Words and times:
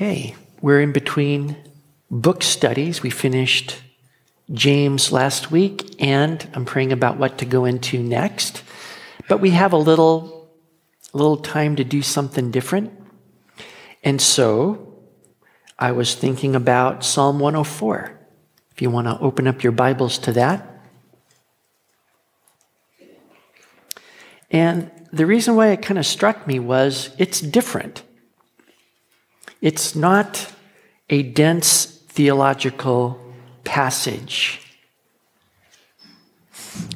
Okay, 0.00 0.34
we're 0.62 0.80
in 0.80 0.92
between 0.92 1.58
book 2.10 2.42
studies. 2.42 3.02
We 3.02 3.10
finished 3.10 3.82
James 4.50 5.12
last 5.12 5.50
week, 5.50 5.94
and 5.98 6.48
I'm 6.54 6.64
praying 6.64 6.90
about 6.90 7.18
what 7.18 7.36
to 7.36 7.44
go 7.44 7.66
into 7.66 8.02
next. 8.02 8.62
But 9.28 9.42
we 9.42 9.50
have 9.50 9.74
a 9.74 9.76
little, 9.76 10.48
little 11.12 11.36
time 11.36 11.76
to 11.76 11.84
do 11.84 12.00
something 12.00 12.50
different. 12.50 12.98
And 14.02 14.22
so 14.22 14.94
I 15.78 15.92
was 15.92 16.14
thinking 16.14 16.56
about 16.56 17.04
Psalm 17.04 17.38
104. 17.38 18.18
If 18.72 18.80
you 18.80 18.88
want 18.88 19.06
to 19.06 19.18
open 19.18 19.46
up 19.46 19.62
your 19.62 19.72
Bibles 19.72 20.16
to 20.20 20.32
that. 20.32 20.66
And 24.50 24.90
the 25.12 25.26
reason 25.26 25.56
why 25.56 25.72
it 25.72 25.82
kind 25.82 25.98
of 25.98 26.06
struck 26.06 26.46
me 26.46 26.58
was 26.58 27.14
it's 27.18 27.42
different. 27.42 28.02
It's 29.60 29.94
not 29.94 30.52
a 31.08 31.22
dense 31.22 31.84
theological 32.08 33.20
passage. 33.64 34.60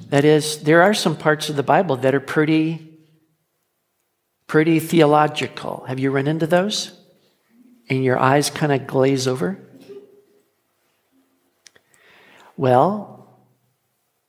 That 0.08 0.24
is, 0.24 0.62
there 0.62 0.82
are 0.82 0.94
some 0.94 1.16
parts 1.16 1.48
of 1.48 1.56
the 1.56 1.62
Bible 1.62 1.96
that 1.96 2.14
are 2.14 2.20
pretty, 2.20 2.98
pretty 4.46 4.80
theological. 4.80 5.84
Have 5.88 5.98
you 5.98 6.10
run 6.10 6.26
into 6.26 6.46
those? 6.46 6.92
And 7.90 8.02
your 8.02 8.18
eyes 8.18 8.48
kind 8.48 8.72
of 8.72 8.86
glaze 8.86 9.26
over? 9.26 9.58
Well, 12.56 13.28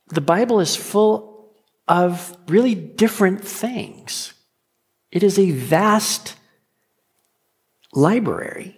the 0.07 0.21
Bible 0.21 0.59
is 0.59 0.75
full 0.75 1.53
of 1.87 2.35
really 2.47 2.75
different 2.75 3.45
things. 3.45 4.33
It 5.11 5.23
is 5.23 5.39
a 5.39 5.51
vast 5.51 6.35
library. 7.95 8.77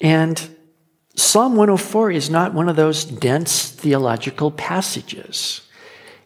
And 0.00 0.56
Psalm 1.14 1.56
104 1.56 2.10
is 2.10 2.30
not 2.30 2.54
one 2.54 2.68
of 2.68 2.76
those 2.76 3.04
dense 3.04 3.70
theological 3.70 4.50
passages. 4.50 5.62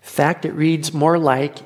In 0.02 0.08
fact, 0.08 0.44
it 0.44 0.52
reads 0.52 0.92
more 0.92 1.18
like 1.18 1.58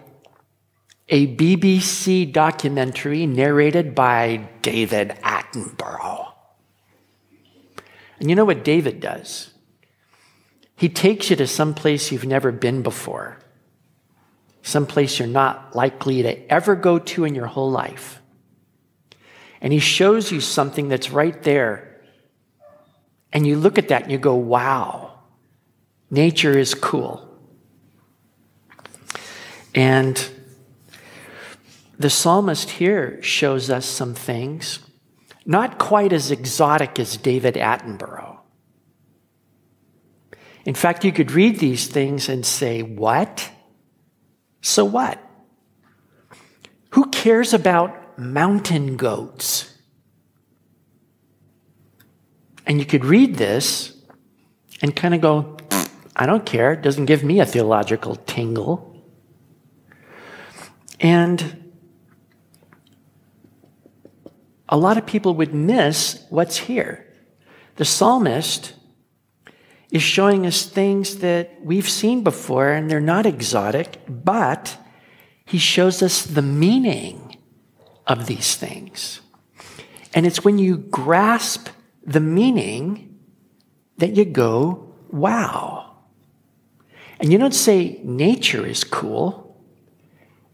a 1.09 1.35
BBC 1.37 2.33
documentary 2.33 3.27
narrated 3.27 3.95
by 3.95 4.49
David 4.63 5.11
Attenborough. 5.23 6.33
And 8.19 8.31
you 8.31 8.37
know 8.37 8.45
what 8.45 8.65
David 8.65 9.01
does? 9.01 9.51
He 10.77 10.89
takes 10.89 11.31
you 11.31 11.37
to 11.37 11.47
some 11.47 11.75
place 11.75 12.11
you've 12.11 12.27
never 12.27 12.53
been 12.53 12.83
before, 12.83 13.39
some 14.63 14.87
place 14.87 15.19
you're 15.19 15.29
not 15.29 15.75
likely 15.75 16.23
to 16.23 16.51
ever 16.51 16.75
go 16.75 16.99
to 16.99 17.25
in 17.25 17.35
your 17.35 17.47
whole 17.47 17.71
life 17.71 18.20
and 19.61 19.73
he 19.73 19.79
shows 19.79 20.33
you 20.33 20.41
something 20.41 20.89
that's 20.89 21.11
right 21.11 21.43
there. 21.43 22.01
And 23.33 23.47
you 23.47 23.57
look 23.57 23.79
at 23.79 23.89
that 23.89 24.03
and 24.03 24.13
you 24.13 24.19
go, 24.19 24.35
wow, 24.35 25.21
nature 26.11 26.59
is 26.59 26.75
cool. 26.75 27.27
And 29.75 30.31
the 31.99 32.11
psalmist 32.11 32.71
here 32.71 33.23
shows 33.23 33.71
us 33.71 33.87
some 33.87 34.15
things, 34.15 34.81
not 35.45 35.79
quite 35.79 36.13
as 36.13 36.31
exotic 36.31 36.99
as 36.99 37.17
David 37.17 37.55
Attenborough. 37.55 38.39
In 40.65 40.75
fact, 40.75 41.05
you 41.05 41.13
could 41.13 41.33
read 41.33 41.59
these 41.59 41.87
things 41.87 42.29
and 42.29 42.45
say, 42.45 42.83
What? 42.83 43.51
So 44.63 44.85
what? 44.85 45.19
Who 46.91 47.07
cares 47.11 47.55
about 47.55 48.00
mountain 48.21 48.97
goats. 48.97 49.75
And 52.67 52.79
you 52.79 52.85
could 52.85 53.05
read 53.05 53.37
this 53.37 53.97
and 54.83 54.95
kind 54.95 55.15
of 55.15 55.21
go, 55.21 55.57
I 56.15 56.27
don't 56.27 56.45
care. 56.45 56.73
It 56.73 56.83
doesn't 56.83 57.07
give 57.07 57.25
me 57.25 57.41
a 57.41 57.47
theological 57.47 58.17
tingle. 58.17 58.87
And 61.01 61.73
a 64.69 64.77
lot 64.77 64.99
of 64.99 65.07
people 65.07 65.35
would 65.35 65.55
miss 65.55 66.25
what's 66.29 66.57
here. 66.57 67.07
The 67.77 67.85
psalmist 67.85 68.75
is 69.91 70.03
showing 70.03 70.47
us 70.47 70.67
things 70.67 71.17
that 71.19 71.59
we've 71.63 71.89
seen 71.89 72.23
before 72.23 72.71
and 72.71 72.91
they're 72.91 73.01
not 73.01 73.27
exotic, 73.27 73.99
but 74.07 74.77
he 75.45 75.59
shows 75.59 76.03
us 76.03 76.25
the 76.25 76.43
meaning 76.43 77.20
of 78.07 78.27
these 78.27 78.57
things. 78.57 79.21
And 80.15 80.27
it's 80.27 80.45
when 80.45 80.59
you 80.59 80.77
grasp 80.77 81.69
the 82.05 82.21
meaning 82.21 83.19
that 83.99 84.17
you 84.17 84.25
go, 84.25 84.93
wow. 85.11 85.97
And 87.21 87.31
you 87.31 87.39
don't 87.39 87.55
say 87.55 88.01
nature 88.03 88.67
is 88.67 88.83
cool, 88.83 89.63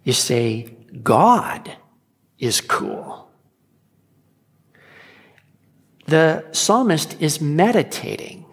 you 0.03 0.13
say 0.13 0.77
God 1.03 1.77
is 2.39 2.61
cool. 2.61 3.31
The 6.07 6.45
psalmist 6.53 7.21
is 7.21 7.41
meditating. 7.41 8.45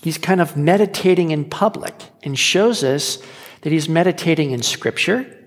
He's 0.00 0.18
kind 0.18 0.40
of 0.40 0.56
meditating 0.56 1.32
in 1.32 1.44
public 1.44 1.94
and 2.22 2.38
shows 2.38 2.84
us 2.84 3.18
that 3.62 3.72
he's 3.72 3.88
meditating 3.88 4.52
in 4.52 4.62
Scripture 4.62 5.37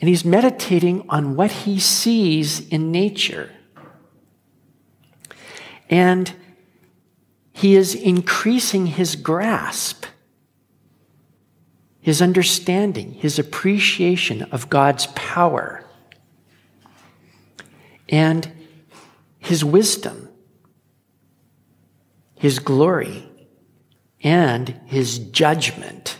and 0.00 0.08
he's 0.08 0.24
meditating 0.24 1.04
on 1.10 1.36
what 1.36 1.50
he 1.50 1.78
sees 1.78 2.66
in 2.68 2.90
nature. 2.90 3.50
And 5.90 6.32
he 7.52 7.76
is 7.76 7.94
increasing 7.94 8.86
his 8.86 9.14
grasp, 9.16 10.06
his 12.00 12.22
understanding, 12.22 13.12
his 13.12 13.38
appreciation 13.38 14.42
of 14.44 14.70
God's 14.70 15.06
power, 15.08 15.84
and 18.08 18.50
his 19.38 19.62
wisdom, 19.62 20.30
his 22.36 22.58
glory, 22.58 23.28
and 24.22 24.80
his 24.86 25.18
judgment. 25.18 26.19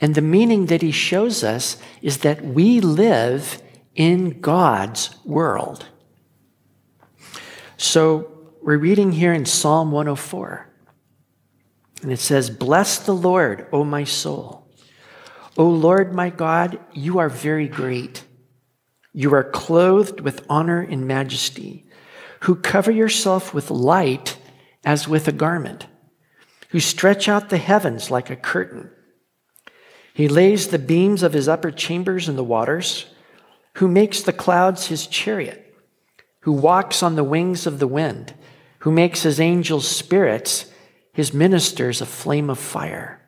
And 0.00 0.14
the 0.14 0.22
meaning 0.22 0.66
that 0.66 0.82
he 0.82 0.92
shows 0.92 1.44
us 1.44 1.76
is 2.00 2.18
that 2.18 2.42
we 2.42 2.80
live 2.80 3.62
in 3.94 4.40
God's 4.40 5.14
world. 5.24 5.86
So 7.76 8.50
we're 8.62 8.78
reading 8.78 9.12
here 9.12 9.32
in 9.32 9.44
Psalm 9.44 9.92
104. 9.92 10.66
And 12.02 12.12
it 12.12 12.18
says, 12.18 12.48
Bless 12.48 12.98
the 12.98 13.14
Lord, 13.14 13.66
O 13.72 13.84
my 13.84 14.04
soul. 14.04 14.66
O 15.58 15.68
Lord 15.68 16.14
my 16.14 16.30
God, 16.30 16.78
you 16.94 17.18
are 17.18 17.28
very 17.28 17.68
great. 17.68 18.24
You 19.12 19.34
are 19.34 19.44
clothed 19.44 20.20
with 20.20 20.46
honor 20.48 20.80
and 20.80 21.06
majesty, 21.06 21.84
who 22.40 22.54
cover 22.54 22.90
yourself 22.90 23.52
with 23.52 23.70
light 23.70 24.38
as 24.82 25.06
with 25.06 25.28
a 25.28 25.32
garment, 25.32 25.86
who 26.70 26.80
stretch 26.80 27.28
out 27.28 27.50
the 27.50 27.58
heavens 27.58 28.10
like 28.10 28.30
a 28.30 28.36
curtain 28.36 28.90
he 30.20 30.28
lays 30.28 30.68
the 30.68 30.78
beams 30.78 31.22
of 31.22 31.32
his 31.32 31.48
upper 31.48 31.70
chambers 31.70 32.28
in 32.28 32.36
the 32.36 32.44
waters, 32.44 33.06
who 33.74 33.88
makes 33.88 34.20
the 34.20 34.32
clouds 34.32 34.88
his 34.88 35.06
chariot, 35.06 35.74
who 36.40 36.52
walks 36.52 37.02
on 37.02 37.16
the 37.16 37.24
wings 37.24 37.66
of 37.66 37.78
the 37.78 37.86
wind, 37.86 38.34
who 38.80 38.90
makes 38.90 39.22
his 39.22 39.40
angels 39.40 39.88
spirits, 39.88 40.70
his 41.12 41.32
ministers 41.32 42.00
a 42.00 42.06
flame 42.06 42.50
of 42.50 42.58
fire. 42.58 43.20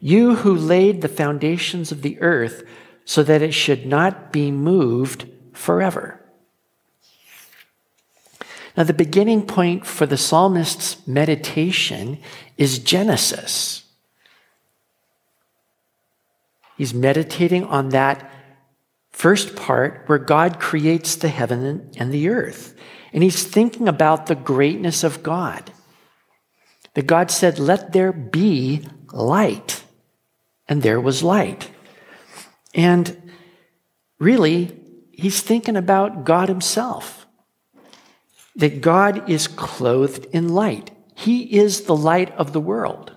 You 0.00 0.36
who 0.36 0.54
laid 0.54 1.00
the 1.00 1.08
foundations 1.08 1.92
of 1.92 2.02
the 2.02 2.20
earth 2.20 2.64
so 3.04 3.22
that 3.22 3.42
it 3.42 3.52
should 3.52 3.86
not 3.86 4.32
be 4.32 4.50
moved 4.50 5.26
forever. 5.52 6.20
Now, 8.76 8.84
the 8.84 8.94
beginning 8.94 9.46
point 9.46 9.86
for 9.86 10.06
the 10.06 10.16
psalmist's 10.16 11.06
meditation 11.06 12.18
is 12.56 12.78
Genesis. 12.78 13.84
He's 16.82 16.92
meditating 16.92 17.62
on 17.66 17.90
that 17.90 18.28
first 19.12 19.54
part 19.54 20.02
where 20.06 20.18
God 20.18 20.58
creates 20.58 21.14
the 21.14 21.28
heaven 21.28 21.92
and 21.96 22.12
the 22.12 22.28
earth. 22.28 22.74
And 23.12 23.22
he's 23.22 23.44
thinking 23.44 23.86
about 23.86 24.26
the 24.26 24.34
greatness 24.34 25.04
of 25.04 25.22
God. 25.22 25.70
That 26.94 27.06
God 27.06 27.30
said, 27.30 27.60
Let 27.60 27.92
there 27.92 28.12
be 28.12 28.84
light. 29.12 29.84
And 30.66 30.82
there 30.82 31.00
was 31.00 31.22
light. 31.22 31.70
And 32.74 33.30
really, 34.18 34.76
he's 35.12 35.40
thinking 35.40 35.76
about 35.76 36.24
God 36.24 36.48
himself. 36.48 37.28
That 38.56 38.80
God 38.80 39.30
is 39.30 39.46
clothed 39.46 40.24
in 40.32 40.48
light. 40.48 40.90
He 41.14 41.44
is 41.60 41.82
the 41.82 41.94
light 41.94 42.32
of 42.32 42.52
the 42.52 42.60
world. 42.60 43.14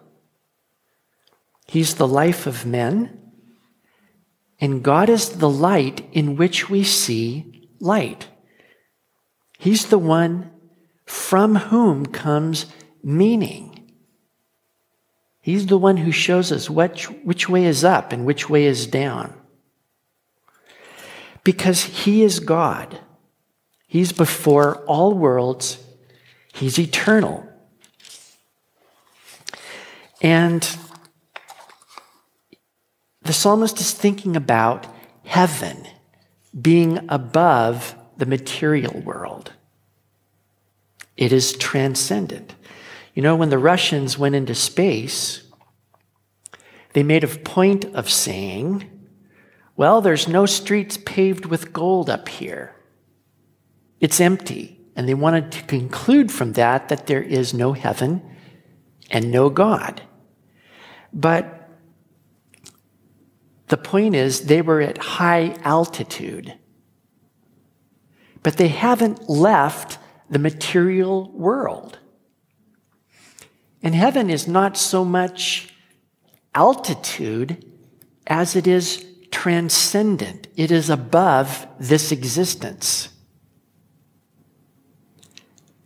He's 1.65 1.95
the 1.95 2.07
life 2.07 2.45
of 2.45 2.63
men. 2.67 3.23
And 4.59 4.83
God 4.83 5.09
is 5.09 5.37
the 5.37 5.49
light 5.49 6.07
in 6.11 6.37
which 6.37 6.69
we 6.69 6.83
see 6.83 7.67
light. 7.79 8.27
He's 9.57 9.87
the 9.87 9.97
one 9.97 10.51
from 11.05 11.55
whom 11.55 12.05
comes 12.05 12.65
meaning. 13.03 13.91
He's 15.41 15.67
the 15.67 15.77
one 15.77 15.97
who 15.97 16.11
shows 16.11 16.51
us 16.51 16.69
which, 16.69 17.05
which 17.23 17.47
way 17.47 17.65
is 17.65 17.83
up 17.83 18.11
and 18.11 18.25
which 18.25 18.49
way 18.49 18.65
is 18.65 18.87
down. 18.87 19.33
Because 21.43 21.83
He 21.83 22.23
is 22.23 22.39
God. 22.39 22.99
He's 23.85 24.11
before 24.11 24.77
all 24.85 25.13
worlds. 25.13 25.77
He's 26.51 26.79
eternal. 26.79 27.47
And 30.21 30.67
the 33.25 33.33
psalmist 33.33 33.79
is 33.79 33.91
thinking 33.91 34.35
about 34.35 34.87
heaven 35.23 35.87
being 36.59 37.05
above 37.09 37.95
the 38.17 38.25
material 38.25 39.01
world. 39.01 39.51
It 41.17 41.33
is 41.33 41.53
transcendent. 41.53 42.55
You 43.13 43.23
know, 43.23 43.35
when 43.35 43.49
the 43.49 43.57
Russians 43.57 44.17
went 44.17 44.35
into 44.35 44.53
space, 44.53 45.43
they 46.93 47.03
made 47.03 47.23
a 47.23 47.27
point 47.27 47.85
of 47.95 48.09
saying, 48.09 48.89
well, 49.75 50.01
there's 50.01 50.27
no 50.27 50.45
streets 50.45 50.97
paved 50.97 51.45
with 51.45 51.73
gold 51.73 52.09
up 52.09 52.29
here. 52.29 52.75
It's 53.99 54.21
empty. 54.21 54.79
And 54.95 55.09
they 55.09 55.13
wanted 55.13 55.51
to 55.53 55.63
conclude 55.63 56.31
from 56.31 56.53
that 56.53 56.89
that 56.89 57.07
there 57.07 57.23
is 57.23 57.53
no 57.53 57.73
heaven 57.73 58.21
and 59.09 59.31
no 59.31 59.49
God. 59.49 60.03
But 61.11 61.54
the 63.67 63.77
point 63.77 64.15
is, 64.15 64.45
they 64.45 64.61
were 64.61 64.81
at 64.81 64.97
high 64.97 65.55
altitude. 65.63 66.53
But 68.43 68.57
they 68.57 68.67
haven't 68.67 69.27
left 69.29 69.97
the 70.29 70.39
material 70.39 71.31
world. 71.31 71.99
And 73.81 73.95
heaven 73.95 74.29
is 74.29 74.47
not 74.47 74.77
so 74.77 75.03
much 75.03 75.73
altitude 76.53 77.63
as 78.27 78.55
it 78.55 78.67
is 78.67 79.05
transcendent, 79.31 80.47
it 80.55 80.71
is 80.71 80.89
above 80.89 81.67
this 81.79 82.11
existence. 82.11 83.09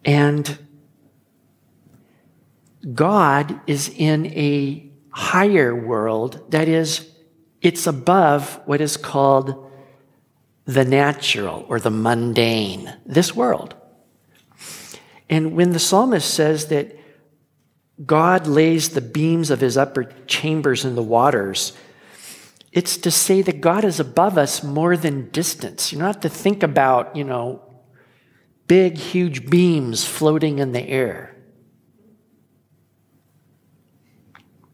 And 0.05 0.57
God 2.93 3.59
is 3.67 3.89
in 3.89 4.27
a 4.27 4.89
higher 5.09 5.75
world 5.75 6.51
that 6.51 6.67
is, 6.67 7.09
it's 7.61 7.87
above 7.87 8.61
what 8.65 8.81
is 8.81 8.97
called 8.97 9.69
the 10.65 10.85
natural 10.85 11.65
or 11.67 11.79
the 11.79 11.89
mundane, 11.89 12.95
this 13.05 13.35
world. 13.35 13.75
And 15.29 15.55
when 15.55 15.71
the 15.71 15.79
psalmist 15.79 16.31
says 16.31 16.67
that 16.67 16.97
God 18.05 18.47
lays 18.47 18.89
the 18.89 19.01
beams 19.01 19.49
of 19.49 19.61
his 19.61 19.77
upper 19.77 20.05
chambers 20.25 20.85
in 20.85 20.95
the 20.95 21.03
waters, 21.03 21.73
it's 22.71 22.97
to 22.97 23.11
say 23.11 23.41
that 23.41 23.61
God 23.61 23.83
is 23.83 23.99
above 23.99 24.37
us 24.37 24.63
more 24.63 24.95
than 24.95 25.29
distance. 25.31 25.91
You 25.91 25.97
don't 25.97 26.07
have 26.07 26.21
to 26.21 26.29
think 26.29 26.63
about, 26.63 27.15
you 27.15 27.23
know, 27.23 27.63
big, 28.67 28.97
huge 28.97 29.49
beams 29.49 30.05
floating 30.05 30.59
in 30.59 30.71
the 30.71 30.87
air. 30.87 31.35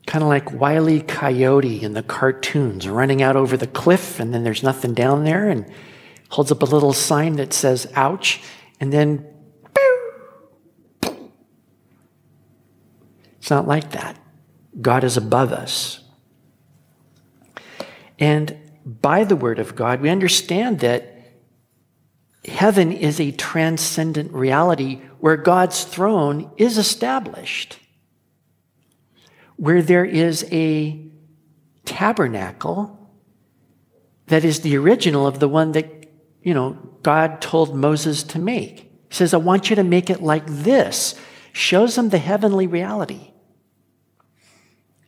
Kind 0.05 0.23
of 0.23 0.29
like 0.29 0.51
Wiley. 0.51 1.01
Coyote 1.01 1.81
in 1.81 1.93
the 1.93 2.03
cartoons, 2.03 2.87
running 2.87 3.21
out 3.21 3.35
over 3.35 3.57
the 3.57 3.67
cliff, 3.67 4.19
and 4.19 4.33
then 4.33 4.43
there's 4.43 4.63
nothing 4.63 4.93
down 4.93 5.23
there, 5.23 5.49
and 5.49 5.65
holds 6.29 6.51
up 6.51 6.61
a 6.61 6.65
little 6.65 6.93
sign 6.93 7.37
that 7.37 7.53
says, 7.53 7.91
ouch, 7.95 8.41
and 8.79 8.91
then 8.91 9.25
It's 13.45 13.51
not 13.51 13.67
like 13.67 13.91
that. 13.91 14.17
God 14.81 15.03
is 15.03 15.17
above 15.17 15.51
us. 15.51 15.99
And 18.17 18.57
by 18.83 19.23
the 19.23 19.35
word 19.35 19.59
of 19.59 19.75
God, 19.75 20.01
we 20.01 20.09
understand 20.09 20.79
that 20.79 21.15
heaven 22.43 22.91
is 22.91 23.19
a 23.19 23.29
transcendent 23.29 24.33
reality 24.33 24.95
where 25.19 25.37
God's 25.37 25.83
throne 25.83 26.49
is 26.57 26.79
established, 26.79 27.77
where 29.57 29.81
there 29.81 30.05
is 30.05 30.45
a 30.51 31.01
tabernacle 31.85 32.99
that 34.27 34.43
is 34.43 34.61
the 34.61 34.75
original 34.77 35.27
of 35.27 35.39
the 35.39 35.47
one 35.47 35.71
that, 35.73 36.11
you 36.41 36.53
know, 36.53 36.77
God 37.03 37.41
told 37.41 37.75
Moses 37.75 38.23
to 38.23 38.39
make. 38.39 38.91
He 39.09 39.15
says, 39.15 39.33
I 39.33 39.37
want 39.37 39.69
you 39.69 39.75
to 39.75 39.83
make 39.83 40.09
it 40.09 40.21
like 40.21 40.45
this. 40.47 41.15
Shows 41.53 41.95
them 41.95 42.09
the 42.09 42.17
heavenly 42.17 42.67
reality. 42.67 43.31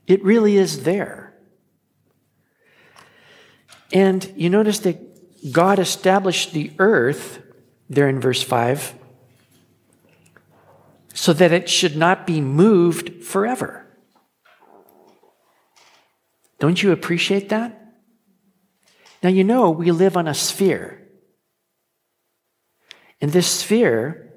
It 0.05 0.23
really 0.23 0.55
is 0.55 0.83
there. 0.83 1.35
And 3.91 4.31
you 4.35 4.49
notice 4.49 4.79
that 4.79 5.51
God 5.51 5.79
established 5.79 6.53
the 6.53 6.71
earth, 6.77 7.41
there 7.89 8.07
in 8.07 8.19
verse 8.19 8.43
5, 8.43 8.93
so 11.13 11.33
that 11.33 11.51
it 11.51 11.69
should 11.69 11.97
not 11.97 12.27
be 12.27 12.39
moved 12.39 13.23
forever. 13.23 13.86
Don't 16.59 16.81
you 16.81 16.91
appreciate 16.91 17.49
that? 17.49 17.95
Now, 19.21 19.29
you 19.29 19.43
know, 19.43 19.69
we 19.71 19.91
live 19.91 20.17
on 20.17 20.27
a 20.27 20.33
sphere. 20.33 21.07
And 23.19 23.31
this 23.31 23.47
sphere 23.47 24.31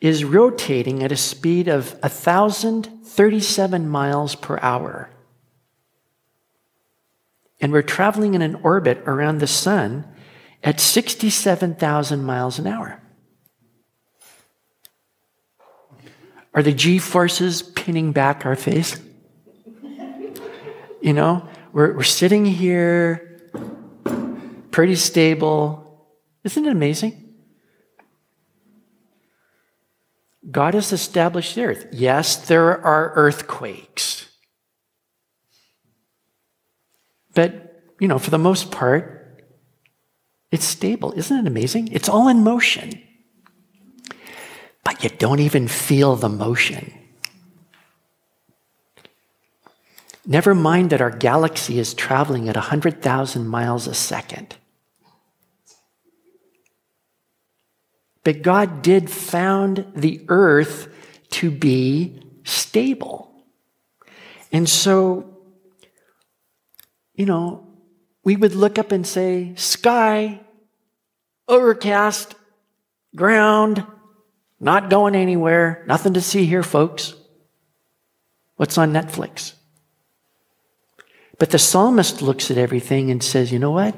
is 0.00 0.24
rotating 0.24 1.02
at 1.02 1.12
a 1.12 1.16
speed 1.16 1.68
of 1.68 1.92
1,037 2.00 3.88
miles 3.88 4.34
per 4.34 4.58
hour. 4.60 5.10
And 7.60 7.72
we're 7.72 7.82
traveling 7.82 8.34
in 8.34 8.42
an 8.42 8.56
orbit 8.56 8.98
around 9.06 9.38
the 9.38 9.46
sun 9.46 10.06
at 10.62 10.78
67,000 10.78 12.24
miles 12.24 12.58
an 12.58 12.66
hour. 12.66 13.00
Are 16.54 16.62
the 16.62 16.72
G 16.72 16.98
forces 16.98 17.62
pinning 17.62 18.12
back 18.12 18.46
our 18.46 18.56
face? 18.56 19.00
You 21.06 21.12
know, 21.12 21.48
we're, 21.72 21.94
we're 21.94 22.02
sitting 22.02 22.44
here, 22.44 23.38
pretty 24.72 24.96
stable. 24.96 26.04
Isn't 26.42 26.66
it 26.66 26.72
amazing? 26.72 27.32
God 30.50 30.74
has 30.74 30.92
established 30.92 31.54
the 31.54 31.62
earth. 31.62 31.86
Yes, 31.92 32.48
there 32.48 32.84
are 32.84 33.12
earthquakes. 33.14 34.28
But, 37.36 37.84
you 38.00 38.08
know, 38.08 38.18
for 38.18 38.30
the 38.30 38.38
most 38.38 38.72
part, 38.72 39.44
it's 40.50 40.64
stable. 40.64 41.12
Isn't 41.12 41.38
it 41.38 41.46
amazing? 41.46 41.90
It's 41.92 42.08
all 42.08 42.26
in 42.26 42.42
motion. 42.42 43.00
But 44.82 45.04
you 45.04 45.10
don't 45.10 45.38
even 45.38 45.68
feel 45.68 46.16
the 46.16 46.28
motion. 46.28 46.92
Never 50.26 50.56
mind 50.56 50.90
that 50.90 51.00
our 51.00 51.10
galaxy 51.10 51.78
is 51.78 51.94
traveling 51.94 52.48
at 52.48 52.56
100,000 52.56 53.46
miles 53.46 53.86
a 53.86 53.94
second. 53.94 54.56
But 58.24 58.42
God 58.42 58.82
did 58.82 59.08
found 59.08 59.86
the 59.94 60.24
earth 60.26 60.92
to 61.30 61.48
be 61.48 62.20
stable. 62.42 63.32
And 64.50 64.68
so, 64.68 65.38
you 67.14 67.24
know, 67.24 67.68
we 68.24 68.34
would 68.34 68.56
look 68.56 68.78
up 68.80 68.90
and 68.90 69.06
say, 69.06 69.52
sky, 69.54 70.40
overcast, 71.46 72.34
ground, 73.14 73.86
not 74.58 74.90
going 74.90 75.14
anywhere, 75.14 75.84
nothing 75.86 76.14
to 76.14 76.20
see 76.20 76.46
here, 76.46 76.64
folks. 76.64 77.14
What's 78.56 78.76
on 78.76 78.92
Netflix? 78.92 79.52
But 81.38 81.50
the 81.50 81.58
psalmist 81.58 82.22
looks 82.22 82.50
at 82.50 82.58
everything 82.58 83.10
and 83.10 83.22
says, 83.22 83.52
you 83.52 83.58
know 83.58 83.70
what? 83.70 83.94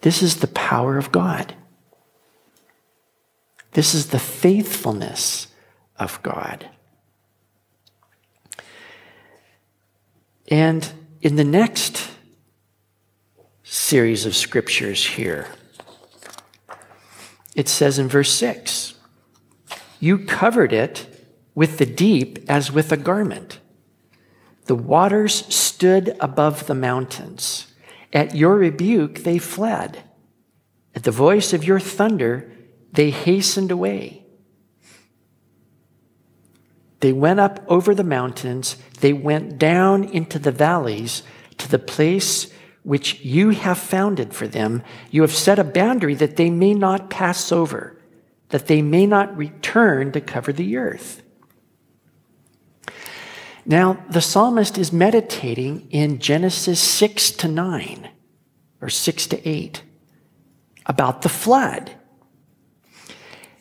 This 0.00 0.22
is 0.22 0.36
the 0.36 0.46
power 0.46 0.96
of 0.96 1.12
God. 1.12 1.54
This 3.72 3.94
is 3.94 4.08
the 4.08 4.18
faithfulness 4.18 5.48
of 5.98 6.22
God. 6.22 6.68
And 10.48 10.90
in 11.20 11.36
the 11.36 11.44
next 11.44 12.10
series 13.64 14.24
of 14.24 14.36
scriptures 14.36 15.04
here, 15.04 15.48
it 17.54 17.68
says 17.68 17.98
in 17.98 18.08
verse 18.08 18.32
6 18.32 18.94
You 19.98 20.18
covered 20.18 20.72
it 20.72 21.06
with 21.54 21.78
the 21.78 21.86
deep 21.86 22.38
as 22.48 22.70
with 22.70 22.92
a 22.92 22.96
garment. 22.96 23.58
The 24.66 24.74
waters 24.74 25.46
stood 25.54 26.16
above 26.20 26.66
the 26.66 26.74
mountains. 26.74 27.72
At 28.12 28.34
your 28.34 28.56
rebuke, 28.56 29.20
they 29.20 29.38
fled. 29.38 30.02
At 30.94 31.04
the 31.04 31.10
voice 31.10 31.52
of 31.52 31.64
your 31.64 31.78
thunder, 31.80 32.50
they 32.92 33.10
hastened 33.10 33.70
away. 33.70 34.24
They 37.00 37.12
went 37.12 37.40
up 37.40 37.64
over 37.68 37.94
the 37.94 38.02
mountains, 38.02 38.76
they 39.00 39.12
went 39.12 39.58
down 39.58 40.04
into 40.04 40.38
the 40.38 40.50
valleys 40.50 41.22
to 41.58 41.70
the 41.70 41.78
place 41.78 42.50
which 42.82 43.20
you 43.20 43.50
have 43.50 43.78
founded 43.78 44.32
for 44.32 44.48
them. 44.48 44.82
You 45.10 45.22
have 45.22 45.34
set 45.34 45.58
a 45.58 45.64
boundary 45.64 46.14
that 46.14 46.36
they 46.36 46.50
may 46.50 46.72
not 46.72 47.10
pass 47.10 47.52
over, 47.52 48.00
that 48.48 48.66
they 48.66 48.80
may 48.80 49.06
not 49.06 49.36
return 49.36 50.12
to 50.12 50.20
cover 50.20 50.52
the 50.52 50.76
earth. 50.76 51.22
Now, 53.68 54.04
the 54.08 54.20
psalmist 54.20 54.78
is 54.78 54.92
meditating 54.92 55.88
in 55.90 56.20
Genesis 56.20 56.80
6 56.80 57.32
to 57.32 57.48
9, 57.48 58.08
or 58.80 58.88
6 58.88 59.26
to 59.26 59.48
8, 59.48 59.82
about 60.86 61.22
the 61.22 61.28
flood. 61.28 61.90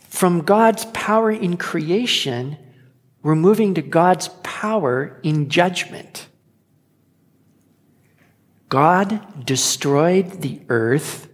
From 0.07 0.41
God's 0.41 0.85
power 0.93 1.31
in 1.31 1.57
creation, 1.57 2.57
we're 3.23 3.33
moving 3.33 3.73
to 3.73 3.81
God's 3.81 4.27
power 4.43 5.19
in 5.23 5.49
judgment. 5.49 6.27
God 8.69 9.43
destroyed 9.43 10.41
the 10.41 10.61
earth 10.69 11.27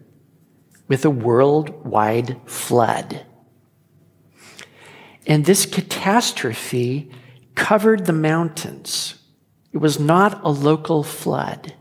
with 0.87 1.03
a 1.03 1.09
worldwide 1.09 2.39
flood. 2.45 3.25
And 5.27 5.43
this 5.43 5.65
catastrophe 5.65 7.11
covered 7.55 8.05
the 8.05 8.13
mountains. 8.13 9.15
It 9.71 9.77
was 9.77 9.99
not 9.99 10.43
a 10.43 10.49
local 10.49 11.03
flood. 11.03 11.73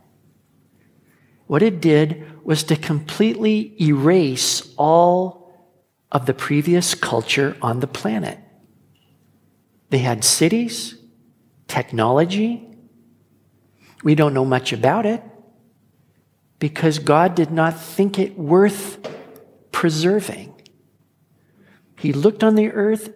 What 1.47 1.63
it 1.63 1.81
did 1.81 2.45
was 2.45 2.63
to 2.65 2.77
completely 2.77 3.75
erase 3.81 4.73
all 4.77 5.53
of 6.13 6.27
the 6.27 6.35
previous 6.35 6.95
culture 6.95 7.57
on 7.61 7.81
the 7.81 7.87
planet. 7.87 8.39
They 9.91 9.99
had 9.99 10.25
cities, 10.25 10.97
technology. 11.67 12.69
We 14.03 14.15
don't 14.15 14.35
know 14.35 14.45
much 14.45 14.73
about 14.73 15.07
it 15.07 15.23
because 16.59 16.99
God 16.99 17.35
did 17.35 17.51
not 17.51 17.79
think 17.79 18.19
it 18.19 18.39
worth 18.39 18.99
preserving. 19.73 20.55
He 21.99 22.13
looked 22.13 22.45
on 22.45 22.55
the 22.55 22.71
earth 22.71 23.13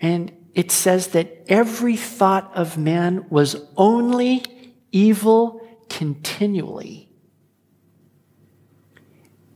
and 0.00 0.35
it 0.56 0.70
says 0.70 1.08
that 1.08 1.44
every 1.48 1.96
thought 1.96 2.50
of 2.56 2.78
man 2.78 3.26
was 3.28 3.56
only 3.76 4.42
evil 4.90 5.60
continually. 5.90 7.10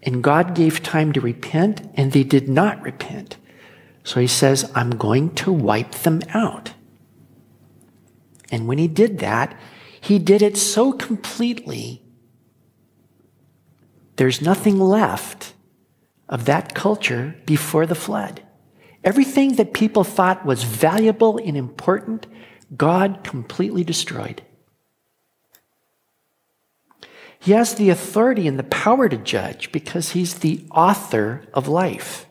And 0.02 0.22
God 0.22 0.54
gave 0.54 0.82
time 0.82 1.14
to 1.14 1.20
repent, 1.22 1.90
and 1.94 2.12
they 2.12 2.22
did 2.22 2.50
not 2.50 2.82
repent. 2.82 3.38
So 4.04 4.20
he 4.20 4.26
says, 4.26 4.70
I'm 4.74 4.90
going 4.90 5.34
to 5.36 5.50
wipe 5.50 5.92
them 5.92 6.20
out. 6.34 6.72
And 8.52 8.68
when 8.68 8.76
he 8.76 8.86
did 8.86 9.20
that, 9.20 9.58
he 10.02 10.18
did 10.18 10.42
it 10.42 10.58
so 10.58 10.92
completely, 10.92 12.02
there's 14.16 14.42
nothing 14.42 14.78
left 14.78 15.54
of 16.28 16.44
that 16.44 16.74
culture 16.74 17.36
before 17.46 17.86
the 17.86 17.94
flood. 17.94 18.42
Everything 19.02 19.54
that 19.54 19.72
people 19.72 20.04
thought 20.04 20.44
was 20.44 20.62
valuable 20.62 21.38
and 21.38 21.56
important, 21.56 22.26
God 22.76 23.20
completely 23.24 23.82
destroyed. 23.82 24.42
He 27.38 27.52
has 27.52 27.74
the 27.74 27.88
authority 27.88 28.46
and 28.46 28.58
the 28.58 28.64
power 28.64 29.08
to 29.08 29.16
judge 29.16 29.72
because 29.72 30.10
he's 30.10 30.34
the 30.34 30.64
author 30.70 31.42
of 31.54 31.68
life. 31.68 32.26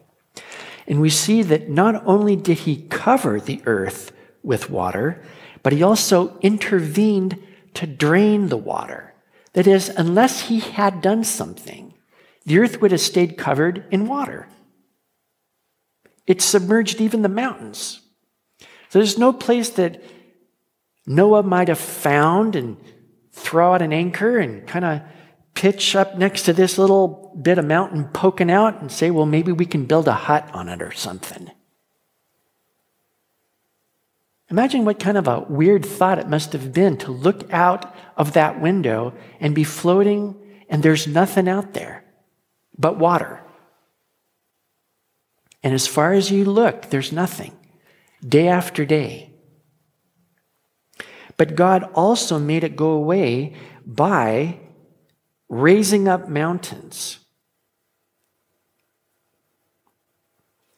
And 0.87 1.01
we 1.01 1.09
see 1.09 1.41
that 1.41 1.69
not 1.69 2.05
only 2.05 2.35
did 2.35 2.59
he 2.59 2.87
cover 2.89 3.39
the 3.39 3.61
earth 3.65 4.11
with 4.43 4.69
water, 4.69 5.23
but 5.63 5.73
he 5.73 5.81
also 5.81 6.37
intervened 6.41 7.41
to 7.73 7.87
drain 7.87 8.49
the 8.49 8.57
water. 8.57 9.13
That 9.53 9.65
is, 9.65 9.89
unless 9.89 10.41
he 10.41 10.59
had 10.59 11.01
done 11.01 11.23
something, 11.23 11.95
the 12.45 12.59
earth 12.59 12.79
would 12.79 12.91
have 12.91 13.01
stayed 13.01 13.37
covered 13.37 13.85
in 13.89 14.07
water. 14.07 14.47
It 16.29 16.43
submerged 16.43 17.01
even 17.01 17.23
the 17.23 17.27
mountains. 17.27 18.01
So 18.89 18.99
there's 18.99 19.17
no 19.17 19.33
place 19.33 19.71
that 19.71 20.03
Noah 21.07 21.41
might 21.41 21.69
have 21.69 21.79
found 21.79 22.55
and 22.55 22.77
throw 23.31 23.73
out 23.73 23.81
an 23.81 23.91
anchor 23.91 24.37
and 24.37 24.67
kind 24.67 24.85
of 24.85 25.01
pitch 25.55 25.95
up 25.95 26.19
next 26.19 26.43
to 26.43 26.53
this 26.53 26.77
little 26.77 27.35
bit 27.41 27.57
of 27.57 27.65
mountain 27.65 28.09
poking 28.13 28.51
out 28.51 28.79
and 28.79 28.91
say, 28.91 29.09
well, 29.09 29.25
maybe 29.25 29.51
we 29.51 29.65
can 29.65 29.85
build 29.85 30.07
a 30.07 30.13
hut 30.13 30.47
on 30.53 30.69
it 30.69 30.83
or 30.83 30.91
something. 30.91 31.49
Imagine 34.51 34.85
what 34.85 34.99
kind 34.99 35.17
of 35.17 35.27
a 35.27 35.39
weird 35.49 35.83
thought 35.83 36.19
it 36.19 36.29
must 36.29 36.53
have 36.53 36.71
been 36.71 36.95
to 36.97 37.11
look 37.11 37.51
out 37.51 37.95
of 38.17 38.33
that 38.33 38.61
window 38.61 39.15
and 39.39 39.55
be 39.55 39.63
floating, 39.63 40.35
and 40.69 40.83
there's 40.83 41.07
nothing 41.07 41.49
out 41.49 41.73
there 41.73 42.03
but 42.77 42.99
water. 42.99 43.41
And 45.63 45.73
as 45.73 45.87
far 45.87 46.13
as 46.13 46.31
you 46.31 46.45
look, 46.45 46.89
there's 46.89 47.11
nothing, 47.11 47.55
day 48.25 48.47
after 48.47 48.85
day. 48.85 49.33
But 51.37 51.55
God 51.55 51.83
also 51.93 52.37
made 52.39 52.63
it 52.63 52.75
go 52.75 52.91
away 52.91 53.53
by 53.85 54.59
raising 55.47 56.07
up 56.07 56.29
mountains 56.29 57.19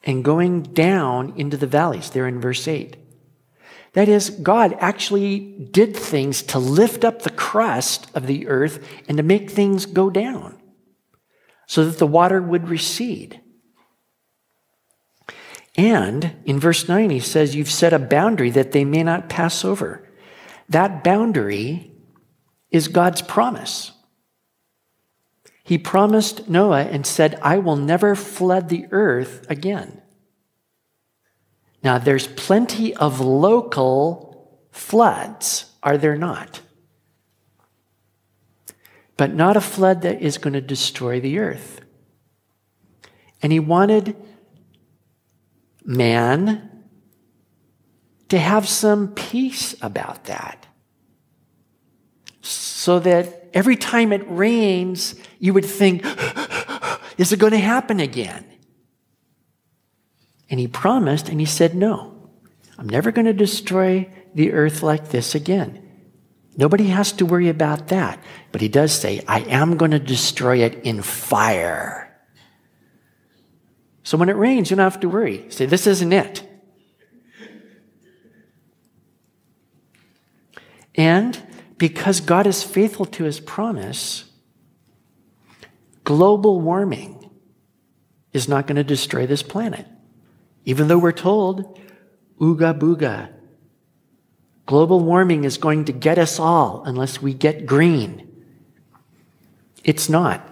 and 0.04 0.24
going 0.24 0.62
down 0.62 1.34
into 1.36 1.56
the 1.56 1.66
valleys, 1.66 2.10
there 2.10 2.26
in 2.26 2.40
verse 2.40 2.66
8. 2.66 2.96
That 3.92 4.08
is, 4.08 4.30
God 4.30 4.74
actually 4.80 5.40
did 5.70 5.94
things 5.94 6.42
to 6.44 6.58
lift 6.58 7.04
up 7.04 7.22
the 7.22 7.30
crust 7.30 8.10
of 8.14 8.26
the 8.26 8.48
earth 8.48 8.84
and 9.06 9.16
to 9.18 9.22
make 9.22 9.50
things 9.50 9.84
go 9.84 10.10
down 10.10 10.60
so 11.66 11.84
that 11.84 11.98
the 11.98 12.06
water 12.06 12.40
would 12.40 12.68
recede. 12.68 13.41
And 15.76 16.36
in 16.44 16.60
verse 16.60 16.88
9, 16.88 17.10
he 17.10 17.20
says, 17.20 17.56
You've 17.56 17.70
set 17.70 17.92
a 17.92 17.98
boundary 17.98 18.50
that 18.50 18.72
they 18.72 18.84
may 18.84 19.02
not 19.02 19.28
pass 19.28 19.64
over. 19.64 20.08
That 20.68 21.02
boundary 21.02 21.92
is 22.70 22.88
God's 22.88 23.22
promise. 23.22 23.92
He 25.64 25.78
promised 25.78 26.48
Noah 26.48 26.82
and 26.82 27.06
said, 27.06 27.38
I 27.40 27.58
will 27.58 27.76
never 27.76 28.14
flood 28.14 28.68
the 28.68 28.86
earth 28.90 29.46
again. 29.48 30.02
Now, 31.82 31.98
there's 31.98 32.26
plenty 32.26 32.94
of 32.94 33.20
local 33.20 34.60
floods, 34.70 35.66
are 35.82 35.98
there 35.98 36.16
not? 36.16 36.60
But 39.16 39.34
not 39.34 39.56
a 39.56 39.60
flood 39.60 40.02
that 40.02 40.20
is 40.20 40.38
going 40.38 40.54
to 40.54 40.60
destroy 40.60 41.20
the 41.20 41.38
earth. 41.38 41.80
And 43.42 43.52
he 43.52 43.60
wanted 43.60 44.16
man 45.84 46.70
to 48.28 48.38
have 48.38 48.68
some 48.68 49.08
peace 49.14 49.74
about 49.82 50.24
that. 50.24 50.66
So 52.40 52.98
that 53.00 53.50
every 53.52 53.76
time 53.76 54.12
it 54.12 54.24
rains, 54.26 55.14
you 55.38 55.54
would 55.54 55.64
think, 55.64 56.04
is 57.16 57.32
it 57.32 57.38
going 57.38 57.52
to 57.52 57.58
happen 57.58 58.00
again? 58.00 58.44
And 60.50 60.58
he 60.58 60.66
promised, 60.66 61.28
and 61.28 61.38
he 61.40 61.46
said, 61.46 61.74
no, 61.74 62.30
I'm 62.78 62.88
never 62.88 63.12
going 63.12 63.26
to 63.26 63.32
destroy 63.32 64.10
the 64.34 64.52
earth 64.52 64.82
like 64.82 65.10
this 65.10 65.34
again. 65.34 65.88
Nobody 66.56 66.88
has 66.88 67.12
to 67.12 67.26
worry 67.26 67.48
about 67.48 67.88
that. 67.88 68.22
But 68.50 68.60
he 68.60 68.68
does 68.68 68.92
say, 68.92 69.22
I 69.28 69.40
am 69.40 69.76
going 69.76 69.92
to 69.92 69.98
destroy 69.98 70.58
it 70.58 70.74
in 70.84 71.02
fire. 71.02 72.01
So 74.02 74.18
when 74.18 74.28
it 74.28 74.36
rains, 74.36 74.70
you 74.70 74.76
don't 74.76 74.84
have 74.84 75.00
to 75.00 75.08
worry. 75.08 75.46
Say, 75.50 75.66
this 75.66 75.86
isn't 75.86 76.12
it. 76.12 76.48
And 80.94 81.40
because 81.78 82.20
God 82.20 82.46
is 82.46 82.62
faithful 82.62 83.06
to 83.06 83.24
his 83.24 83.40
promise, 83.40 84.24
global 86.04 86.60
warming 86.60 87.30
is 88.32 88.48
not 88.48 88.66
going 88.66 88.76
to 88.76 88.84
destroy 88.84 89.26
this 89.26 89.42
planet. 89.42 89.86
Even 90.64 90.88
though 90.88 90.98
we're 90.98 91.12
told, 91.12 91.78
ooga 92.40 92.78
booga, 92.78 93.32
global 94.66 95.00
warming 95.00 95.44
is 95.44 95.58
going 95.58 95.84
to 95.86 95.92
get 95.92 96.18
us 96.18 96.38
all 96.38 96.82
unless 96.84 97.20
we 97.20 97.34
get 97.34 97.66
green. 97.66 98.28
It's 99.84 100.08
not. 100.08 100.48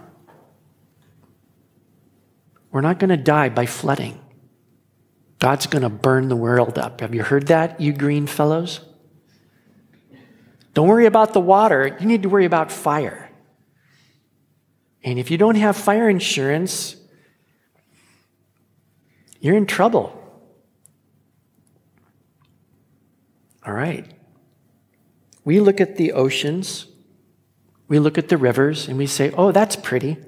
We're 2.72 2.80
not 2.80 2.98
going 2.98 3.10
to 3.10 3.16
die 3.16 3.48
by 3.48 3.66
flooding. 3.66 4.20
God's 5.38 5.66
going 5.66 5.82
to 5.82 5.88
burn 5.88 6.28
the 6.28 6.36
world 6.36 6.78
up. 6.78 7.00
Have 7.00 7.14
you 7.14 7.22
heard 7.22 7.46
that, 7.48 7.80
you 7.80 7.92
green 7.92 8.26
fellows? 8.26 8.80
Don't 10.74 10.86
worry 10.86 11.06
about 11.06 11.32
the 11.32 11.40
water. 11.40 11.96
You 11.98 12.06
need 12.06 12.22
to 12.22 12.28
worry 12.28 12.44
about 12.44 12.70
fire. 12.70 13.30
And 15.02 15.18
if 15.18 15.30
you 15.30 15.38
don't 15.38 15.56
have 15.56 15.76
fire 15.76 16.08
insurance, 16.08 16.96
you're 19.40 19.56
in 19.56 19.66
trouble. 19.66 20.16
All 23.66 23.72
right. 23.72 24.06
We 25.44 25.58
look 25.58 25.80
at 25.80 25.96
the 25.96 26.12
oceans, 26.12 26.86
we 27.88 27.98
look 27.98 28.18
at 28.18 28.28
the 28.28 28.36
rivers, 28.36 28.88
and 28.88 28.98
we 28.98 29.06
say, 29.06 29.32
oh, 29.36 29.52
that's 29.52 29.74
pretty. 29.74 30.18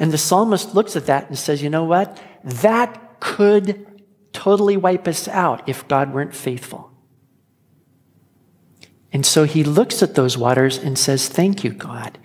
And 0.00 0.10
the 0.10 0.18
psalmist 0.18 0.74
looks 0.74 0.96
at 0.96 1.06
that 1.06 1.28
and 1.28 1.38
says, 1.38 1.62
you 1.62 1.68
know 1.68 1.84
what? 1.84 2.20
That 2.42 3.20
could 3.20 4.02
totally 4.32 4.78
wipe 4.78 5.06
us 5.06 5.28
out 5.28 5.68
if 5.68 5.86
God 5.88 6.14
weren't 6.14 6.34
faithful. 6.34 6.90
And 9.12 9.26
so 9.26 9.44
he 9.44 9.62
looks 9.62 10.02
at 10.02 10.14
those 10.14 10.38
waters 10.38 10.78
and 10.78 10.98
says, 10.98 11.28
Thank 11.28 11.64
you, 11.64 11.72
God, 11.72 12.18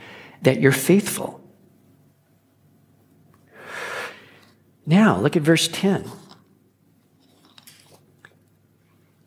that 0.43 0.61
you're 0.61 0.71
faithful. 0.71 1.41
Now, 4.85 5.19
look 5.19 5.35
at 5.35 5.41
verse 5.41 5.67
10. 5.67 6.09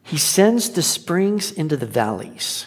He 0.05 0.17
sends 0.17 0.71
the 0.71 0.83
springs 0.83 1.51
into 1.51 1.77
the 1.77 1.85
valleys. 1.85 2.67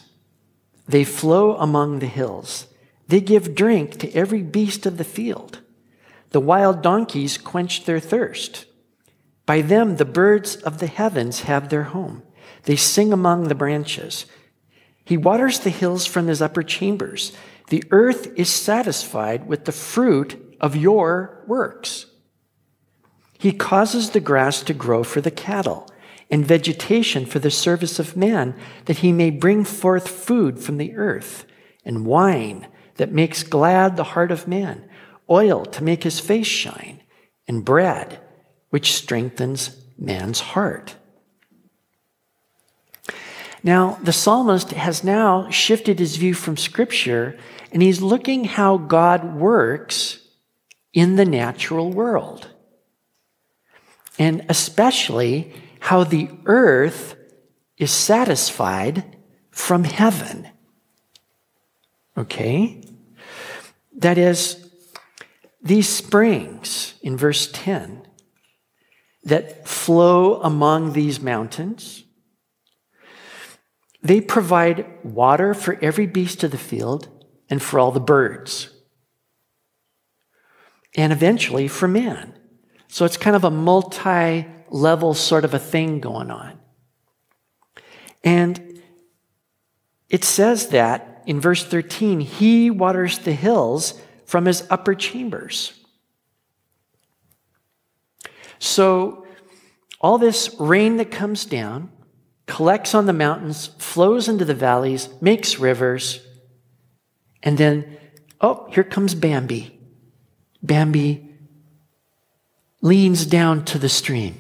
They 0.88 1.05
flow 1.05 1.55
among 1.55 2.00
the 2.00 2.07
hills. 2.07 2.67
They 3.07 3.21
give 3.21 3.55
drink 3.55 3.97
to 4.00 4.13
every 4.13 4.43
beast 4.43 4.85
of 4.85 4.97
the 4.97 5.05
field. 5.05 5.61
The 6.31 6.39
wild 6.39 6.81
donkeys 6.81 7.38
quench 7.38 7.85
their 7.85 8.00
thirst. 8.00 8.65
By 9.45 9.61
them, 9.61 9.97
the 9.97 10.05
birds 10.05 10.55
of 10.55 10.79
the 10.79 10.88
heavens 10.88 11.41
have 11.41 11.69
their 11.69 11.83
home. 11.83 12.23
They 12.63 12.75
sing 12.75 13.11
among 13.11 13.47
the 13.47 13.55
branches. 13.55 14.25
He 15.03 15.17
waters 15.17 15.59
the 15.59 15.69
hills 15.69 16.05
from 16.05 16.27
his 16.27 16.41
upper 16.41 16.63
chambers. 16.63 17.33
The 17.69 17.83
earth 17.91 18.27
is 18.38 18.50
satisfied 18.50 19.47
with 19.47 19.65
the 19.65 19.71
fruit 19.71 20.57
of 20.61 20.75
your 20.75 21.43
works. 21.47 22.05
He 23.38 23.51
causes 23.51 24.11
the 24.11 24.19
grass 24.19 24.61
to 24.63 24.73
grow 24.73 25.03
for 25.03 25.19
the 25.19 25.31
cattle 25.31 25.89
and 26.29 26.45
vegetation 26.45 27.25
for 27.25 27.39
the 27.39 27.51
service 27.51 28.00
of 28.00 28.15
man, 28.15 28.55
that 28.85 29.00
he 29.00 29.11
may 29.11 29.31
bring 29.31 29.65
forth 29.65 30.07
food 30.07 30.59
from 30.59 30.77
the 30.77 30.95
earth, 30.95 31.45
and 31.83 32.05
wine 32.05 32.67
that 32.95 33.11
makes 33.11 33.43
glad 33.43 33.97
the 33.97 34.03
heart 34.03 34.31
of 34.31 34.47
man, 34.47 34.88
oil 35.31 35.65
to 35.65 35.83
make 35.83 36.03
his 36.03 36.19
face 36.19 36.45
shine, 36.45 37.01
and 37.47 37.65
bread 37.65 38.19
which 38.69 38.93
strengthens 38.93 39.77
man's 39.97 40.39
heart. 40.39 40.95
Now, 43.63 44.00
the 44.03 44.13
psalmist 44.13 44.71
has 44.71 45.03
now 45.03 45.50
shifted 45.50 46.00
his 46.00 46.17
view 46.17 46.33
from 46.33 46.57
Scripture, 46.57 47.38
and 47.71 47.81
he's 47.81 48.01
looking 48.01 48.43
how 48.43 48.77
God 48.77 49.35
works 49.35 50.19
in 50.93 51.15
the 51.15 51.25
natural 51.25 51.91
world. 51.91 52.47
And 54.17 54.45
especially 54.50 55.53
how 55.79 56.03
the 56.03 56.29
earth 56.45 57.15
is 57.77 57.91
satisfied 57.91 59.17
from 59.51 59.83
heaven. 59.83 60.47
Okay? 62.17 62.83
That 63.97 64.17
is, 64.17 64.61
these 65.62 65.88
springs 65.88 66.96
in 67.01 67.18
verse 67.18 67.50
10 67.51 68.08
that 69.24 69.68
flow 69.68 70.41
among 70.41 70.94
these 70.94 71.20
mountains, 71.20 72.03
they 74.01 74.20
provide 74.20 74.86
water 75.03 75.53
for 75.53 75.77
every 75.82 76.08
beast 76.08 76.44
of 76.44 76.51
the 76.51 76.58
field 76.58 77.08
and 77.50 77.62
for 77.62 77.80
all 77.80 77.91
the 77.91 78.00
birds, 78.00 78.70
and 80.98 81.13
eventually 81.13 81.68
for 81.68 81.88
man. 81.88 82.34
So 82.88 83.06
it's 83.06 83.18
kind 83.18 83.36
of 83.36 83.44
a 83.44 83.51
multi 83.51 84.48
level 84.70 85.14
sort 85.14 85.46
of 85.46 85.53
a 85.53 85.59
thing 85.59 86.00
going 86.00 86.31
on. 86.31 86.59
And 88.24 88.81
it 90.09 90.24
says 90.24 90.70
that 90.70 91.24
in 91.25 91.40
verse 91.40 91.64
13, 91.64 92.20
he 92.22 92.70
waters 92.70 93.20
the 93.20 93.33
hills 93.33 94.01
from 94.31 94.46
his 94.46 94.65
upper 94.70 94.96
chambers. 94.96 95.74
So 98.59 99.25
all 100.00 100.17
this 100.17 100.55
rain 100.57 100.96
that 100.98 101.11
comes 101.11 101.44
down 101.44 101.91
collects 102.46 102.96
on 102.96 103.07
the 103.07 103.13
mountains, 103.13 103.72
flows 103.77 104.29
into 104.29 104.46
the 104.46 104.53
valleys, 104.53 105.09
makes 105.20 105.59
rivers, 105.59 106.25
and 107.44 107.57
then, 107.57 107.98
oh, 108.39 108.70
here 108.72 108.85
comes 108.85 109.15
Bambi. 109.15 109.77
Bambi 110.63 111.29
leans 112.81 113.25
down 113.25 113.65
to 113.65 113.77
the 113.77 113.89
stream. 113.89 114.39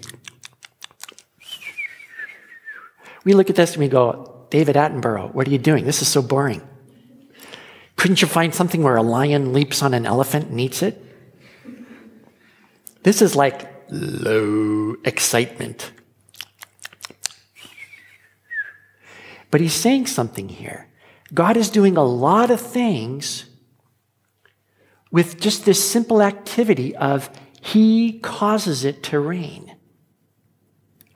We 3.25 3.33
look 3.33 3.49
at 3.49 3.57
this 3.57 3.73
and 3.73 3.81
we 3.81 3.89
go, 3.89 4.47
David 4.51 4.77
Attenborough, 4.77 5.33
what 5.33 5.49
are 5.49 5.51
you 5.51 5.57
doing? 5.57 5.83
This 5.83 6.01
is 6.01 6.07
so 6.07 6.21
boring. 6.21 6.61
Couldn't 7.95 8.21
you 8.21 8.27
find 8.27 8.53
something 8.53 8.83
where 8.83 8.95
a 8.95 9.03
lion 9.03 9.53
leaps 9.53 9.83
on 9.83 9.93
an 9.93 10.05
elephant 10.05 10.49
and 10.49 10.59
eats 10.59 10.81
it? 10.81 11.03
This 13.03 13.21
is 13.21 13.35
like 13.35 13.69
low 13.89 14.95
excitement. 15.03 15.91
But 19.49 19.61
he's 19.61 19.73
saying 19.73 20.07
something 20.07 20.49
here. 20.49 20.87
God 21.33 21.57
is 21.57 21.69
doing 21.69 21.97
a 21.97 22.03
lot 22.03 22.51
of 22.51 22.61
things 22.61 23.45
with 25.11 25.39
just 25.39 25.65
this 25.65 25.89
simple 25.89 26.21
activity 26.21 26.95
of 26.95 27.29
he 27.61 28.19
causes 28.19 28.83
it 28.85 29.03
to 29.03 29.19
rain, 29.19 29.75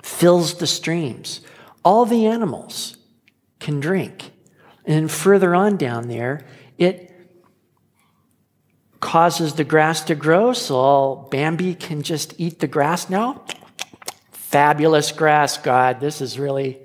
fills 0.04 0.56
the 0.56 0.68
streams, 0.68 1.42
all 1.84 2.06
the 2.06 2.28
animals 2.28 2.98
can 3.60 3.80
drink. 3.80 4.32
And 4.86 5.10
further 5.10 5.56
on 5.56 5.78
down 5.78 6.10
there, 6.10 6.46
it 6.78 7.12
causes 9.00 9.54
the 9.54 9.64
grass 9.64 10.02
to 10.06 10.16
grow, 10.16 10.54
so 10.54 10.76
all 10.76 11.28
Bambi 11.30 11.76
can 11.76 12.02
just 12.02 12.34
eat 12.40 12.60
the 12.60 12.68
grass 12.68 13.10
now. 13.10 13.44
Fabulous 14.32 15.12
grass, 15.12 15.58
God. 15.58 16.00
This 16.00 16.22
is 16.22 16.40
really, 16.40 16.80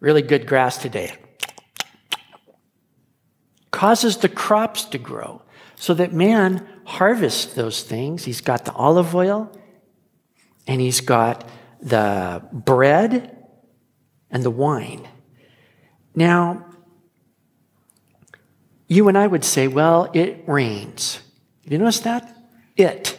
really 0.00 0.22
good 0.22 0.46
grass 0.46 0.78
today. 0.78 1.12
Causes 3.70 4.16
the 4.16 4.28
crops 4.28 4.84
to 4.86 4.98
grow 4.98 5.42
so 5.76 5.94
that 5.94 6.12
man 6.12 6.66
harvests 6.84 7.54
those 7.54 7.82
things. 7.82 8.24
He's 8.24 8.40
got 8.40 8.64
the 8.64 8.72
olive 8.72 9.14
oil 9.14 9.52
and 10.66 10.80
he's 10.80 11.00
got 11.00 11.48
the 11.80 12.42
bread 12.52 13.36
and 14.30 14.42
the 14.42 14.50
wine. 14.50 15.06
Now, 16.14 16.67
you 18.88 19.08
and 19.08 19.16
I 19.16 19.26
would 19.26 19.44
say, 19.44 19.68
well, 19.68 20.10
it 20.14 20.44
rains. 20.46 21.20
Have 21.64 21.72
you 21.72 21.78
noticed 21.78 22.04
that? 22.04 22.36
It 22.76 23.18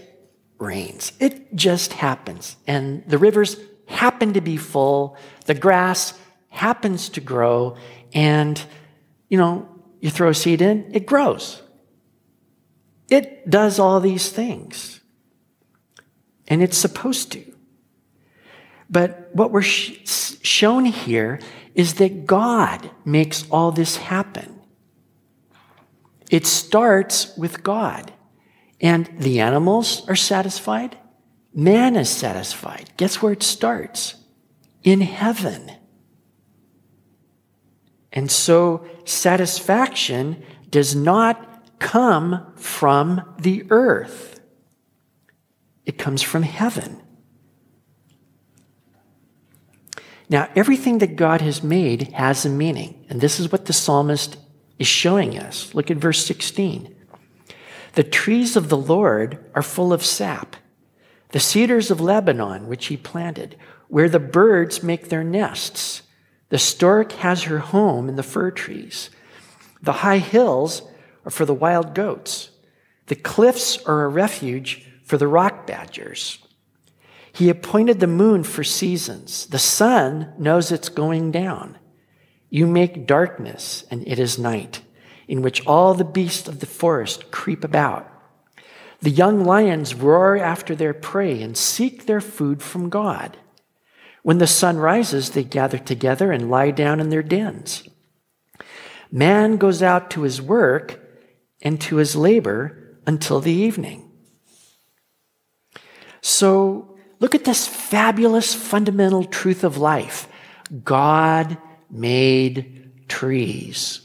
rains. 0.57 1.13
It 1.19 1.55
just 1.55 1.93
happens. 1.93 2.57
And 2.67 3.05
the 3.07 3.17
rivers 3.17 3.57
happen 3.85 4.33
to 4.33 4.41
be 4.41 4.57
full, 4.57 5.15
the 5.45 5.53
grass 5.53 6.13
happens 6.49 7.09
to 7.09 7.21
grow, 7.21 7.77
and, 8.13 8.61
you 9.29 9.37
know, 9.37 9.67
you 9.99 10.09
throw 10.09 10.29
a 10.29 10.33
seed 10.33 10.61
in, 10.61 10.89
it 10.93 11.05
grows. 11.05 11.61
It 13.09 13.49
does 13.49 13.79
all 13.79 13.99
these 13.99 14.29
things. 14.29 15.01
And 16.47 16.61
it's 16.61 16.77
supposed 16.77 17.31
to. 17.33 17.43
But 18.89 19.29
what 19.33 19.51
we're 19.51 19.61
sh- 19.61 19.99
shown 20.41 20.85
here 20.85 21.39
is 21.75 21.95
that 21.95 22.25
God 22.25 22.89
makes 23.05 23.45
all 23.51 23.71
this 23.71 23.97
happen. 23.97 24.58
It 26.29 26.45
starts 26.45 27.35
with 27.37 27.63
God. 27.63 28.13
And 28.81 29.09
the 29.19 29.41
animals 29.41 30.07
are 30.07 30.15
satisfied. 30.15 30.97
Man 31.53 31.95
is 31.95 32.09
satisfied. 32.09 32.91
Guess 32.97 33.21
where 33.21 33.33
it 33.33 33.43
starts? 33.43 34.15
In 34.83 35.01
heaven. 35.01 35.71
And 38.13 38.31
so 38.31 38.85
satisfaction 39.05 40.43
does 40.69 40.95
not 40.95 41.79
come 41.79 42.53
from 42.55 43.35
the 43.39 43.65
earth. 43.69 44.39
It 45.85 45.97
comes 45.97 46.21
from 46.21 46.43
heaven. 46.43 47.01
Now, 50.29 50.47
everything 50.55 50.99
that 50.99 51.15
God 51.15 51.41
has 51.41 51.63
made 51.63 52.11
has 52.13 52.45
a 52.45 52.49
meaning. 52.49 53.05
And 53.09 53.19
this 53.19 53.39
is 53.39 53.51
what 53.51 53.65
the 53.65 53.73
psalmist 53.73 54.37
is 54.79 54.87
showing 54.87 55.37
us. 55.37 55.75
Look 55.75 55.91
at 55.91 55.97
verse 55.97 56.25
16. 56.25 56.95
The 57.93 58.03
trees 58.03 58.55
of 58.55 58.69
the 58.69 58.77
Lord 58.77 59.43
are 59.53 59.61
full 59.61 59.93
of 59.93 60.05
sap, 60.05 60.55
the 61.31 61.39
cedars 61.39 61.91
of 61.91 62.01
Lebanon, 62.01 62.67
which 62.67 62.87
he 62.87 62.97
planted, 62.97 63.55
where 63.87 64.09
the 64.09 64.19
birds 64.19 64.81
make 64.81 65.09
their 65.09 65.23
nests. 65.23 66.03
The 66.49 66.57
stork 66.57 67.11
has 67.13 67.43
her 67.43 67.59
home 67.59 68.09
in 68.09 68.15
the 68.15 68.23
fir 68.23 68.51
trees. 68.51 69.09
The 69.81 69.93
high 69.93 70.17
hills 70.19 70.81
are 71.25 71.31
for 71.31 71.45
the 71.45 71.53
wild 71.53 71.93
goats. 71.93 72.49
The 73.07 73.15
cliffs 73.15 73.77
are 73.85 74.05
a 74.05 74.09
refuge 74.09 74.87
for 75.03 75.17
the 75.17 75.27
rock 75.27 75.67
badgers. 75.67 76.39
He 77.31 77.49
appointed 77.49 77.99
the 77.99 78.07
moon 78.07 78.43
for 78.43 78.63
seasons. 78.63 79.45
The 79.47 79.59
sun 79.59 80.33
knows 80.37 80.71
it's 80.71 80.89
going 80.89 81.31
down. 81.31 81.77
You 82.49 82.65
make 82.65 83.05
darkness, 83.05 83.85
and 83.91 84.07
it 84.07 84.19
is 84.19 84.39
night, 84.39 84.81
in 85.27 85.41
which 85.41 85.65
all 85.65 85.93
the 85.93 86.03
beasts 86.03 86.47
of 86.47 86.59
the 86.59 86.65
forest 86.65 87.31
creep 87.31 87.63
about. 87.63 88.11
The 89.01 89.11
young 89.11 89.45
lions 89.45 89.95
roar 89.95 90.37
after 90.37 90.75
their 90.75 90.93
prey 90.93 91.41
and 91.41 91.55
seek 91.55 92.05
their 92.05 92.21
food 92.21 92.61
from 92.61 92.89
God. 92.89 93.37
When 94.23 94.39
the 94.39 94.47
sun 94.47 94.77
rises, 94.77 95.29
they 95.29 95.43
gather 95.43 95.77
together 95.77 96.31
and 96.31 96.49
lie 96.49 96.71
down 96.71 96.99
in 96.99 97.09
their 97.09 97.23
dens. 97.23 97.87
Man 99.11 99.57
goes 99.57 99.81
out 99.81 100.09
to 100.11 100.23
his 100.23 100.41
work 100.41 100.99
and 101.61 101.79
to 101.81 101.97
his 101.97 102.15
labor 102.15 102.97
until 103.07 103.39
the 103.39 103.53
evening. 103.53 104.11
So 106.21 106.97
look 107.19 107.33
at 107.33 107.45
this 107.45 107.67
fabulous 107.67 108.53
fundamental 108.53 109.23
truth 109.23 109.63
of 109.63 109.77
life 109.77 110.27
God 110.83 111.57
made 111.89 113.07
trees. 113.07 114.01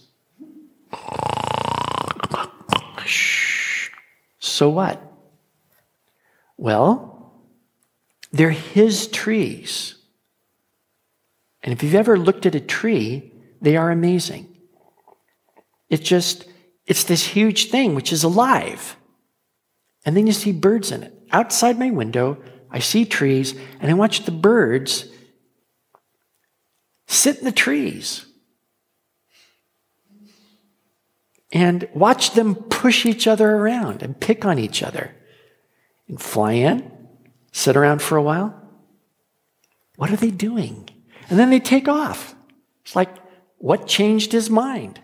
So 4.38 4.68
what? 4.68 5.02
Well, 6.56 7.32
they're 8.32 8.50
his 8.50 9.08
trees. 9.08 9.96
And 11.62 11.72
if 11.72 11.82
you've 11.82 11.94
ever 11.94 12.18
looked 12.18 12.46
at 12.46 12.54
a 12.54 12.60
tree, 12.60 13.32
they 13.60 13.76
are 13.76 13.90
amazing. 13.90 14.54
It's 15.88 16.06
just, 16.06 16.46
it's 16.86 17.04
this 17.04 17.26
huge 17.26 17.70
thing 17.70 17.94
which 17.94 18.12
is 18.12 18.22
alive. 18.22 18.96
And 20.04 20.16
then 20.16 20.26
you 20.26 20.32
see 20.32 20.52
birds 20.52 20.90
in 20.90 21.02
it. 21.02 21.12
Outside 21.32 21.78
my 21.78 21.90
window, 21.90 22.36
I 22.70 22.78
see 22.80 23.04
trees, 23.04 23.54
and 23.80 23.90
I 23.90 23.94
watch 23.94 24.24
the 24.24 24.30
birds 24.30 25.06
sit 27.14 27.38
in 27.38 27.44
the 27.44 27.52
trees 27.52 28.26
and 31.52 31.88
watch 31.94 32.32
them 32.32 32.54
push 32.54 33.06
each 33.06 33.26
other 33.26 33.56
around 33.56 34.02
and 34.02 34.18
pick 34.18 34.44
on 34.44 34.58
each 34.58 34.82
other 34.82 35.14
and 36.08 36.20
fly 36.20 36.52
in, 36.52 36.90
sit 37.52 37.76
around 37.76 38.02
for 38.02 38.16
a 38.16 38.22
while. 38.22 38.60
What 39.96 40.10
are 40.10 40.16
they 40.16 40.32
doing? 40.32 40.88
And 41.30 41.38
then 41.38 41.50
they 41.50 41.60
take 41.60 41.88
off. 41.88 42.34
It's 42.82 42.96
like, 42.96 43.10
what 43.58 43.86
changed 43.86 44.32
his 44.32 44.50
mind? 44.50 45.00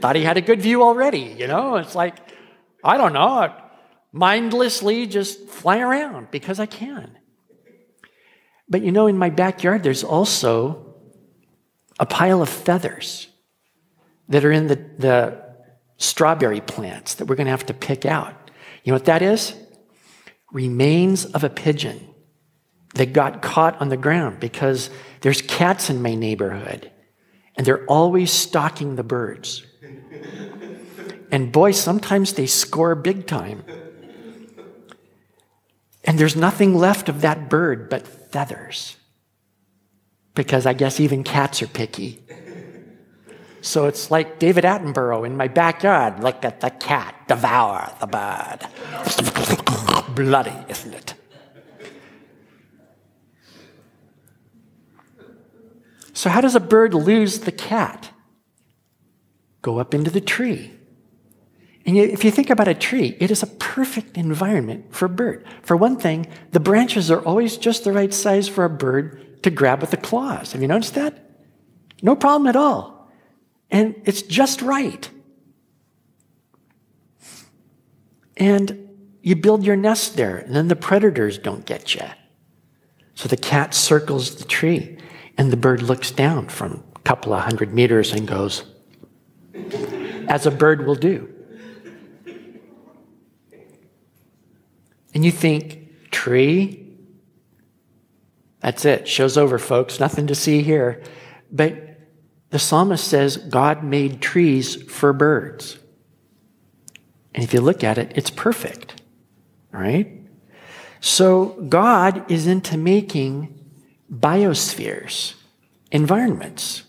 Thought 0.00 0.16
he 0.16 0.22
had 0.22 0.36
a 0.36 0.42
good 0.42 0.60
view 0.60 0.82
already, 0.82 1.34
you 1.38 1.46
know? 1.46 1.76
It's 1.76 1.94
like, 1.94 2.16
I 2.84 2.98
don't 2.98 3.14
know, 3.14 3.52
mindlessly 4.12 5.06
just 5.06 5.48
fly 5.48 5.78
around 5.78 6.30
because 6.30 6.60
I 6.60 6.66
can. 6.66 7.16
But 8.68 8.82
you 8.82 8.92
know, 8.92 9.06
in 9.06 9.16
my 9.18 9.30
backyard, 9.30 9.82
there's 9.82 10.04
also 10.04 10.91
a 12.02 12.06
pile 12.06 12.42
of 12.42 12.48
feathers 12.48 13.28
that 14.28 14.44
are 14.44 14.50
in 14.50 14.66
the, 14.66 14.74
the 14.98 15.40
strawberry 15.98 16.60
plants 16.60 17.14
that 17.14 17.26
we're 17.26 17.36
going 17.36 17.46
to 17.46 17.52
have 17.52 17.66
to 17.66 17.72
pick 17.72 18.04
out. 18.04 18.50
You 18.82 18.90
know 18.90 18.96
what 18.96 19.04
that 19.04 19.22
is? 19.22 19.54
Remains 20.50 21.26
of 21.26 21.44
a 21.44 21.48
pigeon 21.48 22.12
that 22.94 23.12
got 23.12 23.40
caught 23.40 23.80
on 23.80 23.88
the 23.88 23.96
ground 23.96 24.40
because 24.40 24.90
there's 25.20 25.42
cats 25.42 25.90
in 25.90 26.02
my 26.02 26.16
neighborhood 26.16 26.90
and 27.54 27.64
they're 27.64 27.86
always 27.86 28.32
stalking 28.32 28.96
the 28.96 29.04
birds. 29.04 29.64
And 31.30 31.52
boy, 31.52 31.70
sometimes 31.70 32.32
they 32.32 32.46
score 32.46 32.96
big 32.96 33.28
time. 33.28 33.62
And 36.02 36.18
there's 36.18 36.34
nothing 36.34 36.74
left 36.74 37.08
of 37.08 37.20
that 37.20 37.48
bird 37.48 37.88
but 37.88 38.08
feathers. 38.08 38.96
Because 40.34 40.66
I 40.66 40.72
guess 40.72 40.98
even 41.00 41.24
cats 41.24 41.62
are 41.62 41.66
picky. 41.66 42.22
So 43.60 43.86
it's 43.86 44.10
like 44.10 44.38
David 44.38 44.64
Attenborough 44.64 45.24
in 45.24 45.36
my 45.36 45.46
backyard. 45.46 46.22
Look 46.22 46.44
at 46.44 46.60
the 46.60 46.70
cat 46.70 47.14
devour 47.28 47.94
the 48.00 48.06
bird. 48.06 48.66
Bloody, 50.16 50.56
isn't 50.68 50.94
it? 50.94 51.14
So, 56.12 56.28
how 56.28 56.40
does 56.40 56.54
a 56.54 56.60
bird 56.60 56.92
lose 56.92 57.40
the 57.40 57.52
cat? 57.52 58.10
Go 59.62 59.78
up 59.78 59.94
into 59.94 60.10
the 60.10 60.20
tree. 60.20 60.72
And 61.86 61.96
if 61.96 62.24
you 62.24 62.30
think 62.30 62.50
about 62.50 62.68
a 62.68 62.74
tree, 62.74 63.16
it 63.18 63.30
is 63.30 63.42
a 63.42 63.46
perfect 63.46 64.16
environment 64.16 64.94
for 64.94 65.06
a 65.06 65.08
bird. 65.08 65.44
For 65.62 65.76
one 65.76 65.96
thing, 65.96 66.26
the 66.52 66.60
branches 66.60 67.10
are 67.10 67.20
always 67.22 67.56
just 67.56 67.84
the 67.84 67.92
right 67.92 68.12
size 68.12 68.48
for 68.48 68.64
a 68.64 68.70
bird 68.70 69.20
to 69.42 69.50
grab 69.50 69.80
with 69.80 69.90
the 69.90 69.96
claws. 69.96 70.52
Have 70.52 70.62
you 70.62 70.68
noticed 70.68 70.94
that? 70.94 71.30
No 72.02 72.16
problem 72.16 72.48
at 72.48 72.56
all 72.56 72.92
and 73.72 74.00
it's 74.04 74.22
just 74.22 74.62
right. 74.62 75.10
And 78.36 78.90
you 79.22 79.34
build 79.34 79.64
your 79.64 79.76
nest 79.76 80.16
there, 80.16 80.36
and 80.36 80.54
then 80.54 80.68
the 80.68 80.76
predators 80.76 81.38
don't 81.38 81.64
get 81.64 81.94
you. 81.94 82.04
So 83.14 83.28
the 83.28 83.36
cat 83.36 83.74
circles 83.74 84.36
the 84.36 84.44
tree, 84.44 84.98
and 85.38 85.50
the 85.50 85.56
bird 85.56 85.80
looks 85.82 86.10
down 86.10 86.48
from 86.48 86.84
a 86.94 86.98
couple 87.00 87.32
of 87.32 87.42
hundred 87.42 87.72
meters 87.72 88.12
and 88.12 88.28
goes, 88.28 88.64
as 90.28 90.44
a 90.44 90.50
bird 90.50 90.86
will 90.86 90.94
do. 90.94 91.28
And 95.14 95.24
you 95.24 95.30
think, 95.30 96.10
tree? 96.10 96.81
That's 98.62 98.84
it. 98.84 99.08
Show's 99.08 99.36
over, 99.36 99.58
folks. 99.58 99.98
Nothing 99.98 100.28
to 100.28 100.34
see 100.34 100.62
here. 100.62 101.02
But 101.50 101.98
the 102.50 102.58
psalmist 102.58 103.06
says 103.06 103.36
God 103.36 103.82
made 103.82 104.20
trees 104.22 104.80
for 104.90 105.12
birds. 105.12 105.78
And 107.34 107.42
if 107.42 107.52
you 107.52 107.60
look 107.60 107.82
at 107.82 107.98
it, 107.98 108.12
it's 108.14 108.30
perfect. 108.30 109.02
Right? 109.72 110.20
So 111.00 111.60
God 111.68 112.30
is 112.30 112.46
into 112.46 112.76
making 112.78 113.58
biospheres, 114.12 115.34
environments. 115.90 116.84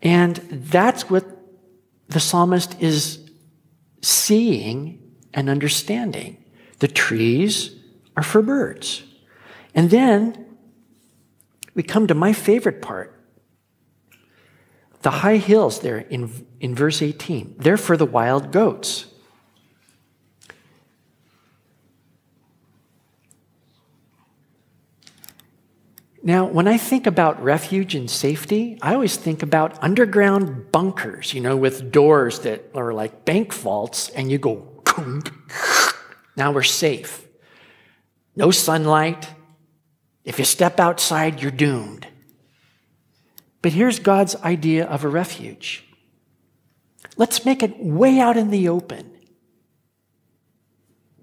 And 0.00 0.36
that's 0.36 1.10
what 1.10 1.26
the 2.08 2.20
psalmist 2.20 2.80
is 2.80 3.28
seeing 4.00 5.02
and 5.34 5.50
understanding. 5.50 6.42
The 6.78 6.88
trees 6.88 7.74
are 8.16 8.22
for 8.22 8.40
birds. 8.40 9.02
And 9.74 9.90
then 9.90 10.45
we 11.76 11.84
come 11.84 12.08
to 12.08 12.14
my 12.14 12.32
favorite 12.32 12.82
part 12.82 13.12
the 15.02 15.10
high 15.10 15.36
hills 15.36 15.82
there 15.82 15.98
in, 15.98 16.44
in 16.58 16.74
verse 16.74 17.00
18, 17.00 17.54
they're 17.58 17.76
for 17.76 17.96
the 17.96 18.04
wild 18.04 18.50
goats. 18.50 19.06
Now, 26.24 26.44
when 26.46 26.66
I 26.66 26.76
think 26.76 27.06
about 27.06 27.40
refuge 27.40 27.94
and 27.94 28.10
safety, 28.10 28.80
I 28.82 28.94
always 28.94 29.16
think 29.16 29.44
about 29.44 29.80
underground 29.80 30.72
bunkers, 30.72 31.32
you 31.32 31.40
know, 31.40 31.56
with 31.56 31.92
doors 31.92 32.40
that 32.40 32.64
are 32.74 32.92
like 32.92 33.24
bank 33.24 33.54
vaults, 33.54 34.08
and 34.08 34.28
you 34.28 34.38
go, 34.38 34.82
now 36.36 36.50
we're 36.50 36.64
safe. 36.64 37.28
No 38.34 38.50
sunlight. 38.50 39.28
If 40.26 40.40
you 40.40 40.44
step 40.44 40.78
outside, 40.80 41.40
you're 41.40 41.52
doomed. 41.52 42.08
But 43.62 43.72
here's 43.72 44.00
God's 44.00 44.36
idea 44.36 44.84
of 44.84 45.02
a 45.04 45.08
refuge 45.08 45.84
let's 47.16 47.46
make 47.46 47.62
it 47.62 47.78
way 47.78 48.20
out 48.20 48.36
in 48.36 48.50
the 48.50 48.68
open 48.68 49.10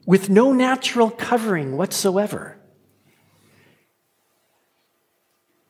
with 0.07 0.29
no 0.29 0.51
natural 0.51 1.11
covering 1.11 1.77
whatsoever. 1.77 2.57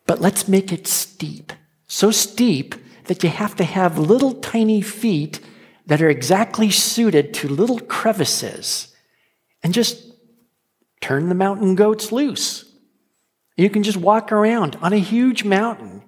But 0.05 0.21
let's 0.21 0.47
make 0.47 0.71
it 0.71 0.87
steep, 0.87 1.51
so 1.87 2.11
steep 2.11 2.75
that 3.05 3.23
you 3.23 3.29
have 3.29 3.55
to 3.57 3.63
have 3.63 3.97
little 3.97 4.35
tiny 4.35 4.81
feet 4.81 5.39
that 5.85 6.01
are 6.01 6.09
exactly 6.09 6.69
suited 6.69 7.33
to 7.35 7.47
little 7.47 7.79
crevices 7.79 8.95
and 9.61 9.73
just 9.73 10.13
turn 11.01 11.29
the 11.29 11.35
mountain 11.35 11.75
goats 11.75 12.11
loose. 12.11 12.72
You 13.55 13.69
can 13.69 13.83
just 13.83 13.97
walk 13.97 14.31
around 14.31 14.77
on 14.81 14.93
a 14.93 14.97
huge 14.97 15.43
mountain 15.43 16.03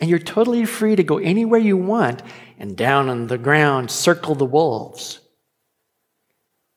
and 0.00 0.10
you're 0.10 0.18
totally 0.18 0.64
free 0.64 0.96
to 0.96 1.02
go 1.04 1.18
anywhere 1.18 1.60
you 1.60 1.76
want 1.76 2.22
and 2.58 2.76
down 2.76 3.08
on 3.08 3.28
the 3.28 3.38
ground 3.38 3.90
circle 3.90 4.34
the 4.34 4.44
wolves 4.44 5.20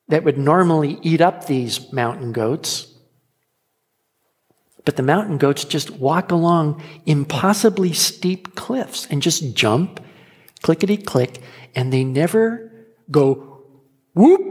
that 0.07 0.23
would 0.23 0.37
normally 0.37 0.99
eat 1.01 1.21
up 1.21 1.47
these 1.47 1.91
mountain 1.91 2.31
goats. 2.31 2.93
But 4.85 4.97
the 4.97 5.03
mountain 5.03 5.37
goats 5.37 5.65
just 5.65 5.89
walk 5.89 6.31
along 6.31 6.83
impossibly 7.05 7.91
steep 7.93 8.55
cliffs 8.55 9.07
and 9.09 9.21
just 9.21 9.55
jump, 9.55 9.99
clickety 10.61 10.97
click, 10.97 11.41
and 11.73 11.91
they 11.91 12.03
never 12.03 12.71
go, 13.09 13.63
whoop, 14.13 14.41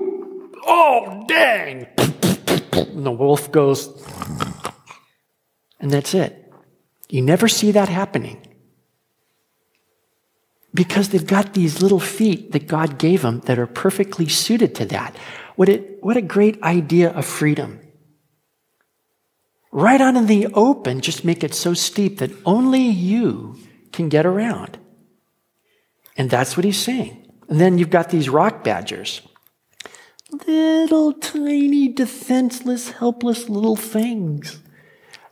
oh, 0.66 1.24
dang. 1.28 1.86
And 2.94 3.06
the 3.06 3.12
wolf 3.12 3.50
goes, 3.50 3.88
and 5.84 5.92
that's 5.92 6.14
it. 6.14 6.50
You 7.10 7.20
never 7.20 7.46
see 7.46 7.70
that 7.72 7.90
happening. 7.90 8.40
Because 10.72 11.10
they've 11.10 11.26
got 11.26 11.52
these 11.52 11.82
little 11.82 12.00
feet 12.00 12.52
that 12.52 12.66
God 12.66 12.96
gave 12.96 13.20
them 13.20 13.40
that 13.40 13.58
are 13.58 13.66
perfectly 13.66 14.26
suited 14.26 14.74
to 14.76 14.86
that. 14.86 15.14
What, 15.56 15.68
it, 15.68 16.02
what 16.02 16.16
a 16.16 16.22
great 16.22 16.60
idea 16.62 17.10
of 17.10 17.26
freedom. 17.26 17.80
Right 19.72 20.00
out 20.00 20.16
in 20.16 20.24
the 20.24 20.46
open, 20.54 21.02
just 21.02 21.22
make 21.22 21.44
it 21.44 21.54
so 21.54 21.74
steep 21.74 22.16
that 22.16 22.32
only 22.46 22.80
you 22.80 23.58
can 23.92 24.08
get 24.08 24.24
around. 24.24 24.78
And 26.16 26.30
that's 26.30 26.56
what 26.56 26.64
he's 26.64 26.78
saying. 26.78 27.30
And 27.50 27.60
then 27.60 27.76
you've 27.76 27.90
got 27.90 28.08
these 28.08 28.30
rock 28.30 28.64
badgers. 28.64 29.20
Little 30.46 31.12
tiny, 31.12 31.88
defenseless, 31.88 32.92
helpless 32.92 33.50
little 33.50 33.76
things. 33.76 34.60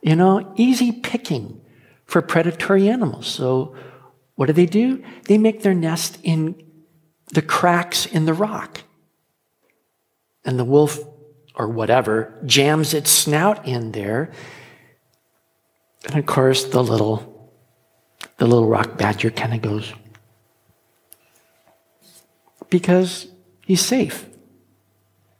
You 0.03 0.17
know, 0.17 0.53
easy 0.57 0.91
picking 0.91 1.61
for 2.05 2.21
predatory 2.21 2.89
animals. 2.89 3.25
So, 3.25 3.73
what 4.35 4.47
do 4.47 4.53
they 4.53 4.65
do? 4.65 5.01
They 5.25 5.37
make 5.37 5.63
their 5.63 5.73
nest 5.73 6.19
in 6.23 6.61
the 7.27 7.41
cracks 7.41 8.05
in 8.05 8.25
the 8.25 8.33
rock. 8.33 8.81
And 10.43 10.59
the 10.59 10.65
wolf, 10.65 10.99
or 11.55 11.69
whatever, 11.69 12.37
jams 12.45 12.93
its 12.93 13.09
snout 13.09 13.65
in 13.65 13.93
there. 13.93 14.33
And 16.07 16.17
of 16.17 16.25
course, 16.25 16.65
the 16.65 16.83
little, 16.83 17.49
the 18.37 18.45
little 18.45 18.67
rock 18.67 18.97
badger 18.97 19.31
kind 19.31 19.53
of 19.53 19.61
goes, 19.61 19.93
because 22.69 23.27
he's 23.65 23.81
safe. 23.81 24.25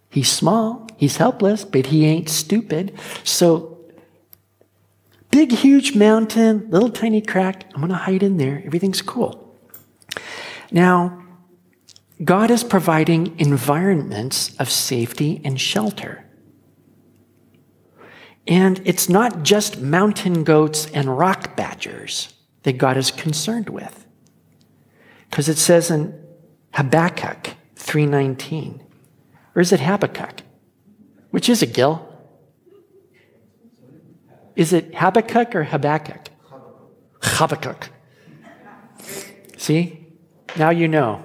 He's 0.10 0.32
small, 0.32 0.88
he's 0.95 1.17
helpless, 1.17 1.65
but 1.65 1.88
he 1.88 2.06
ain't 2.06 2.30
stupid. 2.30 2.97
So, 3.26 3.72
big, 5.34 5.52
huge 5.52 5.96
mountain, 5.96 6.69
little 6.69 6.91
tiny 6.91 7.19
crack, 7.19 7.65
I'm 7.74 7.82
going 7.82 7.89
to 7.89 7.96
hide 7.96 8.22
in 8.22 8.38
there. 8.38 8.62
Everything's 8.65 9.02
cool. 9.02 9.58
Now, 10.72 11.24
God 12.24 12.52
is 12.52 12.63
providing 12.63 13.39
environments 13.39 14.56
of 14.58 14.69
safety 14.69 15.41
and 15.43 15.60
shelter. 15.60 16.24
And 18.48 18.80
it's 18.86 19.10
not 19.10 19.41
just 19.41 19.82
mountain 19.82 20.43
goats 20.43 20.86
and 20.91 21.17
rock 21.17 21.56
badgers 21.56 22.36
that 22.62 22.78
God 22.78 22.96
is 22.96 23.10
concerned 23.10 23.69
with. 23.69 24.06
Because 25.30 25.50
it 25.50 25.58
says 25.58 25.89
in 25.89 26.13
Habakkuk 26.74 27.56
3:19. 27.76 28.82
Or 29.56 29.62
is 29.62 29.72
it 29.72 29.80
Habakkuk? 29.80 30.41
Which 31.32 31.50
is 31.50 31.63
it, 31.63 31.74
Gil? 31.74 32.12
Is 34.56 34.74
it 34.74 34.96
Habakkuk 34.96 35.56
or 35.56 35.63
Habakkuk? 35.63 36.30
Habakkuk. 37.22 37.89
See? 39.58 40.08
Now 40.58 40.70
you 40.70 40.88
know. 40.88 41.24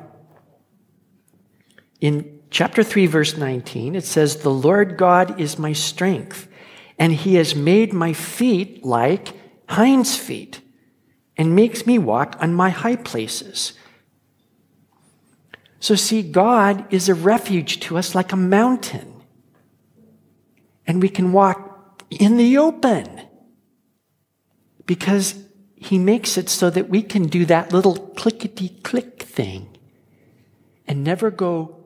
In 2.00 2.40
chapter 2.50 2.82
3, 2.82 3.06
verse 3.06 3.36
19, 3.36 3.94
it 3.94 4.04
says, 4.04 4.36
The 4.36 4.50
Lord 4.50 4.96
God 4.96 5.40
is 5.40 5.58
my 5.58 5.72
strength, 5.72 6.48
and 6.98 7.12
he 7.12 7.34
has 7.34 7.54
made 7.54 7.92
my 7.92 8.12
feet 8.12 8.84
like 8.84 9.34
hinds' 9.68 10.16
feet, 10.16 10.60
and 11.36 11.54
makes 11.54 11.86
me 11.86 11.98
walk 11.98 12.36
on 12.40 12.54
my 12.54 12.70
high 12.70 12.96
places. 12.96 13.74
So, 15.80 15.94
see, 15.94 16.22
God 16.22 16.92
is 16.92 17.08
a 17.08 17.14
refuge 17.14 17.80
to 17.80 17.98
us 17.98 18.14
like 18.14 18.32
a 18.32 18.36
mountain. 18.36 19.14
And 20.86 21.02
we 21.02 21.08
can 21.08 21.32
walk 21.32 21.67
in 22.10 22.36
the 22.36 22.56
open 22.58 23.22
because 24.86 25.44
He 25.76 25.98
makes 25.98 26.36
it 26.36 26.48
so 26.48 26.70
that 26.70 26.88
we 26.88 27.02
can 27.02 27.28
do 27.28 27.44
that 27.46 27.72
little 27.72 27.96
clickety 28.16 28.70
click 28.82 29.22
thing 29.22 29.76
and 30.86 31.04
never 31.04 31.30
go, 31.30 31.84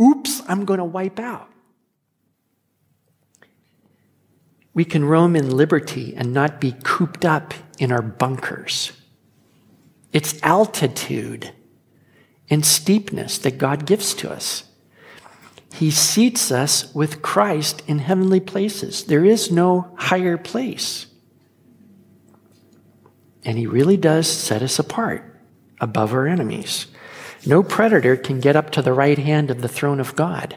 oops, 0.00 0.42
I'm 0.48 0.64
going 0.64 0.78
to 0.78 0.84
wipe 0.84 1.18
out. 1.18 1.48
We 4.74 4.84
can 4.84 5.04
roam 5.04 5.34
in 5.36 5.56
liberty 5.56 6.14
and 6.16 6.32
not 6.32 6.60
be 6.60 6.72
cooped 6.84 7.24
up 7.24 7.54
in 7.78 7.90
our 7.90 8.02
bunkers. 8.02 8.92
It's 10.12 10.40
altitude 10.42 11.52
and 12.48 12.64
steepness 12.64 13.38
that 13.38 13.58
God 13.58 13.86
gives 13.86 14.14
to 14.14 14.30
us. 14.30 14.64
He 15.74 15.90
seats 15.90 16.50
us 16.50 16.92
with 16.94 17.22
Christ 17.22 17.82
in 17.86 18.00
heavenly 18.00 18.40
places. 18.40 19.04
There 19.04 19.24
is 19.24 19.50
no 19.50 19.94
higher 19.96 20.36
place. 20.36 21.06
And 23.44 23.56
He 23.56 23.66
really 23.66 23.96
does 23.96 24.28
set 24.28 24.62
us 24.62 24.78
apart 24.78 25.24
above 25.80 26.12
our 26.12 26.26
enemies. 26.26 26.86
No 27.46 27.62
predator 27.62 28.16
can 28.16 28.40
get 28.40 28.56
up 28.56 28.70
to 28.72 28.82
the 28.82 28.92
right 28.92 29.18
hand 29.18 29.50
of 29.50 29.62
the 29.62 29.68
throne 29.68 30.00
of 30.00 30.16
God. 30.16 30.56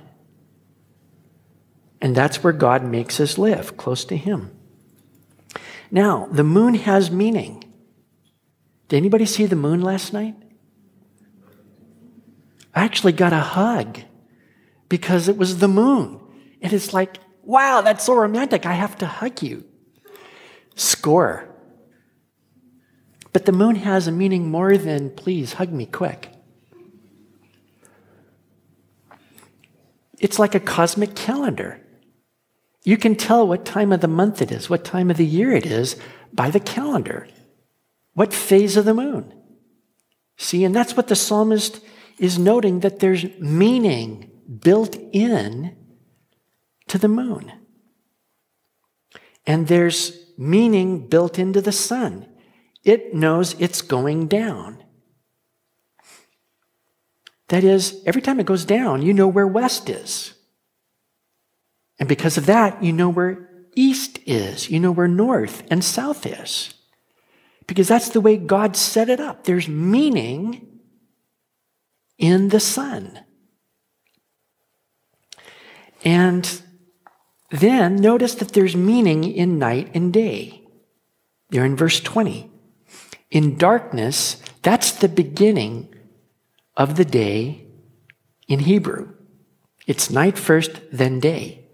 And 2.02 2.16
that's 2.16 2.44
where 2.44 2.52
God 2.52 2.84
makes 2.84 3.20
us 3.22 3.38
live, 3.38 3.78
close 3.78 4.04
to 4.06 4.18
Him. 4.18 4.52
Now, 5.90 6.28
the 6.32 6.44
moon 6.44 6.74
has 6.74 7.10
meaning. 7.10 7.64
Did 8.90 8.98
anybody 8.98 9.26
see 9.26 9.46
the 9.46 9.56
moon 9.56 9.82
last 9.82 10.12
night? 10.12 10.36
I 12.76 12.84
actually 12.84 13.14
got 13.14 13.32
a 13.32 13.40
hug 13.40 14.00
because 14.94 15.28
it 15.28 15.38
was 15.38 15.58
the 15.58 15.68
moon. 15.68 16.20
And 16.62 16.72
it's 16.72 16.94
like, 16.94 17.18
wow, 17.42 17.82
that's 17.82 18.06
so 18.06 18.14
romantic. 18.14 18.68
I 18.68 18.74
have 18.74 18.96
to 19.00 19.08
hug 19.08 19.42
you. 19.42 19.66
Score. 20.76 21.50
But 23.32 23.48
the 23.48 23.52
moon 23.52 23.78
has 23.78 24.06
a 24.06 24.12
meaning 24.12 24.52
more 24.52 24.78
than, 24.78 25.10
please 25.10 25.54
hug 25.54 25.74
me 25.74 25.88
quick. 25.88 26.30
It's 30.20 30.38
like 30.38 30.54
a 30.54 30.60
cosmic 30.60 31.16
calendar. 31.16 31.82
You 32.84 32.98
can 32.98 33.16
tell 33.16 33.48
what 33.48 33.66
time 33.66 33.92
of 33.92 34.02
the 34.02 34.08
month 34.08 34.44
it 34.44 34.52
is, 34.52 34.70
what 34.70 34.86
time 34.86 35.10
of 35.10 35.18
the 35.18 35.26
year 35.26 35.54
it 35.54 35.66
is 35.66 36.00
by 36.32 36.52
the 36.52 36.60
calendar. 36.60 37.28
What 38.14 38.32
phase 38.32 38.78
of 38.78 38.86
the 38.86 38.94
moon? 38.94 39.34
See, 40.38 40.64
and 40.64 40.76
that's 40.76 40.96
what 40.96 41.08
the 41.08 41.16
psalmist 41.16 41.84
is 42.20 42.38
noting 42.38 42.82
that 42.82 43.00
there's 43.00 43.26
meaning 43.40 44.30
built 44.60 44.96
in 45.12 45.76
to 46.88 46.98
the 46.98 47.08
moon. 47.08 47.52
And 49.46 49.68
there's 49.68 50.26
meaning 50.38 51.08
built 51.08 51.38
into 51.38 51.62
the 51.62 51.72
sun. 51.72 52.28
It 52.84 53.14
knows 53.14 53.56
it's 53.60 53.82
going 53.82 54.28
down. 54.28 54.84
That 57.50 57.64
is, 57.64 58.02
every 58.06 58.22
time 58.22 58.40
it 58.40 58.46
goes 58.46 58.66
down, 58.66 59.02
you 59.02 59.14
know 59.14 59.28
where 59.28 59.48
west 59.48 59.90
is. 59.90 60.34
And 62.00 62.10
because 62.10 62.38
of 62.38 62.46
that, 62.48 62.84
you 62.84 62.92
know 62.92 63.10
where 63.10 63.50
east 63.76 64.20
is. 64.26 64.70
You 64.70 64.80
know 64.80 64.92
where 64.92 65.08
north 65.08 65.64
and 65.70 65.84
south 65.84 66.26
is. 66.26 66.74
Because 67.68 67.88
that's 67.88 68.10
the 68.10 68.22
way 68.22 68.38
God 68.38 68.76
set 68.76 69.10
it 69.10 69.20
up. 69.20 69.44
There's 69.44 69.68
meaning 69.68 70.80
in 72.18 72.50
the 72.50 72.60
sun. 72.60 73.20
And 76.04 76.62
then 77.50 77.96
notice 77.98 78.36
that 78.36 78.54
there's 78.54 78.76
meaning 78.76 79.24
in 79.24 79.60
night 79.60 79.92
and 79.94 80.12
day. 80.12 80.62
There 81.50 81.66
in 81.66 81.76
verse 81.76 82.00
20. 82.00 82.50
In 83.32 83.58
darkness, 83.58 84.42
that's 84.62 84.92
the 84.92 85.10
beginning 85.10 85.94
of 86.76 86.96
the 86.96 87.06
day 87.06 87.66
in 88.48 88.60
Hebrew. 88.60 89.14
It's 89.86 90.10
night 90.10 90.38
first, 90.38 90.82
then 90.92 91.20
day. 91.20 91.66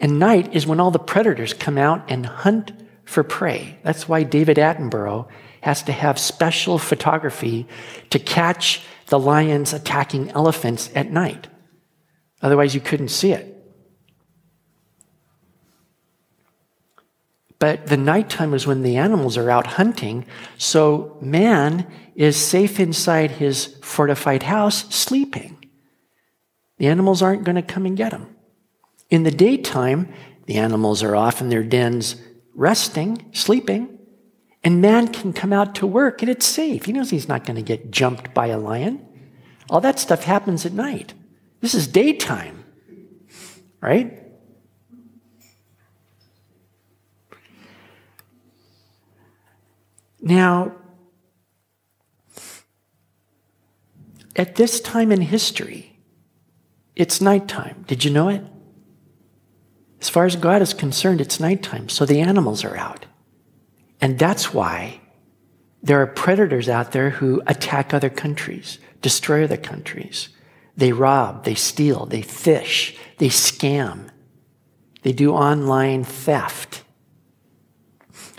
And 0.00 0.18
night 0.18 0.54
is 0.54 0.66
when 0.66 0.80
all 0.80 0.90
the 0.90 0.98
predators 0.98 1.54
come 1.54 1.78
out 1.78 2.10
and 2.10 2.26
hunt 2.26 2.72
for 3.04 3.22
prey. 3.22 3.78
That's 3.82 4.08
why 4.08 4.24
David 4.24 4.56
Attenborough 4.56 5.28
has 5.62 5.82
to 5.84 5.92
have 5.92 6.18
special 6.18 6.78
photography 6.78 7.66
to 8.10 8.18
catch 8.18 8.82
the 9.06 9.18
lions 9.18 9.72
attacking 9.72 10.30
elephants 10.30 10.90
at 10.94 11.10
night. 11.10 11.48
Otherwise, 12.42 12.74
you 12.74 12.80
couldn't 12.80 13.08
see 13.08 13.32
it. 13.32 13.55
But 17.58 17.86
the 17.86 17.96
nighttime 17.96 18.52
is 18.52 18.66
when 18.66 18.82
the 18.82 18.96
animals 18.96 19.36
are 19.36 19.50
out 19.50 19.66
hunting, 19.66 20.26
so 20.58 21.16
man 21.20 21.90
is 22.14 22.36
safe 22.36 22.78
inside 22.78 23.32
his 23.32 23.76
fortified 23.82 24.42
house 24.42 24.94
sleeping. 24.94 25.56
The 26.78 26.88
animals 26.88 27.22
aren't 27.22 27.44
going 27.44 27.56
to 27.56 27.62
come 27.62 27.86
and 27.86 27.96
get 27.96 28.12
him. 28.12 28.36
In 29.08 29.22
the 29.22 29.30
daytime, 29.30 30.12
the 30.46 30.56
animals 30.56 31.02
are 31.02 31.16
off 31.16 31.40
in 31.40 31.48
their 31.48 31.62
dens 31.62 32.16
resting, 32.54 33.24
sleeping. 33.32 33.98
And 34.64 34.80
man 34.80 35.08
can 35.08 35.32
come 35.32 35.52
out 35.52 35.76
to 35.76 35.86
work 35.86 36.22
and 36.22 36.30
it's 36.30 36.46
safe. 36.46 36.86
He 36.86 36.92
knows 36.92 37.10
he's 37.10 37.28
not 37.28 37.44
going 37.44 37.56
to 37.56 37.62
get 37.62 37.90
jumped 37.90 38.34
by 38.34 38.48
a 38.48 38.58
lion. 38.58 39.06
All 39.70 39.80
that 39.80 39.98
stuff 39.98 40.24
happens 40.24 40.66
at 40.66 40.72
night. 40.72 41.14
This 41.60 41.74
is 41.74 41.86
daytime, 41.86 42.64
right? 43.80 44.25
Now, 50.26 50.72
at 54.34 54.56
this 54.56 54.80
time 54.80 55.12
in 55.12 55.20
history, 55.20 56.00
it's 56.96 57.20
nighttime. 57.20 57.84
Did 57.86 58.04
you 58.04 58.10
know 58.10 58.28
it? 58.28 58.42
As 60.00 60.08
far 60.08 60.24
as 60.24 60.34
God 60.34 60.62
is 60.62 60.74
concerned, 60.74 61.20
it's 61.20 61.38
nighttime, 61.38 61.88
so 61.88 62.04
the 62.04 62.18
animals 62.18 62.64
are 62.64 62.76
out. 62.76 63.06
And 64.00 64.18
that's 64.18 64.52
why 64.52 65.00
there 65.80 66.02
are 66.02 66.08
predators 66.08 66.68
out 66.68 66.90
there 66.90 67.10
who 67.10 67.40
attack 67.46 67.94
other 67.94 68.10
countries, 68.10 68.80
destroy 69.02 69.44
other 69.44 69.56
countries. 69.56 70.30
They 70.76 70.90
rob, 70.90 71.44
they 71.44 71.54
steal, 71.54 72.04
they 72.04 72.22
phish, 72.22 72.98
they 73.18 73.28
scam, 73.28 74.08
they 75.02 75.12
do 75.12 75.32
online 75.32 76.02
theft. 76.02 76.82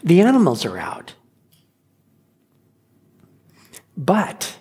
The 0.04 0.19
animals 0.19 0.65
are 0.65 0.78
out. 0.78 1.13
But 3.97 4.57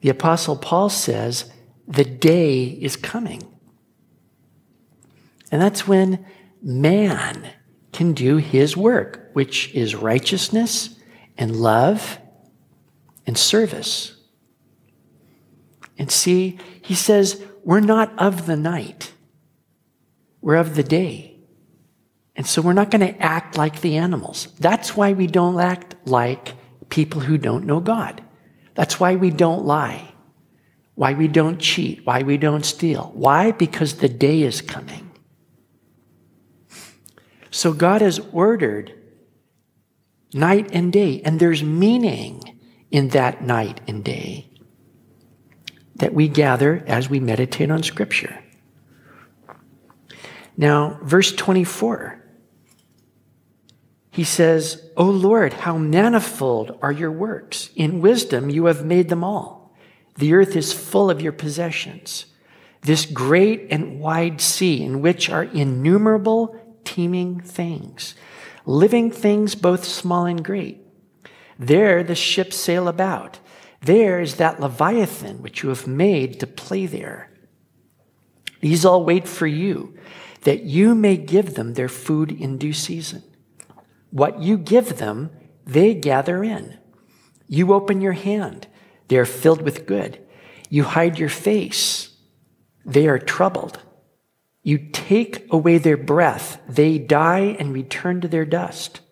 the 0.00 0.08
Apostle 0.08 0.56
Paul 0.56 0.88
says 0.88 1.50
the 1.88 2.04
day 2.04 2.64
is 2.64 2.96
coming. 2.96 3.42
And 5.50 5.60
that's 5.60 5.86
when 5.86 6.24
man 6.62 7.50
can 7.92 8.12
do 8.12 8.36
his 8.36 8.76
work, 8.76 9.30
which 9.32 9.74
is 9.74 9.94
righteousness 9.94 10.96
and 11.36 11.56
love 11.56 12.18
and 13.26 13.36
service. 13.36 14.16
And 15.98 16.10
see, 16.10 16.58
he 16.82 16.94
says, 16.94 17.42
we're 17.64 17.80
not 17.80 18.16
of 18.18 18.46
the 18.46 18.56
night, 18.56 19.12
we're 20.40 20.56
of 20.56 20.76
the 20.76 20.82
day. 20.82 21.32
And 22.36 22.46
so 22.46 22.60
we're 22.60 22.74
not 22.74 22.90
going 22.90 23.00
to 23.00 23.22
act 23.22 23.56
like 23.56 23.80
the 23.80 23.96
animals. 23.96 24.48
That's 24.60 24.94
why 24.94 25.14
we 25.14 25.26
don't 25.26 25.58
act 25.58 25.94
like 26.04 26.52
people 26.88 27.22
who 27.22 27.38
don't 27.38 27.66
know 27.66 27.80
God. 27.80 28.22
That's 28.74 29.00
why 29.00 29.16
we 29.16 29.30
don't 29.30 29.64
lie, 29.64 30.12
why 30.94 31.14
we 31.14 31.28
don't 31.28 31.58
cheat, 31.58 32.04
why 32.04 32.22
we 32.22 32.36
don't 32.36 32.64
steal. 32.64 33.10
Why? 33.14 33.52
Because 33.52 33.94
the 33.94 34.08
day 34.08 34.42
is 34.42 34.60
coming. 34.60 35.10
So 37.50 37.72
God 37.72 38.02
has 38.02 38.20
ordered 38.32 38.92
night 40.34 40.68
and 40.72 40.92
day, 40.92 41.22
and 41.24 41.40
there's 41.40 41.62
meaning 41.62 42.58
in 42.90 43.08
that 43.08 43.42
night 43.42 43.80
and 43.88 44.04
day 44.04 44.50
that 45.96 46.12
we 46.12 46.28
gather 46.28 46.84
as 46.86 47.08
we 47.08 47.18
meditate 47.20 47.70
on 47.70 47.82
Scripture. 47.82 48.38
Now, 50.56 50.98
verse 51.02 51.32
24, 51.32 52.22
he 54.16 54.24
says, 54.24 54.82
O 54.96 55.04
Lord, 55.04 55.52
how 55.52 55.76
manifold 55.76 56.78
are 56.80 56.90
your 56.90 57.12
works. 57.12 57.68
In 57.76 58.00
wisdom 58.00 58.48
you 58.48 58.64
have 58.64 58.82
made 58.82 59.10
them 59.10 59.22
all. 59.22 59.76
The 60.16 60.32
earth 60.32 60.56
is 60.56 60.72
full 60.72 61.10
of 61.10 61.20
your 61.20 61.32
possessions. 61.32 62.24
This 62.80 63.04
great 63.04 63.66
and 63.68 64.00
wide 64.00 64.40
sea 64.40 64.82
in 64.82 65.02
which 65.02 65.28
are 65.28 65.42
innumerable 65.42 66.58
teeming 66.82 67.40
things, 67.40 68.14
living 68.64 69.10
things 69.10 69.54
both 69.54 69.84
small 69.84 70.24
and 70.24 70.42
great. 70.42 70.80
There 71.58 72.02
the 72.02 72.14
ships 72.14 72.56
sail 72.56 72.88
about. 72.88 73.38
There 73.82 74.18
is 74.22 74.36
that 74.36 74.60
Leviathan 74.60 75.42
which 75.42 75.62
you 75.62 75.68
have 75.68 75.86
made 75.86 76.40
to 76.40 76.46
play 76.46 76.86
there. 76.86 77.30
These 78.62 78.86
all 78.86 79.04
wait 79.04 79.28
for 79.28 79.46
you, 79.46 79.94
that 80.44 80.62
you 80.62 80.94
may 80.94 81.18
give 81.18 81.52
them 81.52 81.74
their 81.74 81.90
food 81.90 82.32
in 82.32 82.56
due 82.56 82.72
season. 82.72 83.22
What 84.16 84.40
you 84.40 84.56
give 84.56 84.96
them, 84.96 85.30
they 85.66 85.92
gather 85.92 86.42
in. 86.42 86.78
You 87.48 87.74
open 87.74 88.00
your 88.00 88.14
hand, 88.14 88.66
they 89.08 89.18
are 89.18 89.26
filled 89.26 89.60
with 89.60 89.84
good. 89.84 90.18
You 90.70 90.84
hide 90.84 91.18
your 91.18 91.28
face, 91.28 92.16
they 92.82 93.08
are 93.08 93.18
troubled. 93.18 93.78
You 94.62 94.78
take 94.78 95.46
away 95.52 95.76
their 95.76 95.98
breath, 95.98 96.62
they 96.66 96.96
die 96.96 97.56
and 97.58 97.74
return 97.74 98.22
to 98.22 98.28
their 98.28 98.46
dust. 98.46 99.02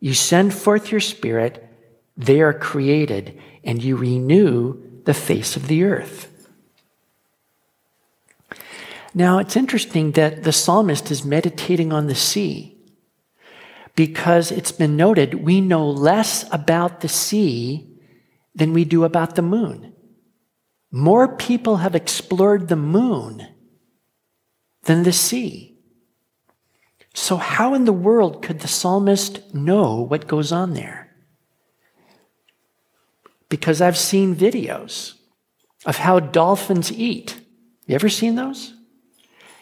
You 0.00 0.12
send 0.12 0.52
forth 0.52 0.92
your 0.92 1.00
spirit, 1.00 1.66
they 2.14 2.42
are 2.42 2.52
created, 2.52 3.40
and 3.64 3.82
you 3.82 3.96
renew 3.96 5.02
the 5.04 5.14
face 5.14 5.56
of 5.56 5.66
the 5.66 5.84
earth. 5.84 6.28
Now, 9.14 9.38
it's 9.38 9.56
interesting 9.56 10.12
that 10.12 10.42
the 10.42 10.52
psalmist 10.52 11.10
is 11.10 11.24
meditating 11.24 11.90
on 11.90 12.06
the 12.06 12.14
sea 12.14 12.76
because 13.94 14.50
it's 14.50 14.72
been 14.72 14.96
noted 14.96 15.34
we 15.34 15.60
know 15.60 15.88
less 15.88 16.44
about 16.52 17.00
the 17.00 17.08
sea 17.08 17.86
than 18.54 18.72
we 18.72 18.84
do 18.84 19.04
about 19.04 19.34
the 19.34 19.42
moon. 19.42 19.92
More 20.90 21.36
people 21.36 21.78
have 21.78 21.94
explored 21.94 22.68
the 22.68 22.76
moon 22.76 23.46
than 24.84 25.02
the 25.02 25.12
sea. 25.12 25.78
So, 27.14 27.36
how 27.36 27.74
in 27.74 27.84
the 27.84 27.92
world 27.92 28.42
could 28.42 28.60
the 28.60 28.68
psalmist 28.68 29.54
know 29.54 30.00
what 30.00 30.26
goes 30.26 30.52
on 30.52 30.74
there? 30.74 31.14
Because 33.48 33.80
I've 33.80 33.98
seen 33.98 34.36
videos 34.36 35.14
of 35.84 35.96
how 35.96 36.20
dolphins 36.20 36.92
eat. 36.92 37.40
You 37.86 37.96
ever 37.96 38.08
seen 38.08 38.36
those? 38.36 38.74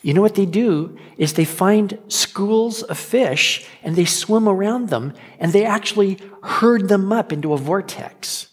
You 0.03 0.15
know 0.15 0.23
what 0.23 0.37
they 0.37 0.47
do 0.47 0.97
is 1.17 1.33
they 1.33 1.45
find 1.45 1.99
schools 2.09 2.83
of 2.83 2.99
fish 2.99 3.67
and 3.83 3.97
they 3.97 4.05
swim 4.05 4.49
around 4.49 4.89
them 4.89 5.13
and 5.39 5.53
they 5.53 5.65
actually 5.65 6.19
herd 6.43 6.89
them 6.89 7.13
up 7.13 7.33
into 7.33 7.53
a 7.53 7.59
vortex. 7.59 8.49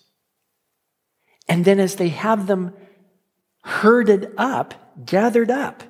And 1.47 1.63
then 1.63 1.79
as 1.79 1.95
they 1.95 2.09
have 2.09 2.47
them 2.47 2.73
herded 3.63 4.33
up, 4.37 5.05
gathered 5.05 5.51
up, 5.51 5.83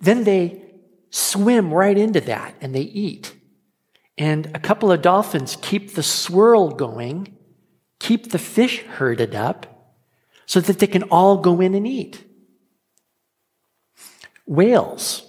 then 0.00 0.24
they 0.24 0.62
swim 1.10 1.72
right 1.72 1.96
into 1.96 2.20
that 2.22 2.54
and 2.60 2.74
they 2.74 2.80
eat. 2.80 3.34
And 4.16 4.50
a 4.54 4.58
couple 4.58 4.90
of 4.90 5.02
dolphins 5.02 5.58
keep 5.60 5.94
the 5.94 6.02
swirl 6.02 6.70
going, 6.70 7.36
keep 7.98 8.30
the 8.30 8.38
fish 8.38 8.82
herded 8.82 9.34
up 9.34 9.94
so 10.46 10.60
that 10.60 10.78
they 10.78 10.86
can 10.86 11.04
all 11.04 11.38
go 11.38 11.60
in 11.60 11.74
and 11.74 11.86
eat. 11.86 12.24
Whales 14.46 15.28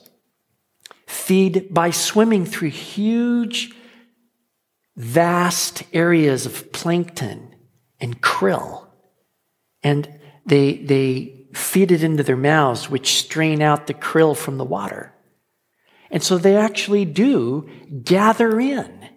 feed 1.08 1.74
by 1.74 1.92
swimming 1.92 2.46
through 2.46 2.70
huge, 2.70 3.72
vast 4.96 5.84
areas 5.94 6.46
of 6.46 6.72
plankton 6.72 7.56
and 8.00 8.22
krill. 8.22 8.88
And 9.84 10.20
they, 10.46 10.78
they 10.78 11.48
feed 11.54 11.92
it 11.92 12.04
into 12.04 12.24
their 12.24 12.38
mouths, 12.38 12.90
which 12.90 13.14
strain 13.14 13.62
out 13.62 13.88
the 13.88 13.94
krill 13.94 14.36
from 14.36 14.58
the 14.58 14.66
water. 14.66 15.14
And 16.10 16.22
so 16.22 16.38
they 16.38 16.58
actually 16.58 17.06
do 17.06 17.70
gather 18.04 18.60
in, 18.60 19.10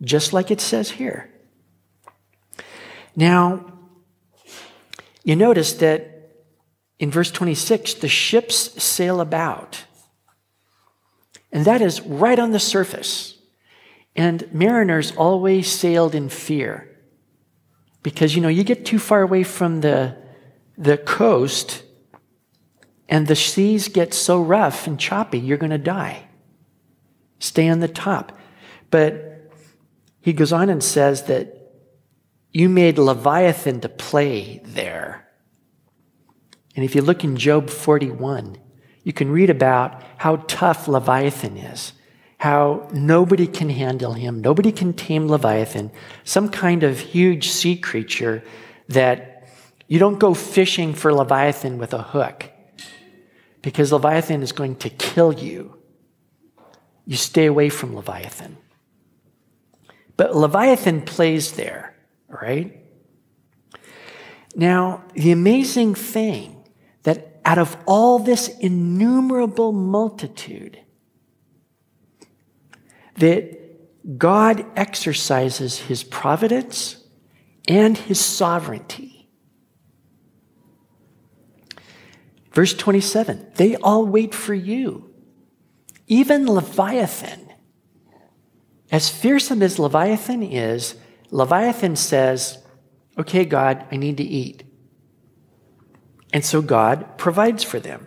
just 0.00 0.32
like 0.32 0.50
it 0.50 0.60
says 0.60 0.92
here. 0.92 1.30
Now, 3.14 3.78
you 5.22 5.36
notice 5.36 5.74
that 5.74 6.11
in 7.02 7.10
verse 7.10 7.32
26, 7.32 7.94
the 7.94 8.06
ships 8.06 8.80
sail 8.80 9.20
about. 9.20 9.86
And 11.50 11.64
that 11.64 11.82
is 11.82 12.00
right 12.00 12.38
on 12.38 12.52
the 12.52 12.60
surface. 12.60 13.38
And 14.14 14.48
mariners 14.54 15.10
always 15.16 15.68
sailed 15.68 16.14
in 16.14 16.28
fear. 16.28 16.96
Because, 18.04 18.36
you 18.36 18.40
know, 18.40 18.46
you 18.46 18.62
get 18.62 18.86
too 18.86 19.00
far 19.00 19.20
away 19.20 19.42
from 19.42 19.80
the, 19.80 20.16
the 20.78 20.96
coast 20.96 21.82
and 23.08 23.26
the 23.26 23.34
seas 23.34 23.88
get 23.88 24.14
so 24.14 24.40
rough 24.40 24.86
and 24.86 24.96
choppy, 24.96 25.40
you're 25.40 25.58
going 25.58 25.70
to 25.70 25.78
die. 25.78 26.28
Stay 27.40 27.68
on 27.68 27.80
the 27.80 27.88
top. 27.88 28.38
But 28.92 29.50
he 30.20 30.32
goes 30.32 30.52
on 30.52 30.70
and 30.70 30.84
says 30.84 31.24
that 31.24 31.72
you 32.52 32.68
made 32.68 32.96
Leviathan 32.96 33.80
to 33.80 33.88
play 33.88 34.62
there. 34.64 35.31
And 36.74 36.84
if 36.84 36.94
you 36.94 37.02
look 37.02 37.24
in 37.24 37.36
Job 37.36 37.68
41, 37.68 38.58
you 39.04 39.12
can 39.12 39.30
read 39.30 39.50
about 39.50 40.02
how 40.18 40.36
tough 40.48 40.88
Leviathan 40.88 41.56
is, 41.56 41.92
how 42.38 42.88
nobody 42.92 43.46
can 43.46 43.70
handle 43.70 44.14
him, 44.14 44.40
nobody 44.40 44.72
can 44.72 44.92
tame 44.92 45.28
Leviathan, 45.28 45.90
some 46.24 46.48
kind 46.48 46.82
of 46.82 46.98
huge 46.98 47.48
sea 47.50 47.76
creature 47.76 48.42
that 48.88 49.48
you 49.86 49.98
don't 49.98 50.18
go 50.18 50.34
fishing 50.34 50.94
for 50.94 51.12
Leviathan 51.12 51.78
with 51.78 51.92
a 51.92 52.02
hook 52.02 52.50
because 53.60 53.92
Leviathan 53.92 54.42
is 54.42 54.52
going 54.52 54.76
to 54.76 54.90
kill 54.90 55.32
you. 55.32 55.76
You 57.06 57.16
stay 57.16 57.46
away 57.46 57.68
from 57.68 57.94
Leviathan. 57.94 58.56
But 60.16 60.36
Leviathan 60.36 61.02
plays 61.02 61.52
there, 61.52 61.94
right? 62.28 62.78
Now, 64.54 65.04
the 65.14 65.32
amazing 65.32 65.94
thing 65.94 66.61
out 67.44 67.58
of 67.58 67.76
all 67.86 68.18
this 68.18 68.48
innumerable 68.58 69.72
multitude, 69.72 70.78
that 73.16 74.18
God 74.18 74.64
exercises 74.76 75.78
his 75.78 76.02
providence 76.02 77.04
and 77.68 77.96
his 77.96 78.20
sovereignty. 78.20 79.28
Verse 82.52 82.74
27 82.74 83.52
they 83.54 83.76
all 83.76 84.06
wait 84.06 84.34
for 84.34 84.54
you. 84.54 85.08
Even 86.06 86.46
Leviathan, 86.46 87.52
as 88.90 89.08
fearsome 89.08 89.62
as 89.62 89.78
Leviathan 89.78 90.42
is, 90.42 90.96
Leviathan 91.30 91.96
says, 91.96 92.58
Okay, 93.18 93.44
God, 93.44 93.86
I 93.90 93.96
need 93.96 94.18
to 94.18 94.24
eat. 94.24 94.64
And 96.32 96.44
so 96.44 96.62
God 96.62 97.18
provides 97.18 97.62
for 97.62 97.78
them. 97.78 98.06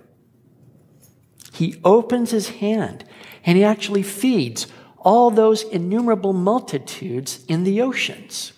He 1.54 1.80
opens 1.84 2.32
his 2.32 2.50
hand 2.50 3.06
and 3.46 3.58
he 3.58 3.64
actually 3.64 4.04
feeds 4.04 4.68
all 4.98 5.30
those 5.30 5.64
innumerable 5.64 6.34
multitudes 6.34 7.46
in 7.48 7.64
the 7.64 7.82
oceans. 7.82 8.54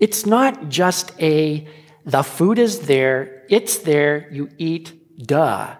It's 0.00 0.26
not 0.26 0.68
just 0.68 1.12
a, 1.20 1.66
the 2.04 2.22
food 2.22 2.58
is 2.58 2.80
there, 2.80 3.44
it's 3.48 3.78
there, 3.78 4.28
you 4.32 4.50
eat, 4.58 4.92
duh. 5.24 5.76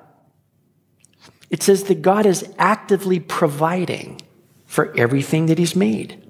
It 1.50 1.62
says 1.62 1.84
that 1.84 2.02
God 2.02 2.26
is 2.26 2.52
actively 2.58 3.20
providing 3.20 4.20
for 4.66 4.96
everything 4.96 5.46
that 5.46 5.58
He's 5.58 5.74
made. 5.74 6.24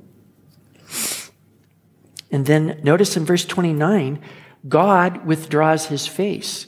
And 2.30 2.46
then 2.46 2.80
notice 2.82 3.16
in 3.16 3.24
verse 3.24 3.44
29, 3.44 4.20
God 4.66 5.26
withdraws 5.26 5.86
His 5.86 6.06
face. 6.06 6.66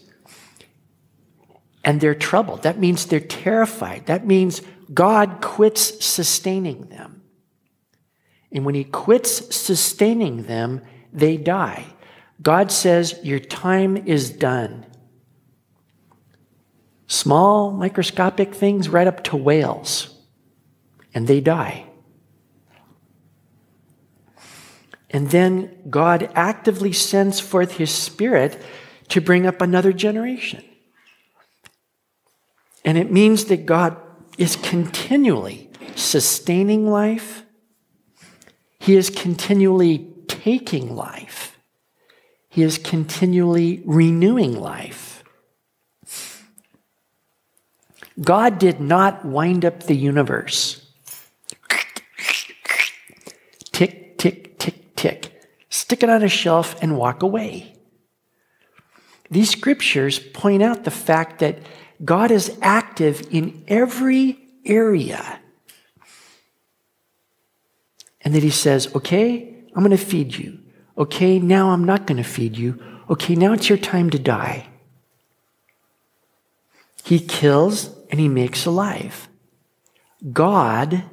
And 1.83 2.01
they're 2.01 2.15
troubled. 2.15 2.63
That 2.63 2.79
means 2.79 3.07
they're 3.07 3.21
terrified. 3.21 4.07
That 4.07 4.27
means 4.27 4.63
God 4.93 5.41
quits 5.41 6.05
sustaining 6.05 6.87
them. 6.89 7.23
And 8.53 8.65
when 8.65 8.75
He 8.75 8.85
quits 8.85 9.55
sustaining 9.55 10.45
them, 10.45 10.83
they 11.13 11.37
die. 11.37 11.87
God 12.43 12.71
says, 12.71 13.19
Your 13.23 13.39
time 13.41 13.97
is 13.97 14.31
done. 14.31 14.87
Small, 17.07 17.73
microscopic 17.73 18.55
things 18.55 18.89
right 18.89 19.07
up 19.07 19.25
to 19.25 19.37
whales, 19.37 20.17
and 21.13 21.27
they 21.27 21.41
die. 21.41 21.90
And 25.13 25.31
then 25.31 25.77
God 25.91 26.31
actively 26.35 26.93
sends 26.93 27.41
forth 27.41 27.73
his 27.73 27.93
spirit 27.93 28.61
to 29.09 29.21
bring 29.21 29.47
up 29.47 29.61
another 29.61 29.93
generation. 29.93 30.65
And 32.85 32.97
it 32.97 33.11
means 33.11 33.47
that 33.47 33.67
God 33.67 33.97
is 34.39 34.57
continually 34.57 35.69
sustaining 35.97 36.89
life, 36.89 37.45
He 38.79 38.97
is 38.97 39.11
continually 39.11 40.09
taking 40.29 40.95
life, 40.97 41.59
He 42.49 42.63
is 42.63 42.79
continually 42.79 43.83
renewing 43.85 44.59
life. 44.59 45.23
God 48.21 48.59
did 48.59 48.81
not 48.81 49.25
wind 49.25 49.65
up 49.65 49.85
the 49.85 49.97
universe. 49.97 50.87
Tick, 53.73 54.19
tick, 55.01 55.23
tick, 55.23 55.23
tick. 55.23 55.37
Stick 55.73 56.03
it 56.03 56.11
on 56.11 56.25
a 56.25 56.29
shelf 56.29 56.77
and 56.83 56.99
walk 56.99 57.23
away. 57.23 57.73
These 59.31 59.51
scriptures 59.51 60.19
point 60.19 60.63
out 60.65 60.83
the 60.83 60.91
fact 60.91 61.39
that 61.39 61.61
God 62.05 62.33
is 62.33 62.59
active 62.61 63.29
in 63.31 63.65
every 63.69 64.37
area. 64.65 65.39
And 68.23 68.35
that 68.35 68.43
He 68.43 68.51
says, 68.51 68.93
okay, 68.97 69.55
I'm 69.77 69.85
going 69.85 69.97
to 69.97 70.05
feed 70.05 70.35
you. 70.35 70.59
Okay, 70.99 71.39
now 71.39 71.71
I'm 71.71 71.85
not 71.85 72.07
going 72.07 72.21
to 72.21 72.29
feed 72.29 72.59
you. 72.59 72.83
Okay, 73.09 73.37
now 73.37 73.53
it's 73.53 73.69
your 73.69 73.79
time 73.79 74.11
to 74.11 74.19
die. 74.19 74.67
He 77.05 77.21
kills 77.21 77.97
and 78.11 78.19
He 78.19 78.29
makes 78.29 78.67
alive. 78.67 79.29
God 80.33 81.05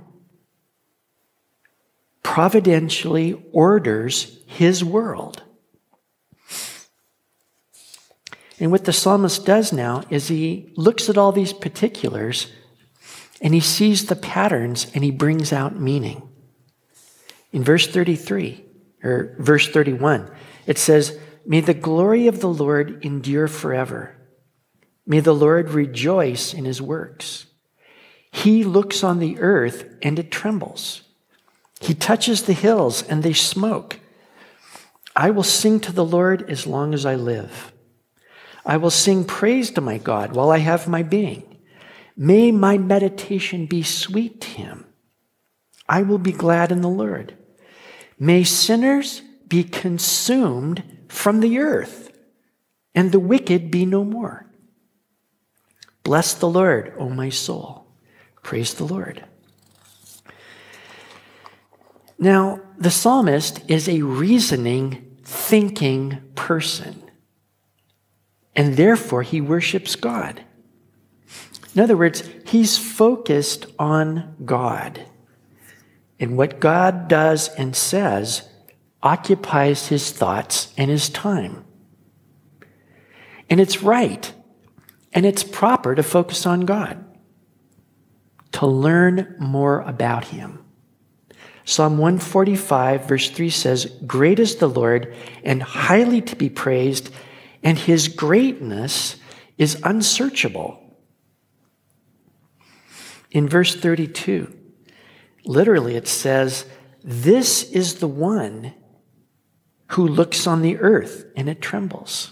providentially 2.28 3.42
orders 3.54 4.38
His 4.48 4.84
world. 4.84 5.44
And 8.60 8.70
what 8.70 8.84
the 8.84 8.92
psalmist 8.92 9.46
does 9.46 9.72
now 9.72 10.04
is 10.10 10.28
he 10.28 10.74
looks 10.76 11.10
at 11.10 11.18
all 11.18 11.32
these 11.32 11.54
particulars 11.54 12.52
and 13.40 13.54
he 13.54 13.62
sees 13.62 14.08
the 14.08 14.16
patterns 14.16 14.92
and 14.94 15.06
he 15.06 15.10
brings 15.10 15.54
out 15.54 15.80
meaning. 15.80 16.28
In 17.54 17.64
verse 17.64 17.88
33, 17.88 18.62
or 19.04 19.34
verse 19.40 19.70
31, 19.70 20.30
it 20.66 20.78
says, 20.78 21.18
May 21.46 21.62
the 21.62 21.74
glory 21.74 22.28
of 22.28 22.42
the 22.42 22.50
Lord 22.50 23.06
endure 23.06 23.48
forever. 23.48 24.18
May 25.06 25.22
the 25.22 25.34
Lord 25.34 25.70
rejoice 25.70 26.54
in 26.54 26.66
his 26.66 26.82
works. 26.82 27.46
He 28.32 28.66
looks 28.66 29.02
on 29.02 29.20
the 29.20 29.40
earth 29.40 29.86
and 30.02 30.20
it 30.20 30.30
trembles. 30.30 31.07
He 31.80 31.94
touches 31.94 32.44
the 32.44 32.54
hills 32.54 33.04
and 33.04 33.24
they 33.24 33.34
smoke. 33.34 34.00
I 35.16 35.32
will 35.32 35.44
sing 35.44 35.80
to 35.82 35.92
the 35.92 36.06
Lord 36.06 36.50
as 36.50 36.68
long 36.68 36.94
as 36.94 37.06
I 37.06 37.16
live. 37.16 37.72
I 38.66 38.78
will 38.78 38.92
sing 38.92 39.24
praise 39.24 39.72
to 39.72 39.82
my 39.82 39.98
God 39.98 40.36
while 40.36 40.52
I 40.52 40.60
have 40.60 40.88
my 40.88 41.02
being. 41.02 41.58
May 42.16 42.52
my 42.52 42.78
meditation 42.78 43.66
be 43.66 43.84
sweet 43.84 44.42
to 44.42 44.48
him. 44.48 44.86
I 45.88 46.02
will 46.02 46.18
be 46.18 46.32
glad 46.32 46.72
in 46.72 46.82
the 46.82 46.90
Lord. 46.90 47.38
May 48.20 48.44
sinners 48.44 49.22
be 49.48 49.64
consumed 49.64 50.84
from 51.08 51.40
the 51.40 51.60
earth, 51.60 52.12
and 52.94 53.12
the 53.12 53.20
wicked 53.20 53.72
be 53.72 53.86
no 53.86 54.04
more. 54.04 54.46
Bless 56.04 56.34
the 56.34 56.50
Lord, 56.50 56.94
O 56.98 57.10
my 57.10 57.30
soul. 57.30 57.88
Praise 58.44 58.74
the 58.74 58.86
Lord. 58.86 59.24
Now, 62.20 62.62
the 62.78 62.92
psalmist 62.92 63.62
is 63.70 63.88
a 63.88 64.02
reasoning, 64.02 65.18
thinking 65.24 66.22
person 66.36 67.08
and 68.58 68.76
therefore 68.76 69.22
he 69.22 69.40
worships 69.40 69.96
God. 69.96 70.42
In 71.76 71.82
other 71.82 71.96
words, 71.96 72.28
he's 72.48 72.76
focused 72.76 73.68
on 73.78 74.36
God. 74.44 75.06
And 76.20 76.36
what 76.36 76.60
God 76.60 77.08
does 77.08 77.50
and 77.50 77.76
says 77.76 78.50
occupies 79.04 79.88
his 79.88 80.12
thoughts 80.12 80.74
and 80.76 80.90
his 80.90 81.08
time. 81.08 81.64
And 83.48 83.60
it's 83.60 83.84
right 83.84 84.34
and 85.14 85.24
it's 85.24 85.44
proper 85.44 85.94
to 85.94 86.02
focus 86.02 86.48
on 86.48 86.62
God, 86.62 87.06
to 88.54 88.66
learn 88.66 89.36
more 89.40 89.82
about 89.82 90.26
him. 90.26 90.66
Psalm 91.68 91.98
145, 91.98 93.10
verse 93.10 93.30
3 93.30 93.50
says, 93.50 93.88
Great 94.08 94.40
is 94.40 94.56
the 94.56 94.70
Lord 94.70 95.14
and 95.44 95.62
highly 95.62 96.22
to 96.22 96.34
be 96.34 96.50
praised 96.50 97.14
and 97.62 97.78
his 97.78 98.08
greatness 98.08 99.18
is 99.58 99.78
unsearchable. 99.84 100.80
In 103.32 103.50
verse 103.50 103.76
32, 103.76 104.56
literally 105.44 105.98
it 105.98 106.08
says, 106.08 106.66
This 107.04 107.70
is 107.72 107.96
the 107.96 108.08
one 108.08 108.74
who 109.88 110.08
looks 110.08 110.48
on 110.48 110.62
the 110.62 110.78
earth 110.78 111.26
and 111.36 111.50
it 111.50 111.62
trembles. 111.62 112.32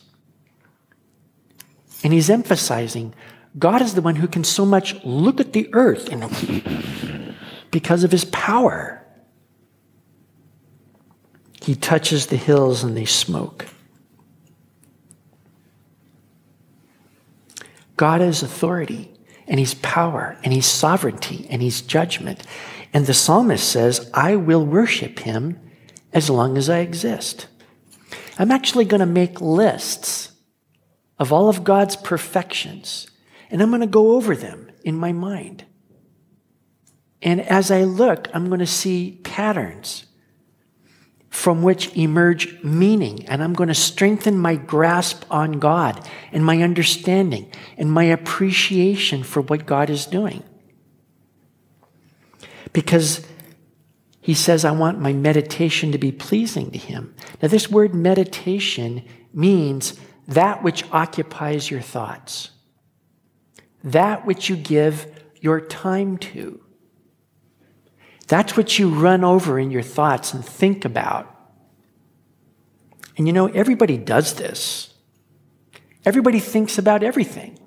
And 2.05 2.13
he's 2.13 2.29
emphasizing 2.29 3.13
God 3.59 3.81
is 3.81 3.95
the 3.95 4.01
one 4.01 4.15
who 4.15 4.29
can 4.29 4.45
so 4.45 4.65
much 4.65 4.95
look 5.03 5.41
at 5.41 5.51
the 5.51 5.67
earth 5.73 6.07
and 6.09 7.35
because 7.71 8.05
of 8.05 8.13
his 8.13 8.23
power. 8.23 9.04
He 11.65 11.73
touches 11.73 12.27
the 12.27 12.37
hills 12.37 12.83
and 12.83 12.95
they 12.95 13.05
smoke. 13.05 13.65
God 17.97 18.21
is 18.21 18.43
authority 18.43 19.11
and 19.47 19.57
He's 19.59 19.73
power 19.73 20.37
and 20.43 20.53
He's 20.53 20.67
sovereignty 20.67 21.47
and 21.49 21.63
He's 21.63 21.81
judgment. 21.81 22.43
And 22.93 23.07
the 23.07 23.15
psalmist 23.15 23.67
says, 23.67 24.11
I 24.13 24.35
will 24.35 24.63
worship 24.63 25.17
Him 25.17 25.59
as 26.13 26.29
long 26.29 26.55
as 26.55 26.69
I 26.69 26.81
exist. 26.81 27.47
I'm 28.37 28.51
actually 28.51 28.85
going 28.85 28.99
to 28.99 29.07
make 29.07 29.41
lists 29.41 30.33
of 31.17 31.33
all 31.33 31.49
of 31.49 31.63
God's 31.63 31.95
perfections 31.95 33.07
and 33.49 33.59
I'm 33.59 33.69
going 33.69 33.81
to 33.81 33.87
go 33.87 34.11
over 34.11 34.35
them 34.35 34.69
in 34.83 34.95
my 34.95 35.13
mind. 35.13 35.65
And 37.23 37.41
as 37.41 37.71
I 37.71 37.85
look, 37.85 38.27
I'm 38.35 38.49
going 38.49 38.59
to 38.59 38.67
see 38.67 39.19
patterns, 39.23 40.05
from 41.35 41.61
which 41.61 41.93
emerge 41.97 42.63
meaning, 42.63 43.25
and 43.27 43.43
I'm 43.43 43.53
going 43.53 43.67
to 43.67 43.75
strengthen 43.75 44.39
my 44.39 44.55
grasp 44.55 45.25
on 45.29 45.59
God 45.59 46.09
and 46.31 46.45
my 46.45 46.61
understanding 46.61 47.51
and 47.77 47.91
my 47.91 48.05
appreciation 48.05 49.21
for 49.21 49.41
what 49.41 49.65
God 49.65 49.89
is 49.89 50.05
doing. 50.05 50.43
Because 52.71 53.27
he 54.21 54.33
says, 54.33 54.63
I 54.63 54.71
want 54.71 55.01
my 55.01 55.11
meditation 55.11 55.91
to 55.91 55.97
be 55.97 56.13
pleasing 56.13 56.71
to 56.71 56.77
him. 56.77 57.13
Now, 57.41 57.49
this 57.49 57.69
word 57.69 57.93
meditation 57.93 59.03
means 59.33 59.99
that 60.29 60.63
which 60.63 60.89
occupies 60.91 61.69
your 61.69 61.81
thoughts, 61.81 62.51
that 63.83 64.25
which 64.25 64.47
you 64.49 64.55
give 64.55 65.21
your 65.41 65.59
time 65.59 66.17
to. 66.17 66.64
That's 68.27 68.57
what 68.57 68.79
you 68.79 68.89
run 68.89 69.23
over 69.23 69.59
in 69.59 69.71
your 69.71 69.81
thoughts 69.81 70.33
and 70.33 70.43
think 70.43 70.85
about. 70.85 71.31
And 73.17 73.27
you 73.27 73.33
know, 73.33 73.47
everybody 73.47 73.97
does 73.97 74.35
this. 74.35 74.93
Everybody 76.05 76.39
thinks 76.39 76.77
about 76.77 77.03
everything. 77.03 77.57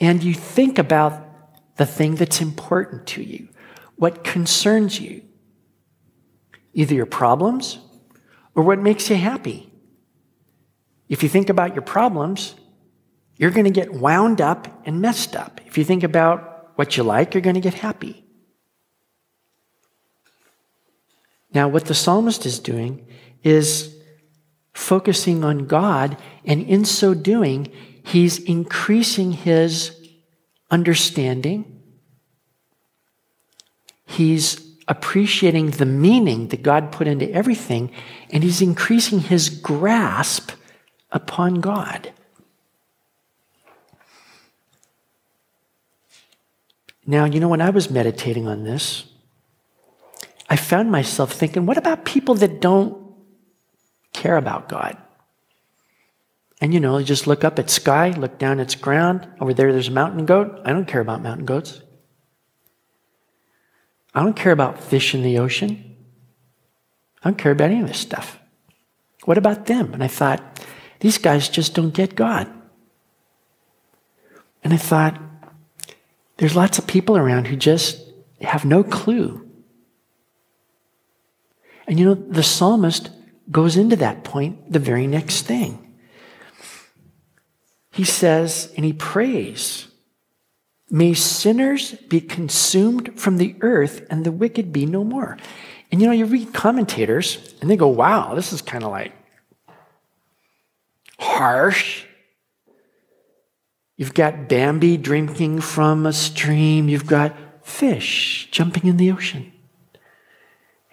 And 0.00 0.22
you 0.22 0.34
think 0.34 0.78
about 0.78 1.76
the 1.76 1.86
thing 1.86 2.16
that's 2.16 2.40
important 2.40 3.06
to 3.08 3.22
you, 3.22 3.48
what 3.96 4.24
concerns 4.24 5.00
you, 5.00 5.22
either 6.74 6.94
your 6.94 7.06
problems 7.06 7.78
or 8.54 8.62
what 8.62 8.78
makes 8.78 9.08
you 9.08 9.16
happy. 9.16 9.70
If 11.08 11.22
you 11.22 11.28
think 11.28 11.50
about 11.50 11.74
your 11.74 11.82
problems, 11.82 12.54
you're 13.36 13.50
going 13.50 13.64
to 13.64 13.70
get 13.70 13.92
wound 13.92 14.40
up 14.40 14.82
and 14.86 15.00
messed 15.00 15.36
up. 15.36 15.60
If 15.66 15.78
you 15.78 15.84
think 15.84 16.02
about 16.02 16.72
what 16.76 16.96
you 16.96 17.02
like, 17.02 17.34
you're 17.34 17.42
going 17.42 17.54
to 17.54 17.60
get 17.60 17.74
happy. 17.74 18.21
Now, 21.54 21.68
what 21.68 21.84
the 21.84 21.94
psalmist 21.94 22.46
is 22.46 22.58
doing 22.58 23.06
is 23.42 23.94
focusing 24.72 25.44
on 25.44 25.66
God, 25.66 26.16
and 26.44 26.62
in 26.62 26.84
so 26.84 27.14
doing, 27.14 27.70
he's 28.02 28.38
increasing 28.38 29.32
his 29.32 29.96
understanding. 30.70 31.82
He's 34.06 34.76
appreciating 34.88 35.72
the 35.72 35.86
meaning 35.86 36.48
that 36.48 36.62
God 36.62 36.90
put 36.90 37.06
into 37.06 37.30
everything, 37.30 37.90
and 38.30 38.42
he's 38.42 38.62
increasing 38.62 39.20
his 39.20 39.48
grasp 39.48 40.52
upon 41.10 41.56
God. 41.56 42.12
Now, 47.06 47.24
you 47.24 47.40
know, 47.40 47.48
when 47.48 47.60
I 47.60 47.70
was 47.70 47.90
meditating 47.90 48.46
on 48.46 48.64
this, 48.64 49.04
I 50.52 50.56
found 50.56 50.90
myself 50.90 51.32
thinking, 51.32 51.64
what 51.64 51.78
about 51.78 52.04
people 52.04 52.34
that 52.34 52.60
don't 52.60 52.94
care 54.12 54.36
about 54.36 54.68
God? 54.68 54.98
And 56.60 56.74
you 56.74 56.78
know, 56.78 57.02
just 57.02 57.26
look 57.26 57.42
up 57.42 57.58
at 57.58 57.70
sky, 57.70 58.10
look 58.10 58.38
down 58.38 58.60
at 58.60 58.78
ground. 58.78 59.26
Over 59.40 59.54
there, 59.54 59.72
there's 59.72 59.88
a 59.88 59.92
mountain 59.92 60.26
goat. 60.26 60.60
I 60.66 60.74
don't 60.74 60.86
care 60.86 61.00
about 61.00 61.22
mountain 61.22 61.46
goats. 61.46 61.80
I 64.14 64.22
don't 64.22 64.36
care 64.36 64.52
about 64.52 64.78
fish 64.78 65.14
in 65.14 65.22
the 65.22 65.38
ocean. 65.38 65.96
I 67.24 67.30
don't 67.30 67.38
care 67.38 67.52
about 67.52 67.70
any 67.70 67.80
of 67.80 67.88
this 67.88 68.00
stuff. 68.00 68.38
What 69.24 69.38
about 69.38 69.64
them? 69.64 69.94
And 69.94 70.04
I 70.04 70.08
thought, 70.08 70.60
these 71.00 71.16
guys 71.16 71.48
just 71.48 71.72
don't 71.72 71.94
get 71.94 72.14
God. 72.14 72.46
And 74.62 74.74
I 74.74 74.76
thought, 74.76 75.18
there's 76.36 76.54
lots 76.54 76.78
of 76.78 76.86
people 76.86 77.16
around 77.16 77.46
who 77.46 77.56
just 77.56 78.02
have 78.42 78.66
no 78.66 78.84
clue 78.84 79.48
and 81.86 81.98
you 81.98 82.06
know, 82.06 82.14
the 82.14 82.42
psalmist 82.42 83.10
goes 83.50 83.76
into 83.76 83.96
that 83.96 84.24
point 84.24 84.72
the 84.72 84.78
very 84.78 85.06
next 85.06 85.42
thing. 85.42 85.78
He 87.90 88.04
says, 88.04 88.72
and 88.76 88.84
he 88.84 88.92
prays, 88.92 89.88
May 90.90 91.14
sinners 91.14 91.92
be 91.92 92.20
consumed 92.20 93.18
from 93.18 93.38
the 93.38 93.56
earth 93.62 94.06
and 94.10 94.26
the 94.26 94.30
wicked 94.30 94.74
be 94.74 94.84
no 94.84 95.04
more. 95.04 95.38
And 95.90 96.02
you 96.02 96.06
know, 96.06 96.12
you 96.12 96.26
read 96.26 96.52
commentators 96.52 97.54
and 97.60 97.70
they 97.70 97.76
go, 97.76 97.88
wow, 97.88 98.34
this 98.34 98.52
is 98.52 98.60
kind 98.60 98.84
of 98.84 98.90
like 98.90 99.12
harsh. 101.18 102.04
You've 103.96 104.12
got 104.12 104.50
Bambi 104.50 104.98
drinking 104.98 105.62
from 105.62 106.04
a 106.04 106.12
stream, 106.12 106.90
you've 106.90 107.06
got 107.06 107.34
fish 107.62 108.48
jumping 108.50 108.86
in 108.86 108.98
the 108.98 109.12
ocean. 109.12 109.50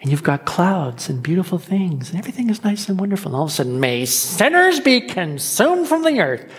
And 0.00 0.10
you've 0.10 0.22
got 0.22 0.46
clouds 0.46 1.10
and 1.10 1.22
beautiful 1.22 1.58
things, 1.58 2.10
and 2.10 2.18
everything 2.18 2.48
is 2.48 2.64
nice 2.64 2.88
and 2.88 2.98
wonderful. 2.98 3.30
And 3.30 3.36
all 3.36 3.44
of 3.44 3.50
a 3.50 3.52
sudden, 3.52 3.80
may 3.80 4.06
sinners 4.06 4.80
be 4.80 5.02
consumed 5.02 5.88
from 5.88 6.04
the 6.04 6.20
earth. 6.20 6.50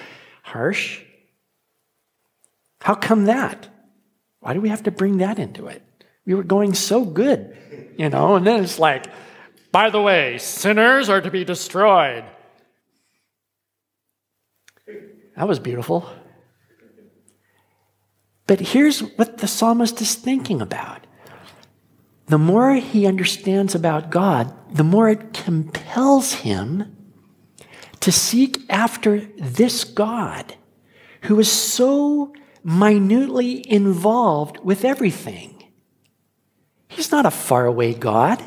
Harsh. 0.43 1.01
How 2.81 2.93
come 2.93 3.25
that? 3.25 3.67
Why 4.41 4.53
do 4.53 4.61
we 4.61 4.69
have 4.69 4.83
to 4.83 4.91
bring 4.91 5.17
that 5.17 5.39
into 5.39 5.67
it? 5.67 5.81
We 6.25 6.35
were 6.35 6.43
going 6.43 6.75
so 6.75 7.03
good, 7.03 7.57
you 7.97 8.09
know, 8.09 8.35
and 8.35 8.45
then 8.45 8.63
it's 8.63 8.77
like, 8.77 9.07
by 9.71 9.89
the 9.89 10.01
way, 10.01 10.37
sinners 10.37 11.09
are 11.09 11.21
to 11.21 11.31
be 11.31 11.43
destroyed. 11.43 12.25
That 15.35 15.47
was 15.47 15.59
beautiful. 15.59 16.07
But 18.45 18.59
here's 18.59 18.99
what 18.99 19.39
the 19.39 19.47
psalmist 19.47 20.01
is 20.01 20.13
thinking 20.13 20.61
about 20.61 21.07
the 22.31 22.37
more 22.37 22.75
he 22.75 23.05
understands 23.05 23.75
about 23.75 24.09
God, 24.09 24.53
the 24.73 24.85
more 24.85 25.09
it 25.09 25.33
compels 25.33 26.31
him 26.31 26.95
to 27.99 28.09
seek 28.09 28.61
after 28.69 29.27
this 29.37 29.83
God 29.83 30.55
who 31.23 31.37
is 31.41 31.51
so 31.51 32.33
minutely 32.63 33.69
involved 33.69 34.59
with 34.63 34.85
everything. 34.85 35.61
He's 36.87 37.11
not 37.11 37.25
a 37.25 37.31
faraway 37.31 37.93
God. 37.93 38.41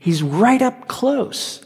He's 0.00 0.20
right 0.20 0.60
up 0.60 0.88
close. 0.88 1.64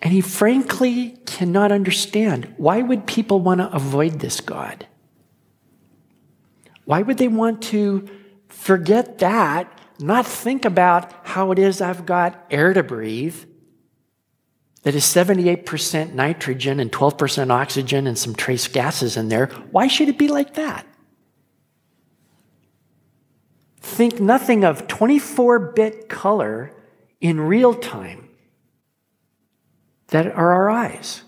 And 0.00 0.12
he 0.12 0.20
frankly 0.20 1.18
cannot 1.26 1.72
understand 1.72 2.54
why 2.56 2.82
would 2.82 3.08
people 3.08 3.40
want 3.40 3.60
to 3.60 3.74
avoid 3.74 4.20
this 4.20 4.40
God? 4.40 4.86
Why 6.84 7.02
would 7.02 7.18
they 7.18 7.28
want 7.28 7.62
to 7.62 8.08
forget 8.48 9.18
that, 9.18 9.78
not 9.98 10.26
think 10.26 10.64
about 10.64 11.12
how 11.26 11.50
it 11.52 11.58
is 11.58 11.80
I've 11.80 12.06
got 12.06 12.46
air 12.50 12.72
to 12.72 12.82
breathe 12.82 13.36
that 14.84 14.94
is 14.94 15.04
78% 15.04 16.12
nitrogen 16.12 16.78
and 16.78 16.92
12% 16.92 17.50
oxygen 17.50 18.06
and 18.06 18.18
some 18.18 18.34
trace 18.34 18.68
gases 18.68 19.16
in 19.16 19.28
there? 19.28 19.46
Why 19.70 19.88
should 19.88 20.08
it 20.08 20.18
be 20.18 20.28
like 20.28 20.54
that? 20.54 20.86
Think 23.80 24.20
nothing 24.20 24.64
of 24.64 24.86
24 24.86 25.72
bit 25.72 26.08
color 26.08 26.72
in 27.20 27.40
real 27.40 27.74
time 27.74 28.28
that 30.08 30.26
are 30.26 30.52
our 30.52 30.70
eyes. 30.70 31.22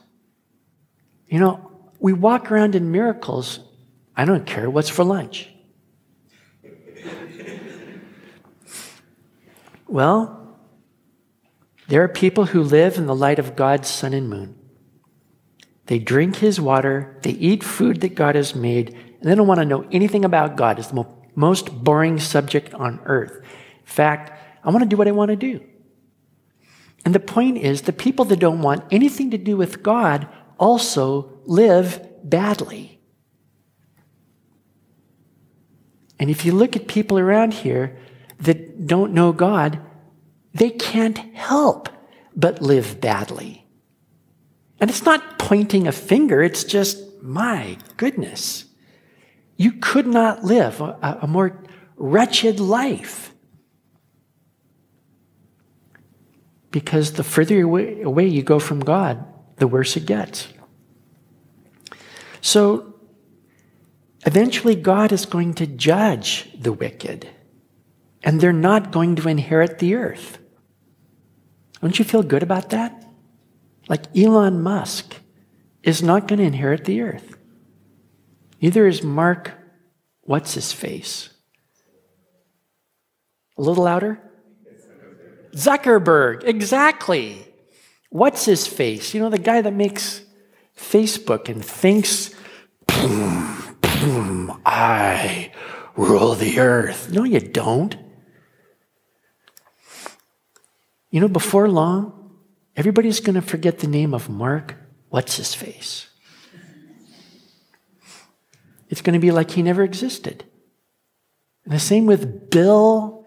You 1.29 1.41
know, 1.41 1.71
we 1.99 2.13
walk 2.13 2.53
around 2.53 2.75
in 2.75 2.93
miracles 2.93 3.61
I 4.17 4.25
don't 4.25 4.47
care 4.47 4.71
what's 4.71 4.89
for 4.89 5.05
lunch. 5.05 5.51
well, 9.87 10.59
there 11.89 12.03
are 12.03 12.09
people 12.09 12.47
who 12.47 12.63
live 12.63 12.97
in 12.97 13.07
the 13.07 13.15
light 13.15 13.39
of 13.39 13.55
God's 13.55 13.89
sun 13.89 14.15
and 14.15 14.29
moon. 14.29 14.57
They 15.87 15.99
drink 15.99 16.37
his 16.37 16.61
water, 16.61 17.19
they 17.23 17.31
eat 17.31 17.63
food 17.63 18.01
that 18.01 18.15
God 18.15 18.35
has 18.35 18.55
made, 18.55 18.95
and 18.95 19.31
they 19.31 19.35
don't 19.35 19.47
want 19.47 19.61
to 19.61 19.67
know 19.67 19.87
anything 19.93 20.25
about 20.25 20.57
God. 20.57 20.79
It's 20.79 20.89
the 20.89 21.07
most 21.37 21.85
boring 21.85 22.19
subject 22.19 22.75
on 22.75 23.01
earth. 23.05 23.37
In 23.37 23.85
fact, 23.85 24.33
I 24.65 24.71
want 24.71 24.83
to 24.83 24.89
do 24.89 24.97
what 24.97 25.07
I 25.07 25.13
want 25.13 25.31
to 25.31 25.37
do. 25.37 25.61
And 27.05 27.15
the 27.15 27.21
point 27.21 27.59
is, 27.59 27.83
the 27.83 27.93
people 27.93 28.25
that 28.25 28.41
don't 28.41 28.63
want 28.63 28.83
anything 28.91 29.31
to 29.31 29.39
do 29.39 29.57
with 29.57 29.83
God 29.83 30.27
also 30.59 31.39
live 31.45 32.05
badly. 32.25 32.96
And 36.19 36.31
if 36.31 36.45
you 36.45 36.53
look 36.53 36.77
at 36.77 36.89
people 36.89 37.19
around 37.19 37.55
here 37.55 37.97
that 38.41 38.87
don't 38.87 39.13
know 39.13 39.33
God, 39.33 39.81
they 40.55 40.71
can't 40.71 41.19
help 41.35 41.89
but 42.35 42.63
live 42.63 43.01
badly. 43.01 43.67
And 44.81 44.91
it's 44.91 45.05
not 45.05 45.39
pointing 45.39 45.87
a 45.87 45.93
finger, 45.93 46.43
it's 46.43 46.65
just, 46.65 46.99
my 47.23 47.79
goodness. 47.97 48.65
You 49.57 49.73
could 49.73 50.07
not 50.07 50.45
live 50.45 50.81
a, 50.81 51.19
a 51.23 51.27
more 51.27 51.63
wretched 51.97 52.61
life. 52.61 53.33
Because 56.71 57.13
the 57.13 57.25
further 57.25 57.63
away, 57.63 58.03
away 58.03 58.27
you 58.27 58.43
go 58.43 58.59
from 58.59 58.81
God, 58.81 59.25
the 59.57 59.67
worse 59.67 59.97
it 59.97 60.05
gets. 60.05 60.49
So 62.43 62.96
Eventually, 64.27 64.75
God 64.75 65.13
is 65.13 65.25
going 65.25 65.55
to 65.55 65.67
judge 65.67 66.51
the 66.59 66.73
wicked. 66.73 67.29
and 68.27 68.41
they're 68.41 68.53
not 68.53 68.91
going 68.91 69.15
to 69.15 69.29
inherit 69.29 69.79
the 69.79 69.95
earth. 69.95 70.39
Don't 71.81 71.97
you 71.97 72.05
feel 72.05 72.25
good 72.25 72.43
about 72.43 72.71
that? 72.71 73.05
Like 73.89 74.05
Elon 74.17 74.61
Musk 74.63 75.15
is 75.85 76.03
not 76.03 76.27
going 76.27 76.41
to 76.41 76.45
inherit 76.45 76.85
the 76.87 77.03
earth. 77.03 77.37
Neither 78.61 78.89
is 78.89 79.05
Mark, 79.05 79.53
what's 80.23 80.55
his 80.55 80.73
face? 80.73 81.31
A 83.57 83.63
little 83.63 83.85
louder? 83.85 84.19
Zuckerberg, 85.55 86.43
exactly. 86.43 87.47
What's 88.11 88.45
his 88.45 88.67
face? 88.67 89.15
You 89.15 89.21
know, 89.21 89.31
the 89.31 89.39
guy 89.39 89.61
that 89.61 89.73
makes 89.73 90.23
Facebook 90.77 91.49
and 91.49 91.65
thinks, 91.65 92.35
boom, 94.07 94.47
boom, 94.47 94.61
I 94.65 95.51
rule 95.97 96.35
the 96.35 96.61
earth. 96.61 97.11
No, 97.11 97.25
you 97.25 97.41
don't. 97.41 97.97
You 101.11 101.21
know, 101.21 101.29
before 101.29 101.69
long, 101.69 102.31
everybody's 102.77 103.21
going 103.21 103.35
to 103.35 103.43
forget 103.43 103.81
the 103.81 103.89
name 103.89 104.15
of 104.15 104.29
Mark, 104.29 104.77
what's 105.09 105.37
his 105.37 105.55
face? 105.55 106.09
It's 108.89 109.01
going 109.01 109.15
to 109.15 109.21
be 109.21 109.33
like 109.33 109.51
he 109.51 109.63
never 109.63 109.83
existed. 109.83 110.45
And 111.65 111.75
the 111.75 111.81
same 111.81 112.07
with 112.07 112.51
Bill, 112.51 113.27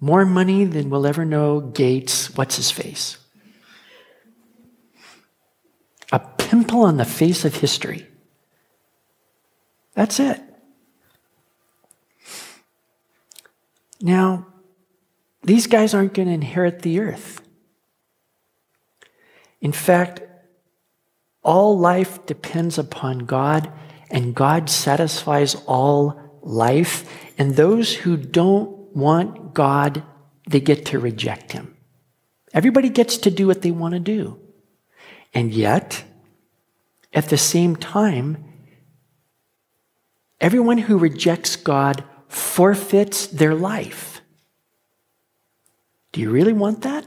more 0.00 0.24
money 0.24 0.64
than 0.64 0.90
we'll 0.90 1.06
ever 1.06 1.24
know, 1.24 1.60
Gates, 1.60 2.34
what's 2.34 2.56
his 2.56 2.72
face? 2.72 3.18
A 6.10 6.18
pimple 6.18 6.80
on 6.80 6.96
the 6.96 7.04
face 7.04 7.44
of 7.44 7.54
history. 7.54 8.08
That's 9.96 10.20
it. 10.20 10.40
Now, 14.00 14.46
these 15.42 15.66
guys 15.66 15.94
aren't 15.94 16.12
going 16.12 16.28
to 16.28 16.34
inherit 16.34 16.82
the 16.82 17.00
earth. 17.00 17.40
In 19.60 19.72
fact, 19.72 20.20
all 21.42 21.78
life 21.78 22.24
depends 22.26 22.76
upon 22.76 23.20
God, 23.20 23.72
and 24.10 24.34
God 24.34 24.68
satisfies 24.68 25.54
all 25.66 26.20
life. 26.42 27.10
And 27.38 27.56
those 27.56 27.94
who 27.94 28.18
don't 28.18 28.94
want 28.94 29.54
God, 29.54 30.02
they 30.46 30.60
get 30.60 30.84
to 30.86 30.98
reject 30.98 31.52
Him. 31.52 31.74
Everybody 32.52 32.90
gets 32.90 33.16
to 33.18 33.30
do 33.30 33.46
what 33.46 33.62
they 33.62 33.70
want 33.70 33.94
to 33.94 34.00
do. 34.00 34.38
And 35.32 35.54
yet, 35.54 36.04
at 37.14 37.30
the 37.30 37.38
same 37.38 37.76
time, 37.76 38.45
everyone 40.40 40.78
who 40.78 40.98
rejects 40.98 41.56
God 41.56 42.04
forfeits 42.28 43.26
their 43.26 43.54
life. 43.54 44.20
Do 46.12 46.20
you 46.20 46.30
really 46.30 46.52
want 46.52 46.82
that? 46.82 47.04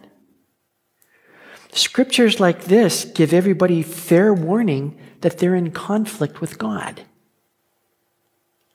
Scriptures 1.71 2.39
like 2.39 2.65
this 2.65 3.05
give 3.05 3.34
everybody 3.34 3.84
fair 3.84 4.34
warning 4.34 4.97
that 5.21 5.38
they're 5.38 5.55
in 5.55 5.71
conflict 5.71 6.41
with 6.41 6.57
God. 6.57 7.01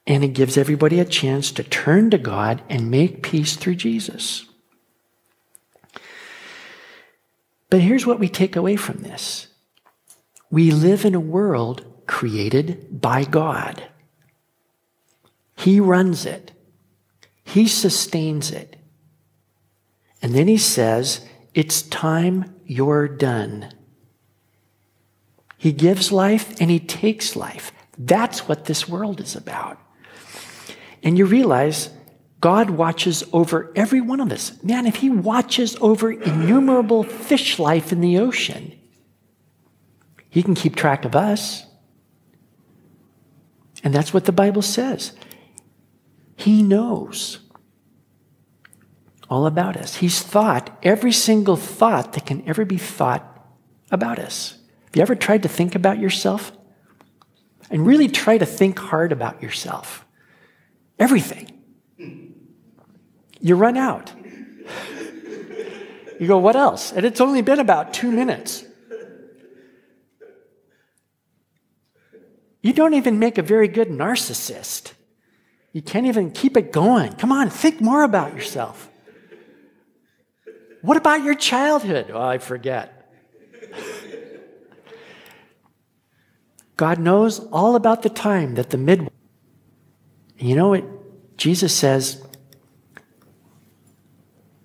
And 0.06 0.22
it 0.22 0.28
gives 0.28 0.56
everybody 0.56 1.00
a 1.00 1.04
chance 1.04 1.50
to 1.52 1.62
turn 1.62 2.10
to 2.10 2.18
God 2.18 2.62
and 2.68 2.90
make 2.90 3.22
peace 3.22 3.56
through 3.56 3.76
Jesus. 3.76 4.44
But 7.70 7.80
here's 7.80 8.06
what 8.06 8.20
we 8.20 8.28
take 8.28 8.54
away 8.54 8.76
from 8.76 8.98
this 8.98 9.48
we 10.50 10.70
live 10.70 11.04
in 11.04 11.14
a 11.14 11.20
world 11.20 11.84
created 12.06 13.00
by 13.00 13.24
God. 13.24 13.82
He 15.56 15.80
runs 15.80 16.26
it, 16.26 16.52
He 17.44 17.66
sustains 17.66 18.50
it. 18.50 18.76
And 20.22 20.34
then 20.34 20.48
He 20.48 20.58
says, 20.58 21.26
It's 21.54 21.82
time 21.82 22.54
you're 22.64 23.08
done. 23.08 23.72
He 25.58 25.72
gives 25.72 26.12
life 26.12 26.60
and 26.60 26.70
He 26.70 26.80
takes 26.80 27.36
life. 27.36 27.72
That's 27.96 28.48
what 28.48 28.64
this 28.64 28.88
world 28.88 29.20
is 29.20 29.36
about. 29.36 29.78
And 31.02 31.16
you 31.16 31.26
realize 31.26 31.90
God 32.40 32.70
watches 32.70 33.24
over 33.32 33.72
every 33.74 34.02
one 34.02 34.20
of 34.20 34.30
us. 34.30 34.62
Man, 34.62 34.86
if 34.86 34.96
He 34.96 35.08
watches 35.08 35.76
over 35.80 36.12
innumerable 36.12 37.02
fish 37.02 37.58
life 37.58 37.92
in 37.92 38.02
the 38.02 38.18
ocean, 38.18 38.78
He 40.28 40.42
can 40.42 40.54
keep 40.54 40.76
track 40.76 41.04
of 41.04 41.16
us. 41.16 41.64
And 43.82 43.94
that's 43.94 44.12
what 44.12 44.24
the 44.24 44.32
Bible 44.32 44.62
says. 44.62 45.12
He 46.36 46.62
knows 46.62 47.38
all 49.30 49.46
about 49.46 49.76
us. 49.76 49.96
He's 49.96 50.22
thought 50.22 50.76
every 50.82 51.12
single 51.12 51.56
thought 51.56 52.12
that 52.12 52.26
can 52.26 52.46
ever 52.48 52.64
be 52.64 52.78
thought 52.78 53.24
about 53.90 54.18
us. 54.18 54.58
Have 54.86 54.96
you 54.96 55.02
ever 55.02 55.14
tried 55.14 55.42
to 55.42 55.48
think 55.48 55.74
about 55.74 55.98
yourself? 55.98 56.52
And 57.70 57.86
really 57.86 58.08
try 58.08 58.38
to 58.38 58.46
think 58.46 58.78
hard 58.78 59.10
about 59.10 59.42
yourself. 59.42 60.04
Everything. 60.98 61.50
You 63.40 63.56
run 63.56 63.76
out. 63.76 64.12
You 66.20 66.28
go, 66.28 66.38
what 66.38 66.56
else? 66.56 66.92
And 66.92 67.04
it's 67.04 67.20
only 67.20 67.42
been 67.42 67.58
about 67.58 67.92
two 67.92 68.10
minutes. 68.10 68.64
You 72.62 72.72
don't 72.72 72.94
even 72.94 73.18
make 73.18 73.36
a 73.36 73.42
very 73.42 73.68
good 73.68 73.88
narcissist. 73.88 74.92
You 75.74 75.82
can't 75.82 76.06
even 76.06 76.30
keep 76.30 76.56
it 76.56 76.72
going. 76.72 77.12
Come 77.14 77.32
on, 77.32 77.50
think 77.50 77.80
more 77.80 78.04
about 78.04 78.32
yourself. 78.32 78.88
What 80.82 80.96
about 80.96 81.24
your 81.24 81.34
childhood? 81.34 82.12
Oh, 82.12 82.22
I 82.22 82.38
forget. 82.38 83.10
God 86.76 87.00
knows 87.00 87.40
all 87.50 87.74
about 87.74 88.02
the 88.02 88.08
time 88.08 88.54
that 88.54 88.70
the 88.70 88.78
mid. 88.78 89.10
You 90.38 90.54
know 90.54 90.68
what? 90.68 90.84
Jesus 91.36 91.74
says, 91.74 92.22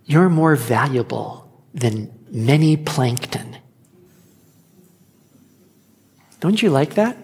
You're 0.05 0.29
more 0.29 0.55
valuable 0.55 1.65
than 1.73 2.13
many 2.29 2.77
plankton. 2.77 3.57
Don't 6.39 6.61
you 6.61 6.69
like 6.69 6.93
that? 6.95 7.17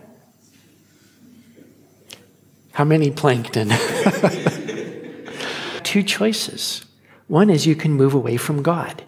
How 2.76 2.84
many 2.84 3.10
plankton? 3.10 3.70
Two 5.84 6.04
choices. 6.04 6.84
One 7.28 7.50
is 7.50 7.66
you 7.66 7.74
can 7.74 7.94
move 7.94 8.14
away 8.14 8.36
from 8.36 8.62
God. 8.62 9.06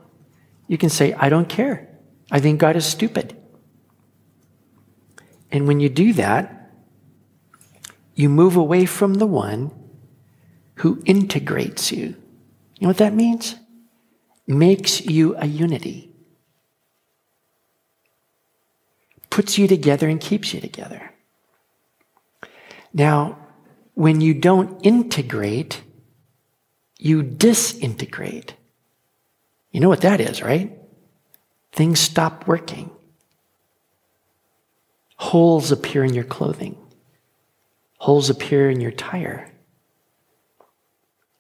You 0.70 0.78
can 0.78 0.88
say, 0.88 1.12
I 1.12 1.28
don't 1.28 1.50
care. 1.50 1.90
I 2.32 2.40
think 2.40 2.62
God 2.62 2.78
is 2.78 2.86
stupid. 2.86 3.36
And 5.52 5.68
when 5.68 5.82
you 5.82 5.90
do 5.90 6.14
that, 6.14 6.72
you 8.16 8.30
move 8.30 8.56
away 8.56 8.86
from 8.86 9.16
the 9.16 9.28
one 9.28 9.72
who 10.76 11.04
integrates 11.06 11.92
you. 11.92 12.16
You 12.78 12.84
know 12.84 12.88
what 12.88 13.00
that 13.00 13.14
means? 13.14 13.58
Makes 14.48 15.06
you 15.06 15.36
a 15.38 15.46
unity, 15.46 16.10
puts 19.30 19.58
you 19.58 19.68
together 19.68 20.08
and 20.08 20.22
keeps 20.22 20.54
you 20.54 20.62
together. 20.62 21.12
Now, 22.94 23.40
when 23.98 24.22
you 24.22 24.32
don't 24.32 24.80
integrate, 24.86 25.82
you 27.00 27.24
disintegrate. 27.24 28.54
You 29.72 29.80
know 29.80 29.90
what 29.90 30.02
that 30.02 30.22
is, 30.22 30.44
right? 30.44 30.72
Things 31.72 32.00
stop 32.00 32.48
working. 32.48 32.92
Holes 35.16 35.72
appear 35.72 36.04
in 36.04 36.14
your 36.14 36.26
clothing. 36.26 36.78
Holes 37.98 38.30
appear 38.30 38.70
in 38.70 38.82
your 38.82 38.92
tire. 38.92 39.52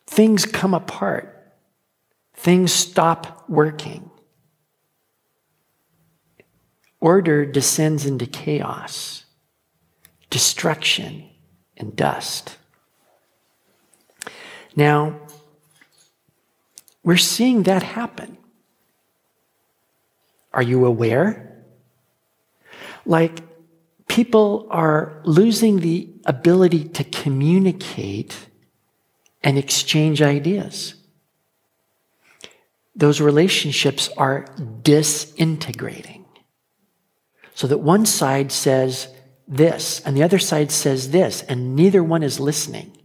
Things 0.07 0.47
come 0.47 0.73
apart. 0.73 1.53
Things 2.33 2.71
stop 2.71 3.47
working. 3.47 4.09
Order 6.99 7.45
descends 7.45 8.07
into 8.07 8.25
chaos, 8.25 9.25
destruction, 10.31 11.29
and 11.77 11.95
dust. 11.95 12.57
Now, 14.75 15.19
we're 17.03 17.17
seeing 17.17 17.63
that 17.63 17.83
happen. 17.83 18.37
Are 20.53 20.61
you 20.61 20.85
aware? 20.85 21.63
Like, 23.05 23.39
people 24.07 24.67
are 24.69 25.21
losing 25.23 25.79
the 25.79 26.09
ability 26.25 26.85
to 26.89 27.03
communicate 27.03 28.47
and 29.43 29.57
exchange 29.57 30.21
ideas. 30.21 30.95
Those 32.95 33.21
relationships 33.21 34.09
are 34.17 34.45
disintegrating. 34.81 36.25
So 37.53 37.67
that 37.67 37.77
one 37.77 38.05
side 38.05 38.51
says, 38.51 39.07
this, 39.47 40.01
and 40.01 40.15
the 40.15 40.23
other 40.23 40.39
side 40.39 40.71
says 40.71 41.11
this, 41.11 41.41
and 41.43 41.75
neither 41.75 42.03
one 42.03 42.23
is 42.23 42.39
listening. 42.39 42.97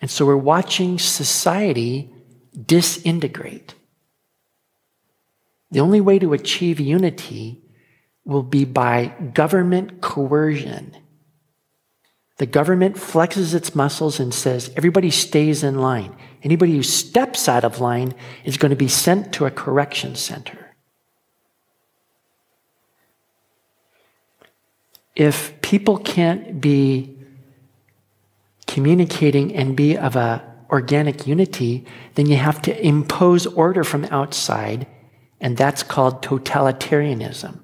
And 0.00 0.10
so 0.10 0.24
we're 0.24 0.36
watching 0.36 0.98
society 0.98 2.12
disintegrate. 2.64 3.74
The 5.70 5.80
only 5.80 6.00
way 6.00 6.18
to 6.18 6.32
achieve 6.32 6.80
unity 6.80 7.62
will 8.24 8.42
be 8.42 8.64
by 8.64 9.06
government 9.34 10.00
coercion. 10.00 10.96
The 12.36 12.46
government 12.46 12.96
flexes 12.96 13.52
its 13.52 13.74
muscles 13.74 14.20
and 14.20 14.32
says, 14.32 14.70
everybody 14.76 15.10
stays 15.10 15.64
in 15.64 15.78
line. 15.78 16.16
Anybody 16.42 16.72
who 16.72 16.84
steps 16.84 17.48
out 17.48 17.64
of 17.64 17.80
line 17.80 18.14
is 18.44 18.56
going 18.56 18.70
to 18.70 18.76
be 18.76 18.86
sent 18.86 19.32
to 19.34 19.46
a 19.46 19.50
correction 19.50 20.14
center. 20.14 20.67
If 25.18 25.60
people 25.62 25.98
can't 25.98 26.60
be 26.60 27.18
communicating 28.68 29.52
and 29.52 29.76
be 29.76 29.98
of 29.98 30.14
a 30.14 30.44
organic 30.70 31.26
unity, 31.26 31.84
then 32.14 32.26
you 32.26 32.36
have 32.36 32.62
to 32.62 32.86
impose 32.86 33.44
order 33.44 33.82
from 33.82 34.04
outside, 34.12 34.86
and 35.40 35.56
that's 35.56 35.82
called 35.82 36.22
totalitarianism. 36.22 37.58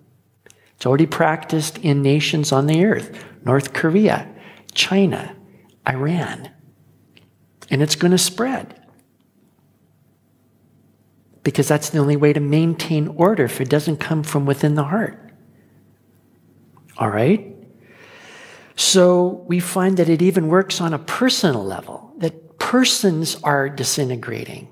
It's 0.74 0.84
already 0.84 1.06
practiced 1.06 1.78
in 1.78 2.02
nations 2.02 2.50
on 2.50 2.66
the 2.66 2.84
earth 2.84 3.24
North 3.44 3.72
Korea, 3.72 4.28
China, 4.72 5.36
Iran. 5.88 6.50
And 7.70 7.82
it's 7.82 7.94
going 7.94 8.10
to 8.10 8.18
spread. 8.18 8.80
Because 11.44 11.68
that's 11.68 11.90
the 11.90 11.98
only 11.98 12.16
way 12.16 12.32
to 12.32 12.40
maintain 12.40 13.06
order 13.08 13.44
if 13.44 13.60
it 13.60 13.68
doesn't 13.68 13.98
come 13.98 14.24
from 14.24 14.44
within 14.44 14.74
the 14.74 14.84
heart. 14.84 15.23
All 16.96 17.08
right? 17.08 17.54
So 18.76 19.44
we 19.46 19.60
find 19.60 19.96
that 19.96 20.08
it 20.08 20.22
even 20.22 20.48
works 20.48 20.80
on 20.80 20.94
a 20.94 20.98
personal 20.98 21.64
level, 21.64 22.12
that 22.18 22.58
persons 22.58 23.36
are 23.42 23.68
disintegrating 23.68 24.68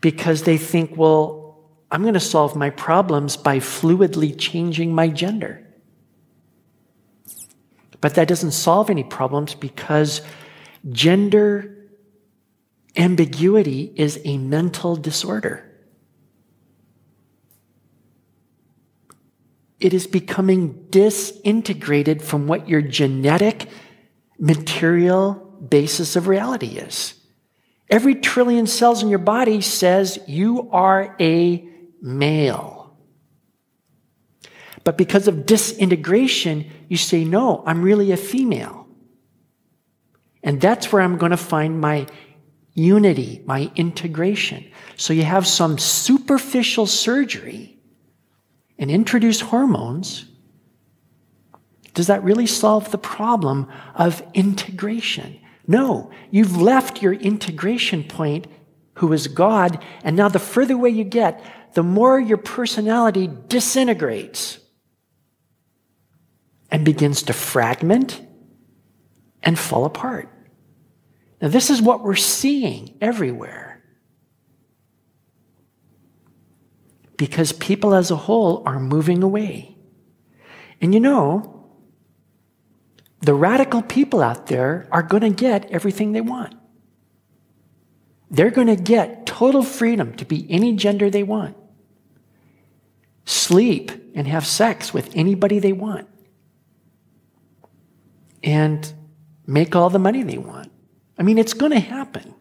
because 0.00 0.44
they 0.44 0.56
think, 0.56 0.96
well, 0.96 1.68
I'm 1.90 2.02
going 2.02 2.14
to 2.14 2.20
solve 2.20 2.54
my 2.54 2.70
problems 2.70 3.36
by 3.36 3.58
fluidly 3.58 4.34
changing 4.38 4.94
my 4.94 5.08
gender. 5.08 5.64
But 8.00 8.14
that 8.14 8.28
doesn't 8.28 8.52
solve 8.52 8.90
any 8.90 9.04
problems 9.04 9.54
because 9.54 10.20
gender 10.90 11.74
ambiguity 12.96 13.92
is 13.96 14.20
a 14.24 14.38
mental 14.38 14.96
disorder. 14.96 15.67
It 19.80 19.94
is 19.94 20.06
becoming 20.06 20.86
disintegrated 20.90 22.22
from 22.22 22.46
what 22.46 22.68
your 22.68 22.82
genetic, 22.82 23.68
material 24.38 25.34
basis 25.68 26.16
of 26.16 26.28
reality 26.28 26.78
is. 26.78 27.14
Every 27.90 28.16
trillion 28.16 28.66
cells 28.66 29.02
in 29.02 29.08
your 29.08 29.18
body 29.18 29.60
says 29.60 30.18
you 30.26 30.70
are 30.70 31.16
a 31.20 31.66
male. 32.02 32.96
But 34.84 34.98
because 34.98 35.28
of 35.28 35.46
disintegration, 35.46 36.70
you 36.88 36.96
say, 36.96 37.24
no, 37.24 37.62
I'm 37.66 37.82
really 37.82 38.12
a 38.12 38.16
female. 38.16 38.86
And 40.42 40.60
that's 40.60 40.92
where 40.92 41.02
I'm 41.02 41.18
going 41.18 41.30
to 41.30 41.36
find 41.36 41.80
my 41.80 42.06
unity, 42.74 43.42
my 43.44 43.70
integration. 43.74 44.70
So 44.96 45.12
you 45.12 45.24
have 45.24 45.46
some 45.46 45.78
superficial 45.78 46.86
surgery 46.86 47.77
and 48.78 48.90
introduce 48.90 49.40
hormones, 49.40 50.26
does 51.94 52.06
that 52.06 52.22
really 52.22 52.46
solve 52.46 52.90
the 52.90 52.98
problem 52.98 53.68
of 53.94 54.22
integration? 54.32 55.40
No, 55.66 56.10
you've 56.30 56.56
left 56.56 57.02
your 57.02 57.12
integration 57.12 58.04
point, 58.04 58.46
who 58.94 59.12
is 59.12 59.26
God, 59.26 59.84
and 60.04 60.16
now 60.16 60.28
the 60.28 60.38
further 60.38 60.74
away 60.74 60.90
you 60.90 61.04
get, 61.04 61.44
the 61.74 61.82
more 61.82 62.18
your 62.18 62.38
personality 62.38 63.28
disintegrates 63.48 64.58
and 66.70 66.84
begins 66.84 67.24
to 67.24 67.32
fragment 67.32 68.20
and 69.42 69.58
fall 69.58 69.84
apart. 69.84 70.28
Now, 71.40 71.48
this 71.48 71.70
is 71.70 71.82
what 71.82 72.02
we're 72.02 72.16
seeing 72.16 72.96
everywhere. 73.00 73.67
Because 77.18 77.52
people 77.52 77.94
as 77.94 78.10
a 78.10 78.16
whole 78.16 78.62
are 78.64 78.80
moving 78.80 79.22
away. 79.22 79.76
And 80.80 80.94
you 80.94 81.00
know, 81.00 81.66
the 83.20 83.34
radical 83.34 83.82
people 83.82 84.22
out 84.22 84.46
there 84.46 84.88
are 84.90 85.02
going 85.02 85.22
to 85.22 85.30
get 85.30 85.68
everything 85.70 86.12
they 86.12 86.20
want. 86.22 86.54
They're 88.30 88.50
going 88.50 88.68
to 88.68 88.76
get 88.76 89.26
total 89.26 89.62
freedom 89.62 90.14
to 90.16 90.24
be 90.24 90.46
any 90.48 90.76
gender 90.76 91.10
they 91.10 91.24
want, 91.24 91.56
sleep 93.24 93.90
and 94.14 94.28
have 94.28 94.46
sex 94.46 94.94
with 94.94 95.10
anybody 95.14 95.58
they 95.58 95.72
want, 95.72 96.06
and 98.44 98.92
make 99.46 99.74
all 99.74 99.90
the 99.90 99.98
money 99.98 100.22
they 100.22 100.38
want. 100.38 100.70
I 101.18 101.22
mean, 101.24 101.38
it's 101.38 101.54
going 101.54 101.72
to 101.72 101.80
happen 101.80 102.34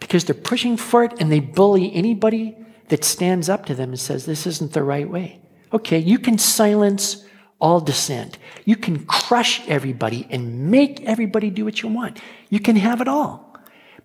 because 0.00 0.24
they're 0.24 0.34
pushing 0.34 0.76
for 0.76 1.04
it 1.04 1.12
and 1.20 1.30
they 1.30 1.40
bully 1.40 1.94
anybody 1.94 2.56
that 2.88 3.04
stands 3.04 3.48
up 3.48 3.66
to 3.66 3.74
them 3.74 3.90
and 3.90 4.00
says, 4.00 4.26
This 4.26 4.46
isn't 4.46 4.72
the 4.72 4.82
right 4.82 5.08
way. 5.08 5.40
Okay, 5.72 5.98
you 5.98 6.18
can 6.18 6.38
silence 6.38 7.24
all 7.60 7.80
dissent. 7.80 8.38
You 8.64 8.76
can 8.76 9.04
crush 9.06 9.66
everybody 9.68 10.26
and 10.30 10.70
make 10.70 11.02
everybody 11.04 11.50
do 11.50 11.64
what 11.64 11.82
you 11.82 11.88
want. 11.88 12.20
You 12.50 12.60
can 12.60 12.76
have 12.76 13.00
it 13.00 13.08
all. 13.08 13.56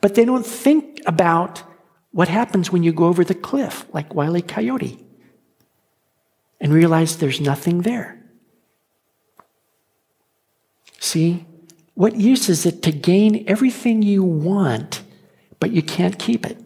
But 0.02 0.16
they 0.16 0.26
don't 0.26 0.46
think 0.46 1.02
about 1.06 1.64
what 2.12 2.28
happens 2.28 2.72
when 2.72 2.84
you 2.84 2.92
go 2.92 3.06
over 3.06 3.24
the 3.24 3.36
cliff, 3.36 3.86
like 3.94 4.14
Wile 4.14 4.38
E. 4.38 4.42
Coyote, 4.42 5.04
and 6.60 6.74
realize 6.74 7.18
there's 7.18 7.42
nothing 7.42 7.82
there. 7.82 8.20
See, 11.00 11.46
what 11.96 12.16
use 12.16 12.50
is 12.50 12.66
it 12.66 12.82
to 12.84 12.92
gain 12.92 13.44
everything 13.48 14.02
you 14.02 14.24
want, 14.24 15.04
but 15.60 15.72
you 15.72 15.82
can't 15.82 16.18
keep 16.18 16.46
it? 16.46 16.63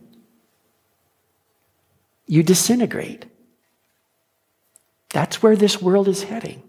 You 2.28 2.44
disintegrate. 2.44 3.26
That's 5.10 5.42
where 5.42 5.56
this 5.56 5.82
world 5.82 6.08
is 6.08 6.24
heading. 6.24 6.62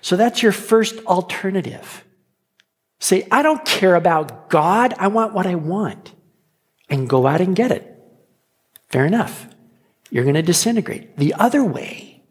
So 0.00 0.16
that's 0.16 0.42
your 0.42 0.52
first 0.52 0.98
alternative. 1.06 2.04
Say, 2.98 3.26
I 3.30 3.42
don't 3.42 3.64
care 3.64 3.94
about 3.94 4.50
God, 4.50 4.94
I 4.98 5.08
want 5.08 5.32
what 5.32 5.46
I 5.46 5.54
want. 5.54 6.12
And 6.90 7.08
go 7.08 7.26
out 7.26 7.40
and 7.40 7.54
get 7.54 7.70
it. 7.70 7.94
Fair 8.88 9.04
enough. 9.04 9.46
You're 10.10 10.24
going 10.24 10.34
to 10.34 10.42
disintegrate. 10.42 11.16
The 11.18 11.34
other 11.34 11.62
way, 11.62 12.22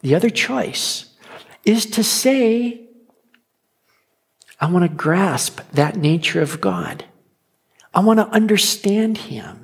the 0.00 0.14
other 0.14 0.30
choice, 0.30 1.14
is 1.64 1.86
to 1.86 2.02
say, 2.02 2.80
I 4.58 4.70
want 4.70 4.90
to 4.90 4.96
grasp 4.96 5.60
that 5.72 5.96
nature 5.96 6.40
of 6.40 6.60
God. 6.60 7.04
I 7.92 8.00
want 8.00 8.18
to 8.18 8.28
understand 8.28 9.18
Him. 9.18 9.63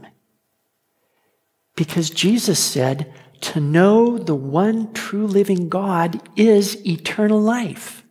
Because 1.81 2.11
Jesus 2.11 2.59
said, 2.59 3.11
to 3.41 3.59
know 3.59 4.19
the 4.19 4.35
one 4.35 4.93
true 4.93 5.27
living 5.27 5.71
God 5.71 6.21
is 6.37 6.77
eternal 6.87 7.41
life. 7.41 8.05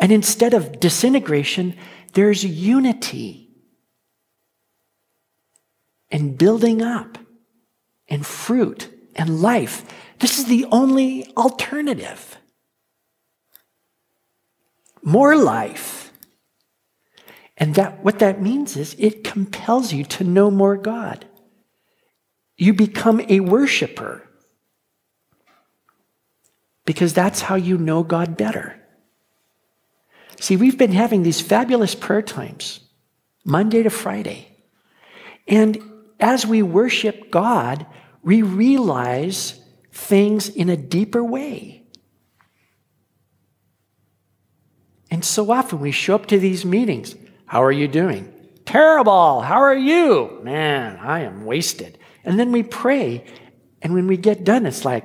And 0.00 0.10
instead 0.10 0.52
of 0.52 0.80
disintegration, 0.80 1.76
there's 2.14 2.44
unity 2.44 3.50
and 6.10 6.36
building 6.36 6.82
up 6.82 7.16
and 8.08 8.26
fruit 8.26 8.92
and 9.14 9.40
life. 9.40 9.84
This 10.18 10.40
is 10.40 10.46
the 10.46 10.66
only 10.72 11.32
alternative. 11.36 12.38
More 15.00 15.36
life. 15.36 16.12
And 17.56 17.76
that 17.76 18.02
what 18.02 18.18
that 18.18 18.42
means 18.42 18.76
is 18.76 18.96
it 18.98 19.22
compels 19.22 19.92
you 19.92 20.02
to 20.06 20.24
know 20.24 20.50
more 20.50 20.76
God 20.76 21.24
you 22.60 22.74
become 22.74 23.22
a 23.30 23.40
worshiper 23.40 24.28
because 26.84 27.14
that's 27.14 27.40
how 27.40 27.54
you 27.54 27.78
know 27.78 28.02
God 28.02 28.36
better. 28.36 28.78
See, 30.38 30.56
we've 30.56 30.76
been 30.76 30.92
having 30.92 31.22
these 31.22 31.40
fabulous 31.40 31.94
prayer 31.94 32.20
times, 32.20 32.80
Monday 33.46 33.82
to 33.82 33.88
Friday. 33.88 34.48
And 35.48 35.82
as 36.20 36.46
we 36.46 36.60
worship 36.60 37.30
God, 37.30 37.86
we 38.22 38.42
realize 38.42 39.58
things 39.90 40.50
in 40.50 40.68
a 40.68 40.76
deeper 40.76 41.24
way. 41.24 41.84
And 45.10 45.24
so 45.24 45.50
often 45.50 45.80
we 45.80 45.92
show 45.92 46.14
up 46.14 46.26
to 46.26 46.38
these 46.38 46.66
meetings. 46.66 47.16
How 47.46 47.64
are 47.64 47.72
you 47.72 47.88
doing? 47.88 48.30
Terrible. 48.66 49.40
How 49.40 49.60
are 49.62 49.74
you? 49.74 50.40
Man, 50.42 50.98
I 50.98 51.20
am 51.20 51.46
wasted. 51.46 51.96
And 52.24 52.38
then 52.38 52.52
we 52.52 52.62
pray. 52.62 53.24
And 53.82 53.94
when 53.94 54.06
we 54.06 54.16
get 54.16 54.44
done, 54.44 54.66
it's 54.66 54.84
like, 54.84 55.04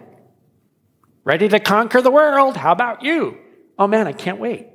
ready 1.24 1.47
to 1.49 1.59
conquer 1.59 2.01
the 2.01 2.11
world. 2.11 2.57
How 2.57 2.72
about 2.72 3.03
you? 3.03 3.38
Oh 3.78 3.88
man, 3.88 4.07
I 4.07 4.13
can't 4.13 4.39
wait. 4.39 4.68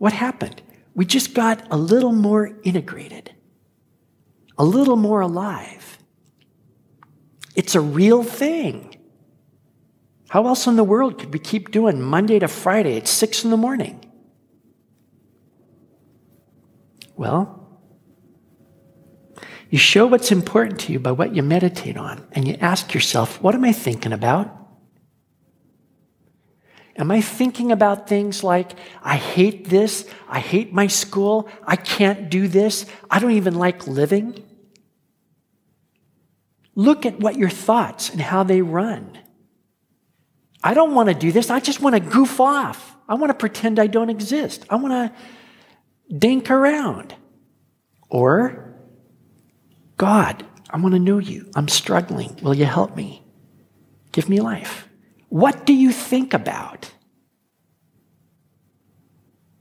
what 0.00 0.14
happened? 0.14 0.62
We 0.94 1.04
just 1.04 1.34
got 1.34 1.62
a 1.70 1.76
little 1.76 2.12
more 2.12 2.58
integrated, 2.62 3.34
a 4.56 4.64
little 4.64 4.96
more 4.96 5.20
alive. 5.20 5.98
It's 7.54 7.74
a 7.74 7.82
real 7.82 8.22
thing. 8.22 8.96
How 10.30 10.46
else 10.46 10.66
in 10.66 10.76
the 10.76 10.84
world 10.84 11.18
could 11.18 11.34
we 11.34 11.38
keep 11.38 11.70
doing 11.70 12.00
Monday 12.00 12.38
to 12.38 12.48
Friday 12.48 12.96
at 12.96 13.08
six 13.08 13.44
in 13.44 13.50
the 13.50 13.58
morning? 13.58 14.02
Well, 17.14 17.59
you 19.70 19.78
show 19.78 20.06
what's 20.06 20.32
important 20.32 20.80
to 20.80 20.92
you 20.92 20.98
by 20.98 21.12
what 21.12 21.34
you 21.34 21.42
meditate 21.42 21.96
on, 21.96 22.26
and 22.32 22.46
you 22.46 22.56
ask 22.60 22.92
yourself, 22.92 23.40
what 23.40 23.54
am 23.54 23.64
I 23.64 23.72
thinking 23.72 24.12
about? 24.12 24.56
Am 26.96 27.10
I 27.10 27.20
thinking 27.20 27.72
about 27.72 28.08
things 28.08 28.44
like, 28.44 28.72
I 29.02 29.16
hate 29.16 29.68
this, 29.68 30.06
I 30.28 30.40
hate 30.40 30.72
my 30.72 30.88
school, 30.88 31.48
I 31.64 31.76
can't 31.76 32.28
do 32.28 32.48
this, 32.48 32.84
I 33.10 33.20
don't 33.20 33.30
even 33.30 33.54
like 33.54 33.86
living? 33.86 34.44
Look 36.74 37.06
at 37.06 37.20
what 37.20 37.36
your 37.36 37.48
thoughts 37.48 38.10
and 38.10 38.20
how 38.20 38.42
they 38.42 38.60
run. 38.60 39.18
I 40.62 40.74
don't 40.74 40.94
want 40.94 41.08
to 41.08 41.14
do 41.14 41.32
this, 41.32 41.48
I 41.48 41.60
just 41.60 41.80
want 41.80 41.94
to 41.94 42.00
goof 42.00 42.40
off. 42.40 42.96
I 43.08 43.14
want 43.14 43.30
to 43.30 43.34
pretend 43.34 43.80
I 43.80 43.88
don't 43.88 44.08
exist. 44.08 44.64
I 44.70 44.76
want 44.76 44.92
to 44.92 46.16
dink 46.16 46.48
around. 46.48 47.14
Or, 48.08 48.69
God, 50.00 50.46
I 50.70 50.78
want 50.78 50.94
to 50.94 50.98
know 50.98 51.18
you. 51.18 51.50
I'm 51.54 51.68
struggling. 51.68 52.34
Will 52.40 52.54
you 52.54 52.64
help 52.64 52.96
me? 52.96 53.22
Give 54.12 54.30
me 54.30 54.40
life. 54.40 54.88
What 55.28 55.66
do 55.66 55.74
you 55.74 55.92
think 55.92 56.32
about? 56.32 56.90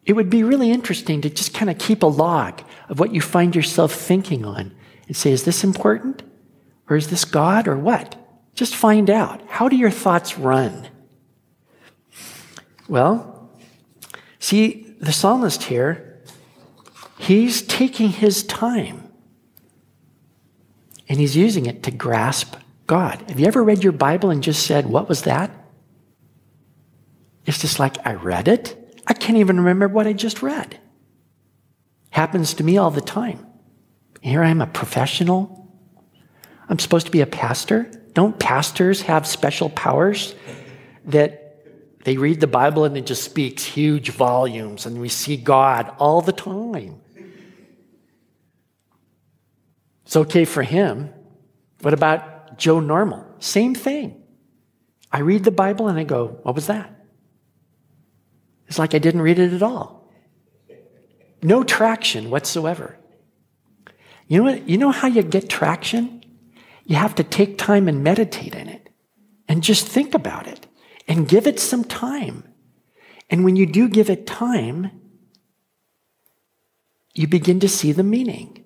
It 0.05 0.13
would 0.13 0.29
be 0.29 0.43
really 0.43 0.71
interesting 0.71 1.19
to 1.19 1.29
just 1.29 1.53
kind 1.53 1.69
of 1.69 1.77
keep 1.77 2.03
a 2.03 2.05
log 2.05 2.61
of 2.87 3.01
what 3.01 3.13
you 3.13 3.19
find 3.19 3.53
yourself 3.53 3.91
thinking 3.91 4.45
on 4.45 4.73
and 5.07 5.17
say, 5.17 5.33
is 5.33 5.43
this 5.43 5.65
important? 5.65 6.23
Or 6.89 6.95
is 6.95 7.09
this 7.09 7.25
God 7.25 7.67
or 7.67 7.77
what? 7.77 8.15
Just 8.55 8.77
find 8.77 9.09
out. 9.09 9.41
How 9.49 9.67
do 9.67 9.75
your 9.75 9.91
thoughts 9.91 10.37
run? 10.37 10.87
Well, 12.87 13.51
see, 14.39 14.95
the 15.01 15.11
psalmist 15.11 15.63
here 15.63 16.21
He's 17.17 17.61
taking 17.61 18.11
his 18.11 18.43
time 18.43 19.08
and 21.09 21.19
he's 21.19 21.35
using 21.35 21.65
it 21.65 21.83
to 21.83 21.91
grasp 21.91 22.55
God. 22.87 23.23
Have 23.27 23.39
you 23.39 23.47
ever 23.47 23.63
read 23.63 23.83
your 23.83 23.91
Bible 23.91 24.29
and 24.29 24.43
just 24.43 24.65
said, 24.65 24.85
What 24.85 25.09
was 25.09 25.23
that? 25.23 25.51
It's 27.45 27.59
just 27.59 27.79
like, 27.79 27.97
I 28.05 28.13
read 28.13 28.47
it. 28.47 28.75
I 29.07 29.13
can't 29.13 29.39
even 29.39 29.57
remember 29.57 29.87
what 29.87 30.05
I 30.05 30.13
just 30.13 30.43
read. 30.43 30.79
Happens 32.11 32.53
to 32.55 32.63
me 32.63 32.77
all 32.77 32.91
the 32.91 33.01
time. 33.01 33.45
Here 34.21 34.43
I 34.43 34.49
am, 34.49 34.61
a 34.61 34.67
professional. 34.67 35.67
I'm 36.67 36.77
supposed 36.77 37.07
to 37.07 37.11
be 37.11 37.21
a 37.21 37.25
pastor. 37.25 37.91
Don't 38.13 38.37
pastors 38.37 39.01
have 39.03 39.25
special 39.25 39.69
powers 39.71 40.35
that 41.05 41.63
they 42.03 42.17
read 42.17 42.39
the 42.39 42.47
Bible 42.47 42.85
and 42.85 42.95
it 42.97 43.05
just 43.05 43.23
speaks 43.23 43.63
huge 43.63 44.11
volumes 44.11 44.85
and 44.85 45.01
we 45.01 45.09
see 45.09 45.37
God 45.37 45.91
all 45.97 46.21
the 46.21 46.33
time? 46.33 47.01
It's 50.09 50.17
okay 50.17 50.43
for 50.43 50.63
him. 50.63 51.13
What 51.81 51.93
about 51.93 52.57
Joe 52.57 52.79
Normal? 52.79 53.27
Same 53.37 53.75
thing. 53.75 54.23
I 55.11 55.19
read 55.19 55.43
the 55.43 55.51
Bible 55.51 55.87
and 55.87 55.99
I 55.99 56.03
go, 56.03 56.39
What 56.41 56.55
was 56.55 56.65
that? 56.65 57.05
It's 58.67 58.79
like 58.79 58.95
I 58.95 58.97
didn't 58.97 59.21
read 59.21 59.37
it 59.37 59.53
at 59.53 59.61
all. 59.61 60.11
No 61.43 61.63
traction 61.63 62.31
whatsoever. 62.31 62.97
You 64.27 64.39
know, 64.39 64.45
what, 64.45 64.67
you 64.67 64.79
know 64.79 64.89
how 64.89 65.07
you 65.07 65.21
get 65.21 65.47
traction? 65.47 66.23
You 66.85 66.95
have 66.95 67.13
to 67.13 67.23
take 67.23 67.59
time 67.59 67.87
and 67.87 68.03
meditate 68.03 68.55
in 68.55 68.67
it 68.67 68.89
and 69.47 69.61
just 69.61 69.87
think 69.87 70.15
about 70.15 70.47
it 70.47 70.65
and 71.07 71.29
give 71.29 71.45
it 71.45 71.59
some 71.59 71.83
time. 71.83 72.51
And 73.29 73.43
when 73.43 73.55
you 73.55 73.67
do 73.67 73.87
give 73.87 74.09
it 74.09 74.25
time, 74.25 74.89
you 77.13 77.27
begin 77.27 77.59
to 77.59 77.69
see 77.69 77.91
the 77.91 78.01
meaning. 78.01 78.65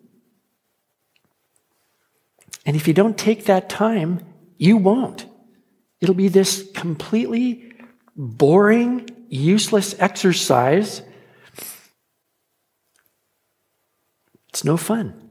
And 2.66 2.76
if 2.76 2.88
you 2.88 2.94
don't 2.94 3.18
take 3.18 3.46
that 3.46 3.70
time, 3.70 4.26
you 4.58 4.78
won't. 4.78 5.26
It'll 6.00 6.16
be 6.16 6.30
this 6.30 6.70
completely 6.74 7.74
boring, 8.16 9.10
useless 9.30 9.96
exercise. 10.00 11.02
It's 14.50 14.64
no 14.64 14.78
fun. 14.78 15.30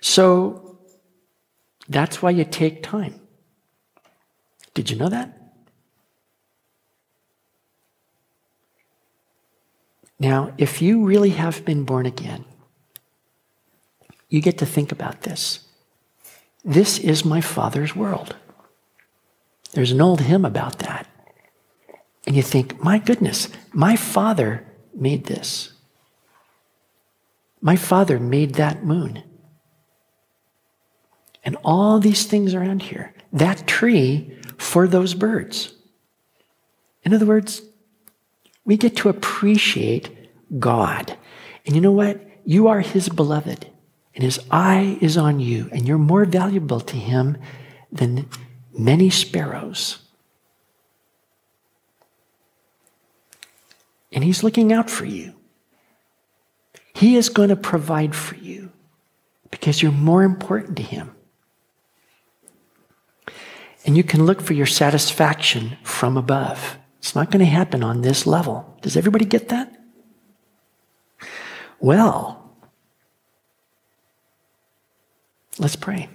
So 0.00 0.78
that's 1.88 2.22
why 2.22 2.30
you 2.30 2.44
take 2.44 2.82
time. 2.82 3.20
Did 4.74 4.90
you 4.90 4.96
know 4.96 5.08
that? 5.08 5.32
Now, 10.18 10.52
if 10.58 10.80
you 10.80 11.04
really 11.04 11.30
have 11.30 11.64
been 11.64 11.84
born 11.84 12.06
again, 12.06 12.44
you 14.28 14.40
get 14.40 14.58
to 14.58 14.66
think 14.66 14.92
about 14.92 15.22
this. 15.22 15.60
This 16.64 16.98
is 16.98 17.24
my 17.24 17.40
Father's 17.40 17.94
world. 17.94 18.34
There's 19.72 19.92
an 19.92 20.00
old 20.00 20.22
hymn 20.22 20.44
about 20.44 20.80
that. 20.80 21.06
And 22.26 22.34
you 22.34 22.42
think, 22.42 22.82
my 22.82 22.98
goodness, 22.98 23.48
my 23.72 23.94
Father 23.94 24.66
made 24.92 25.26
this. 25.26 25.72
My 27.60 27.76
Father 27.76 28.18
made 28.18 28.54
that 28.54 28.84
moon. 28.84 29.22
And 31.44 31.56
all 31.64 32.00
these 32.00 32.24
things 32.24 32.52
around 32.54 32.82
here. 32.82 33.14
That 33.32 33.66
tree 33.68 34.36
for 34.56 34.88
those 34.88 35.14
birds. 35.14 35.72
In 37.04 37.14
other 37.14 37.26
words, 37.26 37.62
we 38.64 38.76
get 38.76 38.96
to 38.96 39.08
appreciate 39.08 40.10
God. 40.58 41.16
And 41.64 41.76
you 41.76 41.80
know 41.80 41.92
what? 41.92 42.20
You 42.44 42.66
are 42.66 42.80
His 42.80 43.08
beloved 43.08 43.70
and 44.16 44.24
his 44.24 44.40
eye 44.50 44.96
is 45.02 45.18
on 45.18 45.40
you, 45.40 45.68
and 45.72 45.86
you're 45.86 45.98
more 45.98 46.24
valuable 46.24 46.80
to 46.80 46.96
him 46.96 47.36
than 47.92 48.26
many 48.76 49.10
sparrows. 49.10 49.98
And 54.10 54.24
he's 54.24 54.42
looking 54.42 54.72
out 54.72 54.88
for 54.88 55.04
you. 55.04 55.34
He 56.94 57.16
is 57.16 57.28
going 57.28 57.50
to 57.50 57.56
provide 57.56 58.14
for 58.14 58.36
you 58.36 58.72
because 59.50 59.82
you're 59.82 59.92
more 59.92 60.22
important 60.22 60.78
to 60.78 60.82
him. 60.82 61.14
And 63.84 63.98
you 63.98 64.02
can 64.02 64.24
look 64.24 64.40
for 64.40 64.54
your 64.54 64.66
satisfaction 64.66 65.76
from 65.82 66.16
above. 66.16 66.78
It's 67.00 67.14
not 67.14 67.30
going 67.30 67.44
to 67.44 67.50
happen 67.50 67.84
on 67.84 68.00
this 68.00 68.26
level. 68.26 68.78
Does 68.80 68.96
everybody 68.96 69.26
get 69.26 69.50
that? 69.50 69.78
Well, 71.78 72.45
Let's 75.58 75.76
pray. 75.76 76.08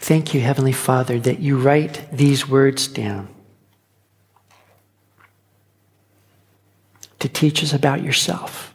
Thank 0.00 0.34
you, 0.34 0.40
Heavenly 0.40 0.72
Father, 0.72 1.18
that 1.20 1.40
you 1.40 1.58
write 1.58 2.08
these 2.12 2.48
words 2.48 2.86
down 2.86 3.28
to 7.18 7.28
teach 7.28 7.62
us 7.62 7.72
about 7.72 8.02
yourself. 8.02 8.72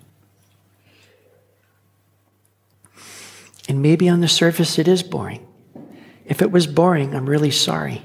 And 3.69 3.82
maybe 3.82 4.09
on 4.09 4.19
the 4.19 4.28
surface 4.28 4.78
it 4.78 4.88
is 4.88 5.03
boring. 5.03 5.47
If 6.26 6.41
it 6.41 6.51
was 6.51 6.67
boring, 6.67 7.15
I'm 7.15 7.30
really 7.30 7.51
sorry. 7.51 8.01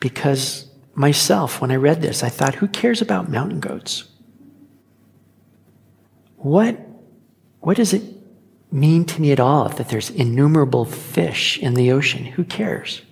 Because 0.00 0.67
myself, 0.98 1.60
when 1.60 1.70
I 1.70 1.76
read 1.76 2.02
this, 2.02 2.22
I 2.22 2.28
thought, 2.28 2.56
who 2.56 2.66
cares 2.66 3.00
about 3.00 3.28
mountain 3.28 3.60
goats? 3.60 4.04
What, 6.36 6.78
what 7.60 7.76
does 7.76 7.92
it 7.92 8.02
mean 8.70 9.04
to 9.04 9.20
me 9.20 9.32
at 9.32 9.40
all 9.40 9.68
that 9.68 9.88
there's 9.88 10.10
innumerable 10.10 10.84
fish 10.84 11.58
in 11.58 11.74
the 11.74 11.92
ocean? 11.92 12.24
Who 12.24 12.44
cares? 12.44 13.02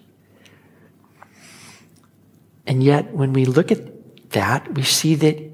And 2.67 2.83
yet, 2.83 3.13
when 3.13 3.33
we 3.33 3.45
look 3.45 3.71
at 3.71 4.31
that, 4.31 4.75
we 4.75 4.83
see 4.83 5.15
that 5.15 5.51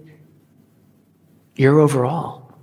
you're 1.54 1.80
overall, 1.80 2.56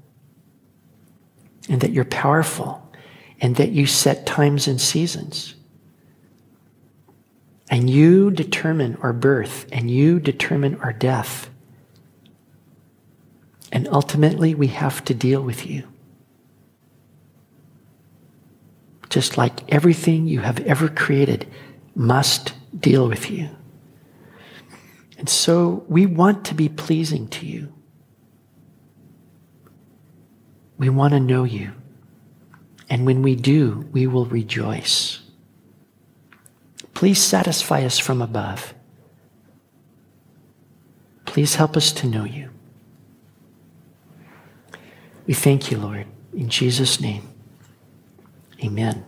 and 1.70 1.80
that 1.82 1.92
you're 1.92 2.06
powerful, 2.06 2.92
and 3.40 3.56
that 3.58 3.70
you 3.70 3.86
set 3.86 4.26
times 4.26 4.68
and 4.68 4.82
seasons. 4.82 5.54
And 7.70 7.90
you 7.90 8.32
determine 8.32 8.98
our 9.02 9.14
birth, 9.14 9.68
and 9.72 9.92
you 9.92 10.20
determine 10.20 10.76
our 10.82 10.94
death. 10.94 11.50
And 13.72 13.88
ultimately, 13.90 14.56
we 14.56 14.68
have 14.68 15.06
to 15.06 15.14
deal 15.14 15.42
with 15.42 15.68
you. 15.68 15.88
just 19.10 19.38
like 19.38 19.72
everything 19.74 20.28
you 20.28 20.40
have 20.42 20.60
ever 20.62 20.88
created, 20.88 21.48
must 21.96 22.54
deal 22.80 23.08
with 23.08 23.30
you. 23.30 23.50
And 25.18 25.28
so 25.28 25.84
we 25.90 26.06
want 26.06 26.46
to 26.46 26.54
be 26.54 26.70
pleasing 26.70 27.28
to 27.30 27.46
you. 27.46 27.74
We 30.78 30.90
want 30.90 31.14
to 31.14 31.20
know 31.20 31.44
you. 31.44 31.74
And 32.90 33.06
when 33.06 33.22
we 33.22 33.36
do, 33.36 33.90
we 33.92 34.08
will 34.08 34.26
rejoice. 34.26 35.19
Please 37.00 37.24
satisfy 37.24 37.86
us 37.86 37.98
from 37.98 38.22
above. 38.22 38.74
Please 41.24 41.56
help 41.56 41.78
us 41.78 41.94
to 41.94 42.06
know 42.06 42.26
you. 42.26 42.50
We 45.26 45.34
thank 45.34 45.72
you, 45.72 45.78
Lord. 45.78 46.08
In 46.34 46.50
Jesus' 46.50 47.00
name, 47.00 47.26
amen. 48.62 49.06